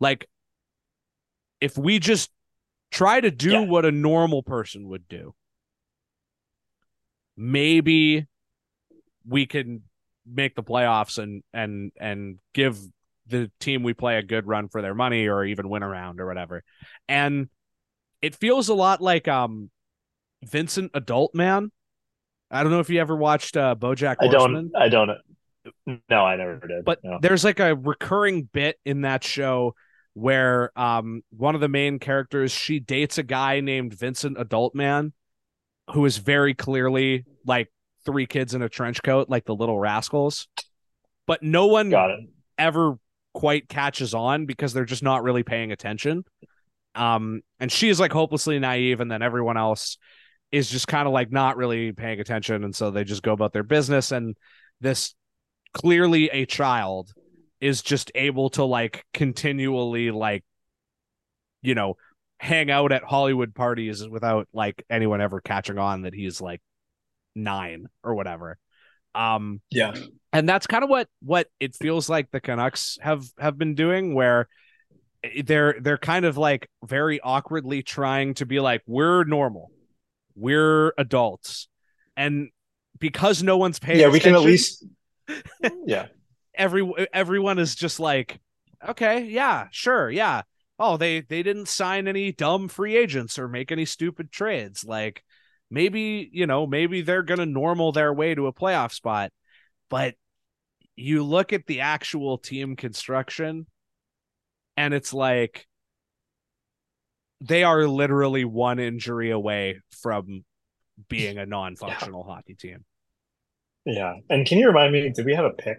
Like, 0.00 0.28
if 1.60 1.76
we 1.78 1.98
just 1.98 2.30
try 2.90 3.20
to 3.20 3.30
do 3.30 3.50
Yeah. 3.52 3.60
what 3.60 3.84
a 3.84 3.92
normal 3.92 4.42
person 4.42 4.88
would 4.88 5.08
do, 5.08 5.34
maybe 7.36 8.26
we 9.26 9.46
can 9.46 9.82
make 10.26 10.54
the 10.54 10.62
playoffs 10.62 11.18
and 11.18 11.42
and 11.52 11.92
and 12.00 12.38
give 12.52 12.78
the 13.28 13.50
team 13.60 13.82
we 13.82 13.92
play 13.94 14.18
a 14.18 14.22
good 14.22 14.46
run 14.46 14.68
for 14.68 14.82
their 14.82 14.94
money 14.94 15.26
or 15.28 15.44
even 15.44 15.68
win 15.68 15.82
around 15.82 16.20
or 16.20 16.26
whatever. 16.26 16.62
And 17.08 17.48
it 18.22 18.34
feels 18.34 18.68
a 18.68 18.74
lot 18.74 19.00
like 19.00 19.28
um 19.28 19.70
Vincent 20.44 20.90
Adult 20.94 21.34
Man 21.34 21.70
I 22.50 22.62
don't 22.62 22.70
know 22.70 22.78
if 22.80 22.90
you 22.90 23.00
ever 23.00 23.16
watched 23.16 23.56
uh, 23.56 23.74
BoJack 23.76 24.16
I 24.20 24.26
Horseman. 24.28 24.70
don't. 24.72 24.82
I 24.82 24.88
don't. 24.88 25.10
No, 26.08 26.24
I 26.24 26.36
never 26.36 26.60
did. 26.64 26.84
but 26.84 27.00
no. 27.02 27.18
there's 27.20 27.42
like 27.42 27.58
a 27.58 27.74
recurring 27.74 28.42
bit 28.52 28.78
in 28.84 29.00
that 29.00 29.24
show 29.24 29.74
where 30.16 30.70
um 30.78 31.20
one 31.28 31.54
of 31.54 31.60
the 31.60 31.68
main 31.68 31.98
characters 31.98 32.50
she 32.50 32.80
dates 32.80 33.18
a 33.18 33.22
guy 33.22 33.60
named 33.60 33.92
Vincent 33.92 34.40
Adult 34.40 34.74
Man, 34.74 35.12
who 35.90 36.06
is 36.06 36.16
very 36.16 36.54
clearly 36.54 37.26
like 37.44 37.70
three 38.06 38.24
kids 38.26 38.54
in 38.54 38.62
a 38.62 38.68
trench 38.70 39.02
coat 39.02 39.28
like 39.28 39.44
the 39.44 39.54
little 39.54 39.78
rascals. 39.78 40.48
But 41.26 41.42
no 41.42 41.66
one 41.66 41.90
got 41.90 42.12
it. 42.12 42.20
ever 42.56 42.98
quite 43.34 43.68
catches 43.68 44.14
on 44.14 44.46
because 44.46 44.72
they're 44.72 44.86
just 44.86 45.02
not 45.02 45.22
really 45.22 45.42
paying 45.42 45.70
attention. 45.70 46.24
Um 46.94 47.42
and 47.60 47.70
she 47.70 47.90
is 47.90 48.00
like 48.00 48.12
hopelessly 48.12 48.58
naive 48.58 49.02
and 49.02 49.10
then 49.10 49.20
everyone 49.20 49.58
else 49.58 49.98
is 50.50 50.70
just 50.70 50.88
kind 50.88 51.06
of 51.06 51.12
like 51.12 51.30
not 51.30 51.58
really 51.58 51.92
paying 51.92 52.20
attention 52.20 52.64
and 52.64 52.74
so 52.74 52.90
they 52.90 53.04
just 53.04 53.22
go 53.22 53.34
about 53.34 53.52
their 53.52 53.62
business. 53.64 54.12
And 54.12 54.34
this 54.80 55.14
clearly 55.74 56.30
a 56.30 56.46
child 56.46 57.12
is 57.60 57.82
just 57.82 58.10
able 58.14 58.50
to 58.50 58.64
like 58.64 59.04
continually 59.14 60.10
like 60.10 60.44
you 61.62 61.74
know 61.74 61.96
hang 62.38 62.70
out 62.70 62.92
at 62.92 63.02
hollywood 63.02 63.54
parties 63.54 64.06
without 64.08 64.46
like 64.52 64.84
anyone 64.90 65.20
ever 65.20 65.40
catching 65.40 65.78
on 65.78 66.02
that 66.02 66.12
he's 66.14 66.40
like 66.40 66.60
nine 67.34 67.86
or 68.04 68.14
whatever 68.14 68.58
um 69.14 69.60
Yeah. 69.70 69.94
and 70.32 70.48
that's 70.48 70.66
kind 70.66 70.84
of 70.84 70.90
what 70.90 71.08
what 71.20 71.48
it 71.60 71.74
feels 71.74 72.08
like 72.10 72.30
the 72.30 72.40
Canucks 72.40 72.98
have 73.00 73.24
have 73.38 73.56
been 73.56 73.74
doing 73.74 74.14
where 74.14 74.48
they're 75.44 75.76
they're 75.80 75.96
kind 75.98 76.24
of 76.26 76.36
like 76.36 76.68
very 76.84 77.20
awkwardly 77.20 77.82
trying 77.82 78.34
to 78.34 78.46
be 78.46 78.60
like 78.60 78.82
we're 78.86 79.24
normal 79.24 79.70
we're 80.34 80.92
adults 80.98 81.68
and 82.16 82.50
because 82.98 83.42
no 83.42 83.56
one's 83.56 83.78
paying 83.78 84.00
Yeah, 84.00 84.08
we 84.08 84.20
can 84.20 84.34
at 84.34 84.42
least. 84.42 84.84
Yeah. 85.86 86.06
Every 86.56 87.08
everyone 87.12 87.58
is 87.58 87.74
just 87.74 88.00
like 88.00 88.40
okay 88.86 89.24
yeah 89.24 89.68
sure 89.70 90.10
yeah 90.10 90.42
oh 90.78 90.96
they 90.96 91.20
they 91.20 91.42
didn't 91.42 91.68
sign 91.68 92.08
any 92.08 92.32
dumb 92.32 92.68
free 92.68 92.96
agents 92.96 93.38
or 93.38 93.48
make 93.48 93.72
any 93.72 93.84
stupid 93.84 94.30
trades 94.30 94.84
like 94.84 95.22
maybe 95.70 96.28
you 96.32 96.46
know 96.46 96.66
maybe 96.66 97.02
they're 97.02 97.22
to 97.22 97.46
normal 97.46 97.92
their 97.92 98.12
way 98.12 98.34
to 98.34 98.46
a 98.46 98.52
playoff 98.52 98.92
spot 98.92 99.30
but 99.90 100.14
you 100.96 101.22
look 101.22 101.52
at 101.52 101.66
the 101.66 101.80
actual 101.80 102.38
team 102.38 102.76
construction 102.76 103.66
and 104.76 104.94
it's 104.94 105.12
like 105.12 105.66
they 107.40 107.64
are 107.64 107.86
literally 107.86 108.44
one 108.44 108.78
injury 108.78 109.30
away 109.30 109.80
from 110.02 110.44
being 111.08 111.36
a 111.38 111.44
non-functional 111.44 112.24
hockey 112.24 112.54
team 112.54 112.84
Yeah. 113.84 114.14
And 114.30 114.44
can 114.46 114.58
you 114.58 114.66
remind 114.66 114.92
me? 114.92 115.08
Did 115.10 115.24
we 115.24 115.34
have 115.34 115.44
a 115.44 115.50
pick 115.50 115.78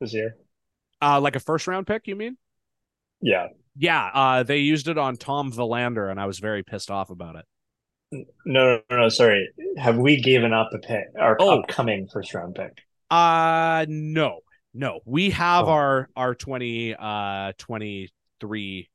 this 0.00 0.12
year? 0.14 0.36
uh 1.00 1.20
like 1.20 1.36
a 1.36 1.40
first 1.40 1.66
round 1.66 1.86
pick 1.86 2.06
you 2.06 2.16
mean 2.16 2.36
Yeah. 3.20 3.48
Yeah, 3.80 4.10
uh, 4.12 4.42
they 4.42 4.56
used 4.58 4.88
it 4.88 4.98
on 4.98 5.16
Tom 5.16 5.52
Willander, 5.52 6.10
and 6.10 6.18
I 6.20 6.26
was 6.26 6.40
very 6.40 6.64
pissed 6.64 6.90
off 6.90 7.10
about 7.10 7.36
it. 7.36 7.44
No, 8.44 8.80
no, 8.90 8.96
no. 9.02 9.08
Sorry. 9.08 9.50
Have 9.76 9.96
we 9.98 10.20
given 10.20 10.52
up 10.52 10.70
a 10.74 10.78
pick? 10.78 11.04
Our 11.16 11.36
Oh. 11.38 11.60
upcoming 11.60 12.08
first 12.12 12.34
round 12.34 12.56
pick. 12.56 12.76
Uh 13.08 13.86
no, 13.88 14.40
no, 14.74 14.98
we 15.04 15.30
have 15.30 15.66
Oh. 15.68 15.72
our 15.72 16.08
our 16.16 16.34
twenty 16.34 16.96
uh 16.98 17.52
23, 17.58 18.90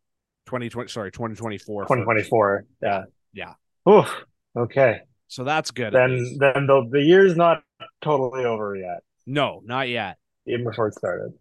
2020, 0.48 0.90
sorry 0.90 1.12
twenty 1.12 1.36
twenty 1.36 1.58
four. 1.58 1.86
Twenty 1.86 2.04
twenty 2.04 2.24
four. 2.24 2.66
Yeah. 2.82 3.04
Yeah. 3.32 3.54
Oof. 3.90 4.14
Okay. 4.58 5.00
So 5.30 5.46
that's 5.46 5.72
good. 5.72 5.94
Then 5.94 6.38
then 6.40 6.68
the 6.68 6.86
the 6.92 7.02
year's 7.02 7.38
not 7.38 7.64
totally 8.02 8.44
over 8.44 8.76
yet, 8.76 9.00
no, 9.26 9.62
not 9.64 9.88
yet. 9.88 10.18
Even 10.46 10.66
before 10.66 10.88
it 10.88 10.96
started. 10.96 11.34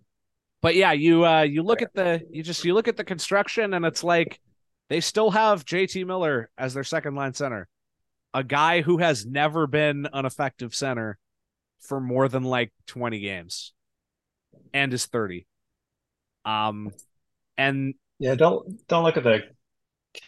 But 0.60 0.76
yeah, 0.76 0.92
you 0.92 1.24
uh 1.24 1.42
you 1.42 1.62
look 1.62 1.82
at 1.82 1.92
the 1.92 2.22
you 2.30 2.42
just 2.42 2.64
you 2.64 2.74
look 2.74 2.88
at 2.88 2.96
the 2.96 3.04
construction, 3.04 3.74
and 3.74 3.84
it's 3.84 4.04
like 4.04 4.40
they 4.88 5.00
still 5.00 5.30
have 5.30 5.64
JT 5.64 6.06
Miller 6.06 6.50
as 6.56 6.74
their 6.74 6.84
second 6.84 7.14
line 7.14 7.34
center, 7.34 7.68
a 8.32 8.44
guy 8.44 8.80
who 8.82 8.98
has 8.98 9.26
never 9.26 9.66
been 9.66 10.08
an 10.12 10.24
effective 10.24 10.74
center 10.74 11.18
for 11.80 12.00
more 12.00 12.28
than 12.28 12.44
like 12.44 12.72
twenty 12.86 13.18
games, 13.18 13.72
and 14.72 14.92
is 14.92 15.06
thirty. 15.06 15.46
Um, 16.44 16.92
and 17.56 17.94
Yeah. 18.18 18.34
Don't 18.36 18.86
don't 18.86 19.04
look 19.04 19.16
at 19.16 19.24
the 19.24 19.42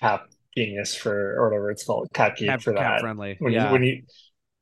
cap 0.00 0.26
genius 0.56 0.94
for 0.94 1.36
or 1.36 1.48
whatever 1.48 1.70
it's 1.70 1.84
called 1.84 2.08
cap 2.12 2.36
geek 2.36 2.48
cap, 2.48 2.62
for 2.62 2.72
cap 2.72 2.96
that. 2.96 3.00
friendly. 3.00 3.36
When 3.38 3.52
yeah. 3.52 3.66
you 3.66 3.72
when 3.72 3.82
you 3.82 4.02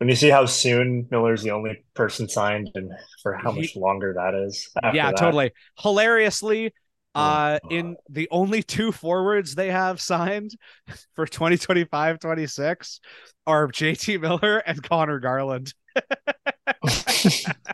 when 0.02 0.08
you 0.08 0.16
see 0.16 0.30
how 0.30 0.44
soon 0.44 1.06
Miller's 1.12 1.44
the 1.44 1.52
only 1.52 1.84
person 1.94 2.28
signed 2.28 2.72
and 2.74 2.90
for 3.22 3.34
how 3.34 3.52
much 3.52 3.76
longer 3.76 4.12
that 4.14 4.34
is. 4.34 4.68
yeah, 4.92 5.12
that. 5.12 5.16
totally. 5.16 5.52
Hilariously, 5.78 6.74
uh, 7.14 7.60
Oh, 7.62 7.68
in 7.68 7.96
the 8.10 8.26
only 8.32 8.64
two 8.64 8.90
forwards 8.90 9.54
they 9.54 9.70
have 9.70 10.00
signed 10.00 10.56
for 11.14 11.24
2025 11.24 12.18
26 12.18 13.00
are 13.46 13.68
JT 13.68 14.20
Miller 14.20 14.58
and 14.58 14.82
Conor 14.82 15.20
Garland. 15.20 15.72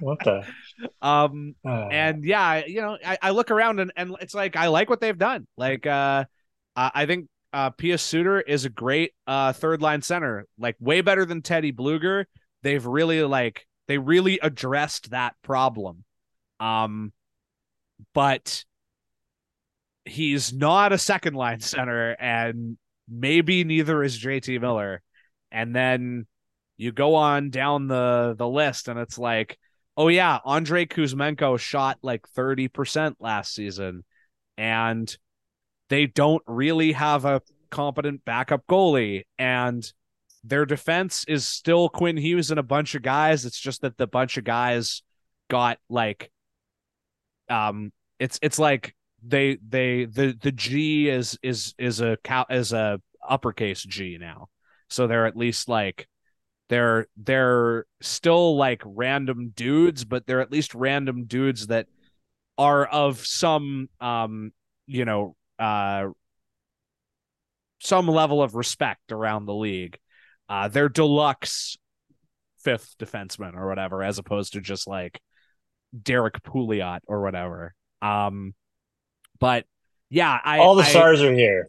what 0.00 0.18
the? 0.22 0.44
Um, 1.00 1.54
uh, 1.64 1.86
and 1.86 2.24
yeah, 2.24 2.62
you 2.66 2.82
know, 2.82 2.98
I, 3.02 3.16
I 3.22 3.30
look 3.30 3.50
around 3.50 3.80
and, 3.80 3.90
and 3.96 4.14
it's 4.20 4.34
like 4.34 4.54
I 4.54 4.66
like 4.66 4.90
what 4.90 5.00
they've 5.00 5.16
done. 5.16 5.46
Like, 5.56 5.86
uh, 5.86 6.24
I 6.76 7.06
think 7.06 7.28
uh, 7.52 7.70
Pius 7.70 8.02
Suter 8.02 8.40
is 8.40 8.64
a 8.64 8.70
great 8.70 9.12
uh 9.26 9.52
third 9.52 9.82
line 9.82 10.02
center, 10.02 10.46
like 10.58 10.76
way 10.80 11.00
better 11.00 11.24
than 11.24 11.42
Teddy 11.42 11.72
Blueger. 11.72 12.24
They've 12.62 12.84
really 12.84 13.22
like 13.22 13.66
they 13.86 13.98
really 13.98 14.38
addressed 14.42 15.10
that 15.10 15.34
problem. 15.42 16.04
Um, 16.60 17.12
but 18.14 18.64
he's 20.04 20.52
not 20.52 20.92
a 20.92 20.98
second 20.98 21.34
line 21.34 21.60
center, 21.60 22.12
and 22.12 22.76
maybe 23.08 23.64
neither 23.64 24.02
is 24.02 24.18
JT 24.18 24.60
Miller. 24.60 25.02
And 25.50 25.74
then 25.74 26.26
you 26.76 26.92
go 26.92 27.14
on 27.14 27.50
down 27.50 27.88
the 27.88 28.34
the 28.36 28.48
list, 28.48 28.88
and 28.88 28.98
it's 28.98 29.18
like, 29.18 29.58
oh 29.96 30.08
yeah, 30.08 30.38
Andrei 30.44 30.86
Kuzmenko 30.86 31.58
shot 31.58 31.98
like 32.02 32.28
thirty 32.28 32.68
percent 32.68 33.16
last 33.20 33.54
season, 33.54 34.04
and 34.58 35.16
they 35.88 36.06
don't 36.06 36.42
really 36.46 36.92
have 36.92 37.24
a 37.24 37.42
competent 37.70 38.24
backup 38.24 38.66
goalie, 38.66 39.24
and 39.38 39.90
their 40.44 40.64
defense 40.64 41.24
is 41.28 41.46
still 41.46 41.88
Quinn 41.88 42.16
Hughes 42.16 42.50
and 42.50 42.60
a 42.60 42.64
bunch 42.64 42.94
of 42.94 43.02
guys. 43.02 43.44
It's 43.44 43.60
just 43.60 43.82
that 43.82 43.96
the 43.96 44.06
bunch 44.06 44.36
of 44.36 44.44
guys 44.44 45.02
got 45.48 45.78
like, 45.88 46.30
um, 47.48 47.92
it's 48.18 48.38
it's 48.42 48.58
like 48.58 48.94
they 49.26 49.58
they 49.66 50.04
the 50.04 50.36
the 50.40 50.52
G 50.52 51.08
is 51.08 51.38
is 51.42 51.74
is 51.78 52.00
a 52.00 52.16
cow 52.22 52.46
is 52.50 52.72
a 52.72 53.00
uppercase 53.26 53.82
G 53.82 54.18
now, 54.18 54.48
so 54.88 55.06
they're 55.06 55.26
at 55.26 55.36
least 55.36 55.68
like 55.68 56.06
they're 56.68 57.06
they're 57.16 57.86
still 58.00 58.56
like 58.56 58.82
random 58.84 59.52
dudes, 59.54 60.04
but 60.04 60.26
they're 60.26 60.40
at 60.40 60.52
least 60.52 60.74
random 60.74 61.24
dudes 61.24 61.68
that 61.68 61.86
are 62.56 62.86
of 62.86 63.24
some 63.24 63.88
um 64.00 64.52
you 64.86 65.04
know 65.04 65.36
uh 65.58 66.08
some 67.80 68.08
level 68.08 68.42
of 68.42 68.54
respect 68.54 69.12
around 69.12 69.46
the 69.46 69.54
league. 69.54 69.98
Uh 70.48 70.68
they're 70.68 70.88
deluxe 70.88 71.76
fifth 72.60 72.96
defenseman 72.98 73.54
or 73.56 73.68
whatever, 73.68 74.02
as 74.02 74.18
opposed 74.18 74.54
to 74.54 74.60
just 74.60 74.86
like 74.88 75.20
Derrick 76.02 76.42
Pouliot 76.42 77.00
or 77.06 77.22
whatever. 77.22 77.74
Um 78.02 78.54
but 79.38 79.64
yeah, 80.10 80.38
I 80.44 80.58
all 80.58 80.74
the 80.74 80.82
I- 80.82 80.88
stars 80.88 81.22
are 81.22 81.32
here. 81.34 81.68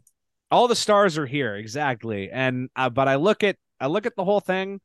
all 0.51 0.67
the 0.67 0.75
stars 0.75 1.17
are 1.17 1.25
here 1.27 1.55
exactly 1.55 2.31
and 2.31 2.69
uh, 2.75 2.89
but 2.89 3.07
i 3.07 3.15
look 3.15 3.43
at 3.43 3.55
i 3.79 3.85
look 3.87 4.05
at 4.07 4.15
the 4.15 4.23
whole 4.23 4.39
thing 4.39 4.81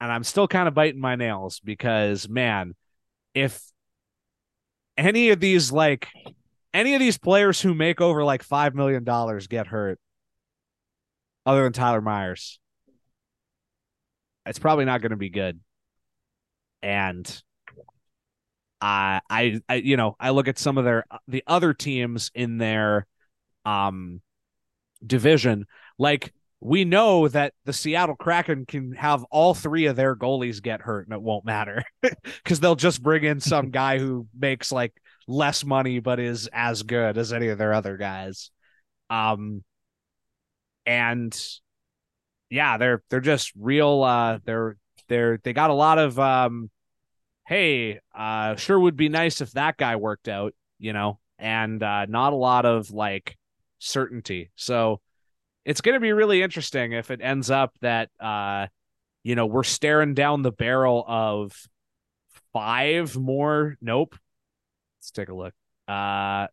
and 0.00 0.12
i'm 0.12 0.22
still 0.22 0.46
kind 0.46 0.68
of 0.68 0.74
biting 0.74 1.00
my 1.00 1.16
nails 1.16 1.58
because 1.64 2.28
man 2.28 2.74
if 3.34 3.60
any 4.96 5.30
of 5.30 5.40
these 5.40 5.72
like 5.72 6.06
any 6.74 6.94
of 6.94 7.00
these 7.00 7.16
players 7.16 7.60
who 7.60 7.72
make 7.72 8.00
over 8.00 8.24
like 8.24 8.42
five 8.42 8.74
million 8.74 9.04
dollars 9.04 9.46
get 9.46 9.68
hurt 9.68 9.98
other 11.46 11.62
than 11.64 11.72
tyler 11.72 12.02
myers 12.02 12.58
it's 14.46 14.58
probably 14.58 14.84
not 14.84 15.00
going 15.00 15.10
to 15.10 15.16
be 15.16 15.30
good. 15.30 15.60
And 16.82 17.42
I, 18.80 19.20
I 19.30 19.60
i 19.68 19.74
you 19.76 19.96
know 19.96 20.14
i 20.20 20.28
look 20.30 20.46
at 20.46 20.58
some 20.58 20.76
of 20.76 20.84
their 20.84 21.04
the 21.26 21.42
other 21.46 21.72
teams 21.72 22.30
in 22.34 22.58
their 22.58 23.06
um 23.64 24.20
division. 25.04 25.66
Like 25.98 26.32
we 26.60 26.84
know 26.84 27.28
that 27.28 27.54
the 27.64 27.72
Seattle 27.72 28.16
Kraken 28.16 28.66
can 28.66 28.92
have 28.92 29.24
all 29.24 29.54
three 29.54 29.86
of 29.86 29.96
their 29.96 30.16
goalies 30.16 30.62
get 30.62 30.80
hurt 30.80 31.06
and 31.06 31.14
it 31.14 31.22
won't 31.22 31.44
matter 31.44 31.82
because 32.02 32.60
they'll 32.60 32.74
just 32.74 33.02
bring 33.02 33.24
in 33.24 33.40
some 33.40 33.70
guy 33.70 33.98
who 33.98 34.26
makes 34.38 34.72
like 34.72 34.92
less 35.26 35.64
money 35.64 36.00
but 36.00 36.20
is 36.20 36.48
as 36.52 36.82
good 36.82 37.18
as 37.18 37.32
any 37.32 37.48
of 37.48 37.58
their 37.58 37.72
other 37.72 37.96
guys. 37.96 38.50
Um, 39.10 39.64
and 40.86 41.36
yeah, 42.50 42.76
they're 42.76 43.02
they're 43.10 43.20
just 43.20 43.52
real. 43.58 44.02
Uh, 44.02 44.38
they're 44.44 44.76
they're 45.08 45.38
they 45.42 45.52
got 45.52 45.70
a 45.70 45.74
lot 45.74 45.98
of 45.98 46.18
um, 46.18 46.70
hey, 47.46 48.00
uh, 48.14 48.56
sure 48.56 48.78
would 48.78 48.96
be 48.96 49.08
nice 49.08 49.40
if 49.40 49.52
that 49.52 49.76
guy 49.76 49.96
worked 49.96 50.28
out, 50.28 50.54
you 50.78 50.92
know, 50.92 51.18
and 51.38 51.82
uh, 51.82 52.06
not 52.06 52.32
a 52.32 52.36
lot 52.36 52.66
of 52.66 52.90
like 52.90 53.36
certainty. 53.78 54.50
So 54.56 55.00
it's 55.64 55.80
going 55.80 55.94
to 55.94 56.00
be 56.00 56.12
really 56.12 56.42
interesting 56.42 56.92
if 56.92 57.10
it 57.10 57.20
ends 57.22 57.50
up 57.50 57.74
that 57.80 58.10
uh, 58.20 58.66
you 59.24 59.34
know, 59.34 59.46
we're 59.46 59.64
staring 59.64 60.14
down 60.14 60.42
the 60.42 60.52
barrel 60.52 61.04
of 61.08 61.52
five 62.52 63.16
more. 63.16 63.76
Nope. 63.80 64.16
Let's 65.04 65.10
take 65.10 65.28
a 65.28 65.34
look. 65.34 65.52
Uh, 65.86 66.46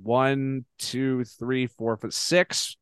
one, 0.00 0.64
two, 0.78 1.24
three, 1.24 1.66
four, 1.66 1.96
five, 1.96 2.14
six 2.14 2.76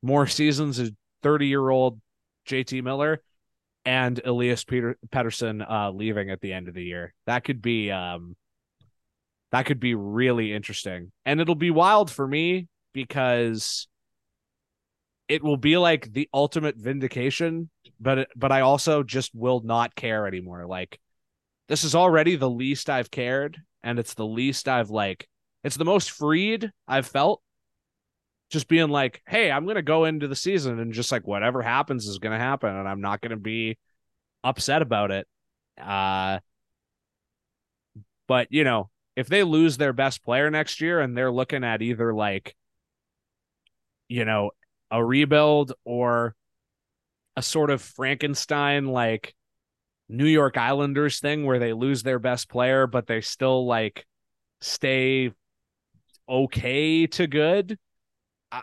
more 0.00 0.28
seasons 0.28 0.78
of 0.78 0.92
30 1.24 1.48
year 1.48 1.68
old 1.68 2.00
JT 2.48 2.84
Miller 2.84 3.20
and 3.84 4.20
Elias 4.24 4.62
Peter 4.62 4.96
Pettersson 5.08 5.68
uh, 5.68 5.90
leaving 5.90 6.30
at 6.30 6.40
the 6.40 6.52
end 6.52 6.68
of 6.68 6.74
the 6.74 6.84
year. 6.84 7.14
That 7.26 7.42
could 7.42 7.60
be 7.60 7.90
um 7.90 8.36
that 9.50 9.66
could 9.66 9.80
be 9.80 9.96
really 9.96 10.52
interesting. 10.52 11.10
And 11.26 11.40
it'll 11.40 11.56
be 11.56 11.72
wild 11.72 12.12
for 12.12 12.28
me 12.28 12.68
because 12.92 13.88
it 15.26 15.42
will 15.42 15.56
be 15.56 15.76
like 15.78 16.12
the 16.12 16.28
ultimate 16.32 16.76
vindication, 16.76 17.70
but 17.98 18.28
but 18.36 18.52
I 18.52 18.60
also 18.60 19.02
just 19.02 19.34
will 19.34 19.62
not 19.64 19.96
care 19.96 20.28
anymore. 20.28 20.64
Like 20.68 21.00
this 21.68 21.84
is 21.84 21.94
already 21.94 22.36
the 22.36 22.50
least 22.50 22.90
I've 22.90 23.10
cared 23.10 23.58
and 23.82 23.98
it's 23.98 24.14
the 24.14 24.26
least 24.26 24.68
I've 24.68 24.90
like 24.90 25.28
it's 25.64 25.76
the 25.76 25.84
most 25.84 26.10
freed 26.10 26.70
I've 26.88 27.06
felt 27.06 27.42
just 28.52 28.68
being 28.68 28.90
like, 28.90 29.22
hey, 29.26 29.50
I'm 29.50 29.64
going 29.64 29.76
to 29.76 29.82
go 29.82 30.04
into 30.04 30.28
the 30.28 30.36
season 30.36 30.78
and 30.78 30.92
just 30.92 31.10
like 31.10 31.26
whatever 31.26 31.62
happens 31.62 32.06
is 32.06 32.18
going 32.18 32.32
to 32.32 32.38
happen 32.38 32.68
and 32.74 32.86
I'm 32.86 33.00
not 33.00 33.22
going 33.22 33.30
to 33.30 33.36
be 33.36 33.78
upset 34.44 34.82
about 34.82 35.10
it. 35.10 35.26
Uh, 35.80 36.40
but, 38.28 38.48
you 38.50 38.62
know, 38.62 38.90
if 39.16 39.26
they 39.28 39.42
lose 39.42 39.78
their 39.78 39.94
best 39.94 40.22
player 40.22 40.50
next 40.50 40.82
year 40.82 41.00
and 41.00 41.16
they're 41.16 41.32
looking 41.32 41.64
at 41.64 41.80
either 41.80 42.12
like, 42.12 42.54
you 44.08 44.26
know, 44.26 44.50
a 44.90 45.02
rebuild 45.02 45.72
or 45.84 46.34
a 47.36 47.42
sort 47.42 47.70
of 47.70 47.80
Frankenstein 47.80 48.86
like 48.86 49.34
New 50.12 50.26
York 50.26 50.58
Islanders 50.58 51.20
thing 51.20 51.46
where 51.46 51.58
they 51.58 51.72
lose 51.72 52.02
their 52.02 52.18
best 52.18 52.50
player, 52.50 52.86
but 52.86 53.06
they 53.06 53.22
still 53.22 53.66
like 53.66 54.04
stay 54.60 55.32
okay 56.28 57.06
to 57.06 57.26
good. 57.26 57.78
I, 58.50 58.60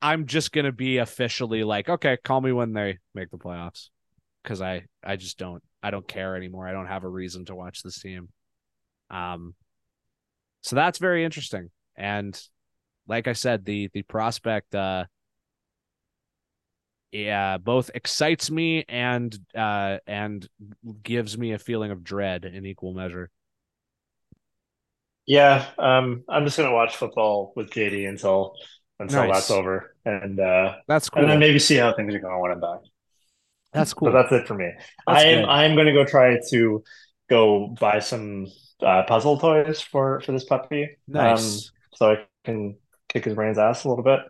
I'm 0.00 0.26
just 0.26 0.52
gonna 0.52 0.70
be 0.72 0.98
officially 0.98 1.64
like, 1.64 1.88
okay, 1.88 2.16
call 2.22 2.40
me 2.40 2.52
when 2.52 2.72
they 2.72 2.98
make 3.14 3.30
the 3.30 3.36
playoffs, 3.36 3.88
because 4.42 4.62
I 4.62 4.84
I 5.02 5.16
just 5.16 5.38
don't 5.38 5.62
I 5.82 5.90
don't 5.90 6.06
care 6.06 6.36
anymore. 6.36 6.68
I 6.68 6.72
don't 6.72 6.86
have 6.86 7.02
a 7.02 7.08
reason 7.08 7.44
to 7.46 7.54
watch 7.56 7.82
this 7.82 8.00
team. 8.00 8.28
Um, 9.10 9.54
so 10.62 10.76
that's 10.76 10.98
very 10.98 11.24
interesting, 11.24 11.70
and 11.96 12.40
like 13.08 13.26
I 13.26 13.32
said, 13.32 13.64
the 13.64 13.90
the 13.92 14.02
prospect 14.02 14.72
uh 14.76 15.06
yeah 17.12 17.58
both 17.58 17.90
excites 17.94 18.50
me 18.50 18.84
and 18.88 19.38
uh 19.54 19.98
and 20.06 20.48
gives 21.02 21.36
me 21.36 21.52
a 21.52 21.58
feeling 21.58 21.90
of 21.90 22.02
dread 22.02 22.44
in 22.44 22.64
equal 22.66 22.94
measure 22.94 23.30
Yeah, 25.26 25.70
um, 25.78 26.24
I'm 26.28 26.44
just 26.44 26.56
gonna 26.56 26.72
watch 26.72 26.96
football 26.96 27.52
with 27.56 27.70
JD 27.70 28.06
until 28.06 28.54
until 28.98 29.28
Nice. 29.28 29.28
that's 29.28 29.50
over, 29.50 29.94
and 30.04 30.38
uh, 30.40 30.76
that's 30.88 31.08
cool 31.10 31.22
and 31.22 31.28
then 31.28 31.38
maybe 31.38 31.58
see 31.58 31.76
how 31.76 31.92
things 31.94 32.14
are 32.14 32.18
going 32.18 32.40
when 32.40 32.50
I'm 32.52 32.60
back. 32.60 32.80
that's 33.72 33.94
cool 33.94 34.10
But 34.10 34.12
that's 34.12 34.32
it 34.32 34.46
for 34.48 34.54
me. 34.54 34.70
That's 35.06 35.22
I 35.22 35.24
am 35.24 35.44
good. 35.44 35.48
I'm 35.48 35.76
gonna 35.76 35.92
go 35.92 36.04
try 36.04 36.38
to 36.50 36.82
go 37.30 37.68
buy 37.80 38.00
some 38.00 38.46
uh, 38.84 39.04
puzzle 39.06 39.38
toys 39.38 39.80
for 39.80 40.20
for 40.20 40.32
this 40.32 40.44
puppy, 40.44 40.96
um, 41.16 41.62
nice 41.62 41.72
so 41.94 42.12
I 42.12 42.26
can 42.44 42.76
kick 43.08 43.24
his 43.24 43.34
brain's 43.34 43.58
ass 43.58 43.84
a 43.84 43.88
little 43.88 44.04
bit. 44.04 44.20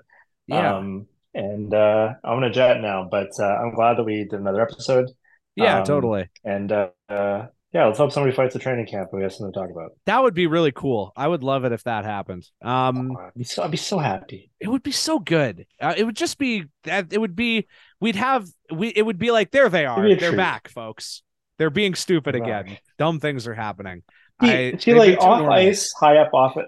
yeah 0.46 0.74
Um, 0.76 1.06
and 1.34 1.72
uh, 1.72 2.14
I'm 2.24 2.36
gonna 2.36 2.50
jet 2.52 2.80
now, 2.80 3.08
but 3.10 3.28
uh, 3.38 3.44
I'm 3.44 3.74
glad 3.74 3.96
that 3.98 4.04
we 4.04 4.24
did 4.24 4.34
another 4.40 4.60
episode. 4.62 5.10
yeah 5.56 5.78
um, 5.80 5.84
totally 5.84 6.28
And 6.44 6.70
uh, 6.72 6.88
uh, 7.08 7.46
yeah, 7.72 7.86
let's 7.86 7.96
hope 7.98 8.12
somebody 8.12 8.34
fights 8.36 8.54
a 8.54 8.58
training 8.58 8.86
camp 8.86 9.08
and 9.12 9.18
we 9.18 9.22
have 9.24 9.32
something 9.32 9.52
to 9.52 9.58
talk 9.58 9.70
about. 9.70 9.92
that 10.06 10.22
would 10.22 10.34
be 10.34 10.46
really 10.46 10.72
cool 10.72 11.12
i 11.16 11.26
would 11.26 11.42
love 11.42 11.64
it 11.64 11.72
if 11.72 11.82
that 11.84 12.04
happened 12.04 12.44
um 12.62 13.16
I'd 13.16 13.34
be 13.34 13.44
so, 13.44 13.62
I'd 13.62 13.70
be 13.70 13.76
so 13.78 13.98
happy. 13.98 14.50
it 14.60 14.68
would 14.68 14.82
be 14.82 14.92
so 14.92 15.18
good 15.18 15.66
uh, 15.80 15.94
it 15.96 16.04
would 16.04 16.16
just 16.16 16.36
be 16.38 16.64
that 16.84 17.12
it 17.12 17.18
would 17.18 17.34
be 17.36 17.66
we'd 18.00 18.16
have 18.16 18.46
we 18.72 18.88
it 18.88 19.02
would 19.02 19.18
be 19.18 19.30
like 19.30 19.50
there 19.50 19.68
they 19.70 19.86
are 19.86 20.02
they're 20.06 20.30
treat. 20.30 20.36
back 20.36 20.68
folks 20.68 21.22
they're 21.58 21.70
being 21.70 21.94
stupid 21.94 22.34
They're 22.34 22.42
again 22.42 22.66
back. 22.66 22.82
dumb 22.98 23.20
things 23.20 23.46
are 23.46 23.54
happening 23.54 24.02
See, 24.42 24.50
I- 24.50 24.76
see, 24.76 24.94
like 24.94 25.18
off 25.18 25.38
normal. 25.38 25.52
ice, 25.52 25.92
high 26.00 26.16
up 26.18 26.34
off 26.34 26.56
it, 26.56 26.66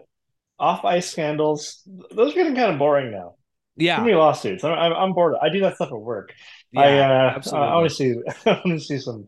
off 0.60 0.84
ice 0.84 1.10
scandals. 1.10 1.82
Those 2.14 2.30
are 2.32 2.34
getting 2.36 2.54
kind 2.54 2.70
of 2.72 2.78
boring 2.78 3.10
now. 3.10 3.34
Too 3.78 3.84
yeah 3.86 4.00
many 4.00 4.14
lawsuits. 4.14 4.62
I'm, 4.64 4.72
I'm, 4.72 4.92
I'm 4.92 5.12
bored. 5.12 5.34
I 5.42 5.48
do 5.48 5.60
that 5.60 5.74
stuff 5.76 5.88
at 5.90 5.98
work. 5.98 6.32
yeah 6.72 6.80
I 6.80 6.98
uh, 6.98 7.32
absolutely. 7.36 7.68
I 7.70 7.74
want 7.76 7.88
to 7.90 7.94
see. 7.94 8.14
I 8.46 8.50
want 8.64 8.78
to 8.78 8.80
see 8.80 8.98
some. 8.98 9.26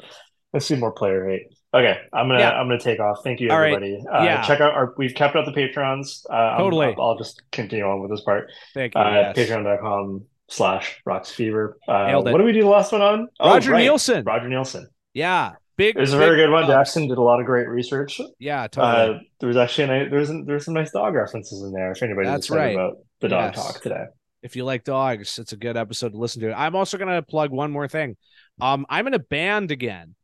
Let's 0.53 0.66
see 0.66 0.76
more 0.76 0.92
player 0.92 1.28
hate. 1.28 1.42
Okay, 1.74 1.99
I'm 2.12 2.28
gonna 2.28 2.38
Yeah. 2.38 2.53
I'm 2.53 2.68
gonna 2.68 2.80
take 2.80 3.01
off. 3.01 3.18
Thank 3.24 3.40
you, 3.40 3.51
All 3.51 3.59
right. 3.59 3.74
everybody. 3.74 4.03
Uh, 4.11 4.22
Yeah. 4.24 4.42
check 4.42 4.61
out 4.61 4.72
our. 4.72 4.94
We've 4.97 5.14
kept 5.14 5.36
out 5.36 5.44
the 5.44 5.53
Patreons. 5.53 6.24
Uh, 6.30 6.57
Totally. 6.59 6.94
I'll, 6.97 7.03
I'll 7.11 7.18
just 7.18 7.42
continue 7.53 7.84
on 7.84 8.01
with 8.01 8.11
this 8.11 8.22
part. 8.22 8.51
thank 8.72 8.94
you 8.94 9.01
Uh, 9.01 9.32
yes. 9.36 9.36
Patreon.com 9.36 10.24
slash 10.49 11.01
Roxy 11.05 11.34
Fever. 11.34 11.76
Uh, 11.88 12.12
what 12.22 12.38
did 12.38 12.44
we 12.47 12.53
do 12.53 12.62
the 12.62 12.68
last 12.68 12.92
one 12.92 13.03
on? 13.03 13.28
Oh, 13.40 13.51
roger 13.55 13.72
right. 13.72 13.80
nielsen 13.80 14.22
Roger 14.24 14.49
Nielsen. 14.49 14.86
yeah 15.12 15.53
big 15.76 15.97
It 15.97 16.01
was 16.01 16.12
a 16.14 16.16
very 16.18 16.36
good 16.36 16.51
one. 16.51 16.66
Jackson 16.66 17.09
did 17.09 17.18
a 17.18 17.22
lot 17.22 17.40
of 17.40 17.47
great 17.47 17.68
research. 17.68 18.20
yeah 18.38 18.68
totally 18.68 19.16
Uh, 19.16 19.18
there 19.40 19.49
was 19.49 19.57
actually 19.57 19.84
a, 19.84 19.86
nice- 19.88 20.11
there's 20.11 20.30
there's 20.47 20.64
some 20.64 20.74
nice 20.74 20.92
dog 20.92 21.14
references 21.14 21.62
in 21.62 21.72
there. 21.72 21.90
If 21.90 22.03
anybody's 22.03 22.30
That's 22.30 22.47
excited 22.47 22.62
right. 22.62 22.74
about 22.76 22.99
the 23.20 23.28
dog 23.28 23.55
Yes. 23.57 23.66
talk 23.66 23.82
today, 23.82 24.05
if 24.43 24.57
you 24.57 24.64
like 24.64 24.84
dogs, 24.84 25.39
it's 25.39 25.53
a 25.53 25.57
good 25.57 25.76
episode 25.76 26.12
to 26.12 26.18
listen 26.18 26.43
to. 26.43 26.53
I'm 26.59 26.74
also 26.76 26.99
going 26.99 27.11
to 27.11 27.22
plug 27.22 27.51
one 27.51 27.70
more 27.72 27.89
thing. 27.89 28.16
Um, 28.61 28.87
I'm 28.89 29.07
in 29.07 29.14
a 29.14 29.18
band 29.18 29.70
again, 29.70 30.14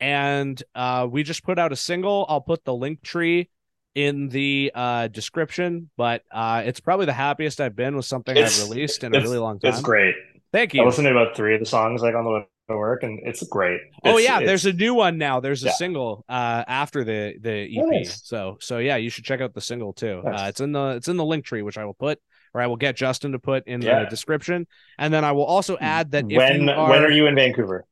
and 0.00 0.62
uh, 0.74 1.06
we 1.10 1.22
just 1.22 1.42
put 1.44 1.58
out 1.58 1.72
a 1.72 1.76
single. 1.76 2.26
I'll 2.28 2.40
put 2.40 2.64
the 2.64 2.74
link 2.74 3.02
tree 3.02 3.48
in 3.94 4.28
the 4.28 4.70
uh, 4.74 5.08
description, 5.08 5.90
but 5.96 6.22
uh, 6.30 6.62
it's 6.66 6.80
probably 6.80 7.06
the 7.06 7.12
happiest 7.14 7.60
I've 7.60 7.76
been 7.76 7.96
with 7.96 8.04
something 8.04 8.36
It's- 8.36 8.62
I've 8.62 8.68
released 8.70 9.04
in 9.04 9.14
a 9.14 9.20
really 9.20 9.38
long 9.38 9.58
time. 9.58 9.72
it's 9.72 9.80
great. 9.80 10.14
Thank 10.52 10.74
you. 10.74 10.82
I 10.82 10.86
listened 10.86 11.06
to 11.06 11.10
about 11.10 11.34
three 11.36 11.54
of 11.54 11.60
the 11.60 11.66
songs 11.66 12.02
like 12.02 12.14
on 12.14 12.24
the 12.24 12.30
way 12.30 12.46
to 12.70 12.76
work, 12.76 13.02
and 13.02 13.20
it's 13.24 13.42
great. 13.48 13.80
oh 14.04 14.18
yeah, 14.18 14.40
there's 14.40 14.64
a 14.66 14.72
new 14.72 14.94
one 14.94 15.18
now. 15.18 15.40
There's 15.40 15.62
a 15.64 15.66
Yeah. 15.68 15.72
single 15.72 16.24
uh, 16.28 16.64
after 16.66 17.04
the 17.04 17.34
the 17.40 17.64
EP. 17.78 17.82
Oh, 17.84 17.86
nice. 17.88 18.22
So 18.24 18.56
so 18.60 18.78
yeah, 18.78 18.96
you 18.96 19.08
should 19.10 19.24
check 19.24 19.40
out 19.40 19.54
the 19.54 19.60
single 19.60 19.92
too. 19.92 20.22
Nice. 20.24 20.40
Uh, 20.40 20.44
it's 20.48 20.60
in 20.60 20.72
the 20.72 20.88
it's 20.96 21.08
in 21.08 21.16
the 21.16 21.24
link 21.24 21.44
tree, 21.44 21.62
which 21.62 21.78
I 21.78 21.84
will 21.84 21.94
put 21.94 22.18
or 22.56 22.62
I 22.62 22.66
will 22.66 22.76
get 22.76 22.96
Justin 22.96 23.32
to 23.32 23.38
put 23.38 23.66
in 23.66 23.82
Yeah. 23.82 24.00
the 24.00 24.06
description, 24.06 24.66
and 24.98 25.12
then 25.12 25.26
I 25.26 25.32
will 25.32 25.44
also 25.44 25.76
add 25.78 26.12
that 26.12 26.24
when 26.24 26.62
you 26.62 26.70
are, 26.70 26.88
when 26.90 27.04
are 27.04 27.10
you 27.10 27.26
in 27.26 27.34
Vancouver? 27.34 27.84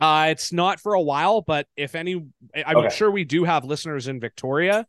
Uh, 0.00 0.28
it's 0.30 0.50
not 0.54 0.80
for 0.80 0.94
a 0.94 1.00
while, 1.02 1.42
but 1.42 1.66
if 1.76 1.94
any, 1.94 2.14
I'm 2.54 2.76
Okay. 2.78 2.88
sure 2.88 3.10
we 3.10 3.24
do 3.24 3.44
have 3.44 3.66
listeners 3.66 4.08
in 4.08 4.18
Victoria, 4.18 4.86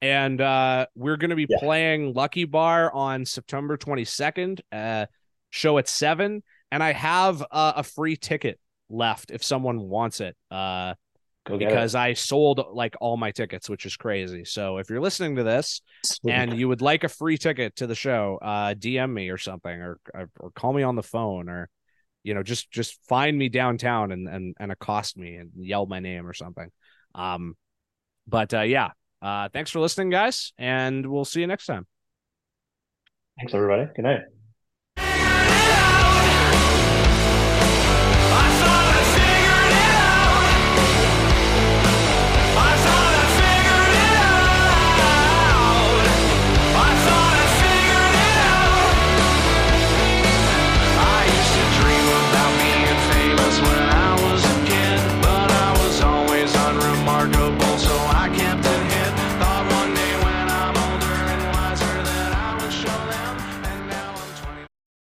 and 0.00 0.40
uh, 0.40 0.86
we're 0.94 1.18
going 1.18 1.28
to 1.28 1.36
be 1.36 1.46
Yeah. 1.46 1.58
playing 1.58 2.14
Lucky 2.14 2.46
Bar 2.46 2.90
on 2.90 3.26
September 3.26 3.76
22nd. 3.76 4.62
Uh, 4.72 5.04
show 5.50 5.76
at 5.76 5.86
seven, 5.86 6.42
and 6.72 6.82
I 6.82 6.92
have 6.94 7.42
uh, 7.50 7.74
a 7.76 7.82
free 7.82 8.16
ticket 8.16 8.58
left 8.88 9.30
if 9.30 9.44
someone 9.44 9.78
wants 9.80 10.20
it. 10.20 10.36
Uh, 10.50 10.94
Go 11.44 11.58
because 11.58 11.94
I 11.94 12.14
sold 12.14 12.64
like 12.72 12.94
all 13.00 13.18
my 13.18 13.30
tickets, 13.30 13.68
which 13.68 13.84
is 13.84 13.96
crazy. 13.96 14.44
So 14.44 14.78
if 14.78 14.88
you're 14.88 15.00
listening 15.00 15.36
to 15.36 15.42
this 15.42 15.82
and 16.28 16.58
you 16.58 16.68
would 16.68 16.80
like 16.80 17.04
a 17.04 17.08
free 17.08 17.36
ticket 17.36 17.76
to 17.76 17.86
the 17.86 17.94
show, 17.94 18.38
uh, 18.40 18.74
DM 18.74 19.12
me 19.12 19.28
or 19.28 19.36
something, 19.36 19.78
or 19.78 19.98
or 20.14 20.50
call 20.54 20.72
me 20.72 20.82
on 20.82 20.96
the 20.96 21.02
phone, 21.02 21.50
or 21.50 21.68
you 22.22 22.32
know, 22.32 22.42
just 22.42 22.70
just 22.70 22.98
find 23.08 23.36
me 23.36 23.50
downtown 23.50 24.10
and 24.10 24.26
and 24.26 24.54
and 24.58 24.72
accost 24.72 25.18
me 25.18 25.36
and 25.36 25.50
yell 25.56 25.84
my 25.84 26.00
name 26.00 26.26
or 26.26 26.32
something. 26.32 26.70
Um, 27.14 27.56
but 28.26 28.54
uh, 28.54 28.62
yeah, 28.62 28.92
uh, 29.20 29.50
thanks 29.50 29.70
for 29.70 29.80
listening, 29.80 30.08
guys, 30.08 30.52
and 30.56 31.06
we'll 31.06 31.26
see 31.26 31.40
you 31.40 31.46
next 31.46 31.66
time. 31.66 31.86
Thanks 33.38 33.52
everybody. 33.52 33.90
Good 33.94 34.02
night. 34.02 34.33